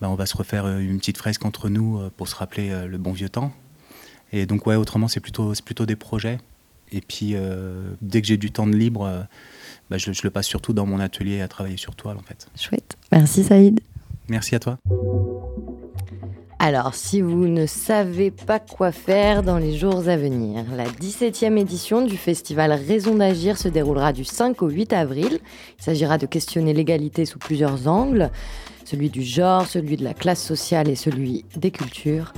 ben, 0.00 0.08
on 0.08 0.14
va 0.14 0.26
se 0.26 0.36
refaire 0.36 0.66
une 0.78 0.98
petite 0.98 1.16
fresque 1.16 1.44
entre 1.44 1.68
nous 1.68 2.00
pour 2.16 2.28
se 2.28 2.34
rappeler 2.34 2.86
le 2.86 2.98
bon 2.98 3.12
vieux 3.12 3.28
temps. 3.28 3.52
Et 4.32 4.46
donc, 4.46 4.66
ouais, 4.66 4.76
autrement, 4.76 5.08
c'est 5.08 5.20
plutôt, 5.20 5.52
plutôt 5.64 5.86
des 5.86 5.96
projets. 5.96 6.38
Et 6.90 7.00
puis, 7.00 7.34
dès 8.02 8.20
que 8.20 8.28
j'ai 8.28 8.36
du 8.36 8.50
temps 8.50 8.66
de 8.66 8.76
libre, 8.76 9.26
ben, 9.90 9.98
je, 9.98 10.12
je, 10.12 10.22
le 10.24 10.30
passe 10.30 10.46
surtout 10.46 10.72
dans 10.72 10.86
mon 10.86 11.00
atelier 11.00 11.40
à 11.40 11.48
travailler 11.48 11.78
sur 11.78 11.94
toile, 11.94 12.18
en 12.18 12.22
fait. 12.22 12.48
Chouette. 12.56 12.96
Merci, 13.10 13.44
Saïd. 13.44 13.80
Merci 14.28 14.54
à 14.54 14.58
toi. 14.58 14.78
Alors, 16.64 16.94
si 16.94 17.20
vous 17.20 17.48
ne 17.48 17.66
savez 17.66 18.30
pas 18.30 18.60
quoi 18.60 18.92
faire 18.92 19.42
dans 19.42 19.58
les 19.58 19.76
jours 19.76 20.08
à 20.08 20.16
venir, 20.16 20.64
la 20.76 20.84
17e 20.84 21.58
édition 21.58 22.02
du 22.02 22.16
festival 22.16 22.70
Raison 22.70 23.16
d'agir 23.16 23.58
se 23.58 23.66
déroulera 23.66 24.12
du 24.12 24.24
5 24.24 24.62
au 24.62 24.68
8 24.68 24.92
avril. 24.92 25.40
Il 25.80 25.82
s'agira 25.82 26.18
de 26.18 26.26
questionner 26.26 26.72
l'égalité 26.72 27.24
sous 27.24 27.40
plusieurs 27.40 27.88
angles, 27.88 28.30
celui 28.84 29.10
du 29.10 29.22
genre, 29.22 29.66
celui 29.66 29.96
de 29.96 30.04
la 30.04 30.14
classe 30.14 30.40
sociale 30.40 30.88
et 30.88 30.94
celui 30.94 31.44
des 31.56 31.72
cultures. 31.72 32.32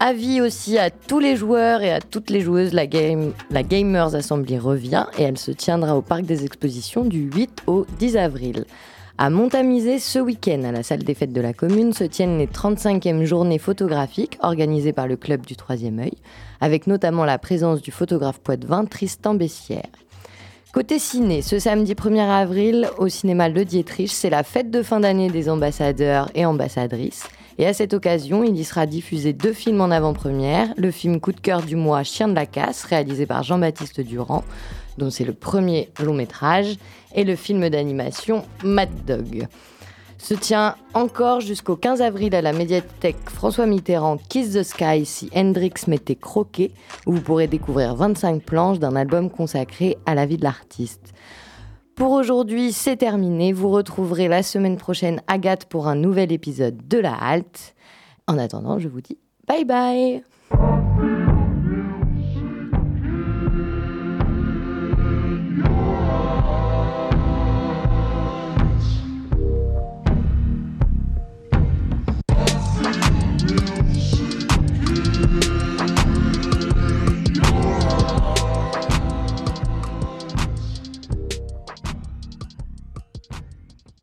Avis 0.00 0.42
aussi 0.42 0.76
à 0.76 0.90
tous 0.90 1.18
les 1.18 1.34
joueurs 1.34 1.80
et 1.80 1.92
à 1.92 2.00
toutes 2.02 2.28
les 2.28 2.42
joueuses, 2.42 2.74
la, 2.74 2.86
game, 2.86 3.32
la 3.50 3.62
Gamers 3.62 4.14
Assembly 4.14 4.58
revient 4.58 5.06
et 5.16 5.22
elle 5.22 5.38
se 5.38 5.50
tiendra 5.50 5.96
au 5.96 6.02
Parc 6.02 6.24
des 6.24 6.44
Expositions 6.44 7.06
du 7.06 7.30
8 7.34 7.62
au 7.66 7.86
10 7.98 8.18
avril. 8.18 8.66
À 9.22 9.28
Montamisé, 9.28 9.98
ce 9.98 10.18
week-end, 10.18 10.62
à 10.64 10.72
la 10.72 10.82
salle 10.82 11.02
des 11.02 11.12
fêtes 11.12 11.34
de 11.34 11.42
la 11.42 11.52
commune, 11.52 11.92
se 11.92 12.04
tiennent 12.04 12.38
les 12.38 12.46
35e 12.46 13.24
journées 13.24 13.58
photographiques 13.58 14.38
organisées 14.40 14.94
par 14.94 15.06
le 15.06 15.16
club 15.16 15.44
du 15.44 15.56
Troisième 15.56 15.98
œil, 15.98 16.14
avec 16.62 16.86
notamment 16.86 17.26
la 17.26 17.36
présence 17.36 17.82
du 17.82 17.90
photographe 17.90 18.40
poitevin 18.40 18.86
Tristan 18.86 19.34
Bessière. 19.34 19.90
Côté 20.72 20.98
ciné, 20.98 21.42
ce 21.42 21.58
samedi 21.58 21.92
1er 21.92 22.30
avril, 22.30 22.88
au 22.96 23.08
cinéma 23.08 23.50
Le 23.50 23.66
Dietrich, 23.66 24.10
c'est 24.10 24.30
la 24.30 24.42
fête 24.42 24.70
de 24.70 24.82
fin 24.82 25.00
d'année 25.00 25.28
des 25.28 25.50
ambassadeurs 25.50 26.30
et 26.34 26.46
ambassadrices. 26.46 27.24
Et 27.58 27.66
à 27.66 27.74
cette 27.74 27.92
occasion, 27.92 28.42
il 28.42 28.56
y 28.56 28.64
sera 28.64 28.86
diffusé 28.86 29.34
deux 29.34 29.52
films 29.52 29.82
en 29.82 29.90
avant-première. 29.90 30.72
Le 30.78 30.90
film 30.90 31.20
Coup 31.20 31.32
de 31.32 31.40
cœur 31.40 31.60
du 31.60 31.76
mois, 31.76 32.04
Chien 32.04 32.26
de 32.26 32.34
la 32.34 32.46
casse, 32.46 32.84
réalisé 32.84 33.26
par 33.26 33.42
Jean-Baptiste 33.42 34.00
Durand, 34.00 34.44
dont 35.00 35.10
c'est 35.10 35.24
le 35.24 35.32
premier 35.32 35.90
long 36.04 36.14
métrage, 36.14 36.76
et 37.14 37.24
le 37.24 37.34
film 37.34 37.68
d'animation 37.68 38.44
Mad 38.62 38.90
Dog. 39.06 39.48
Se 40.18 40.34
tient 40.34 40.76
encore 40.92 41.40
jusqu'au 41.40 41.76
15 41.76 42.02
avril 42.02 42.34
à 42.34 42.42
la 42.42 42.52
médiathèque 42.52 43.30
François 43.30 43.66
Mitterrand 43.66 44.18
Kiss 44.28 44.52
the 44.52 44.62
Sky 44.62 45.06
si 45.06 45.30
Hendrix 45.34 45.72
m'était 45.88 46.14
croqué, 46.14 46.72
où 47.06 47.14
vous 47.14 47.22
pourrez 47.22 47.46
découvrir 47.46 47.94
25 47.94 48.42
planches 48.42 48.78
d'un 48.78 48.96
album 48.96 49.30
consacré 49.30 49.96
à 50.04 50.14
la 50.14 50.26
vie 50.26 50.36
de 50.36 50.44
l'artiste. 50.44 51.14
Pour 51.94 52.12
aujourd'hui, 52.12 52.72
c'est 52.72 52.96
terminé. 52.96 53.52
Vous 53.52 53.70
retrouverez 53.70 54.28
la 54.28 54.42
semaine 54.42 54.76
prochaine 54.76 55.22
Agathe 55.26 55.64
pour 55.64 55.88
un 55.88 55.96
nouvel 55.96 56.32
épisode 56.32 56.86
de 56.86 56.98
La 56.98 57.14
Halte. 57.14 57.74
En 58.26 58.38
attendant, 58.38 58.78
je 58.78 58.88
vous 58.88 59.00
dis 59.00 59.18
bye 59.48 59.64
bye 59.64 60.22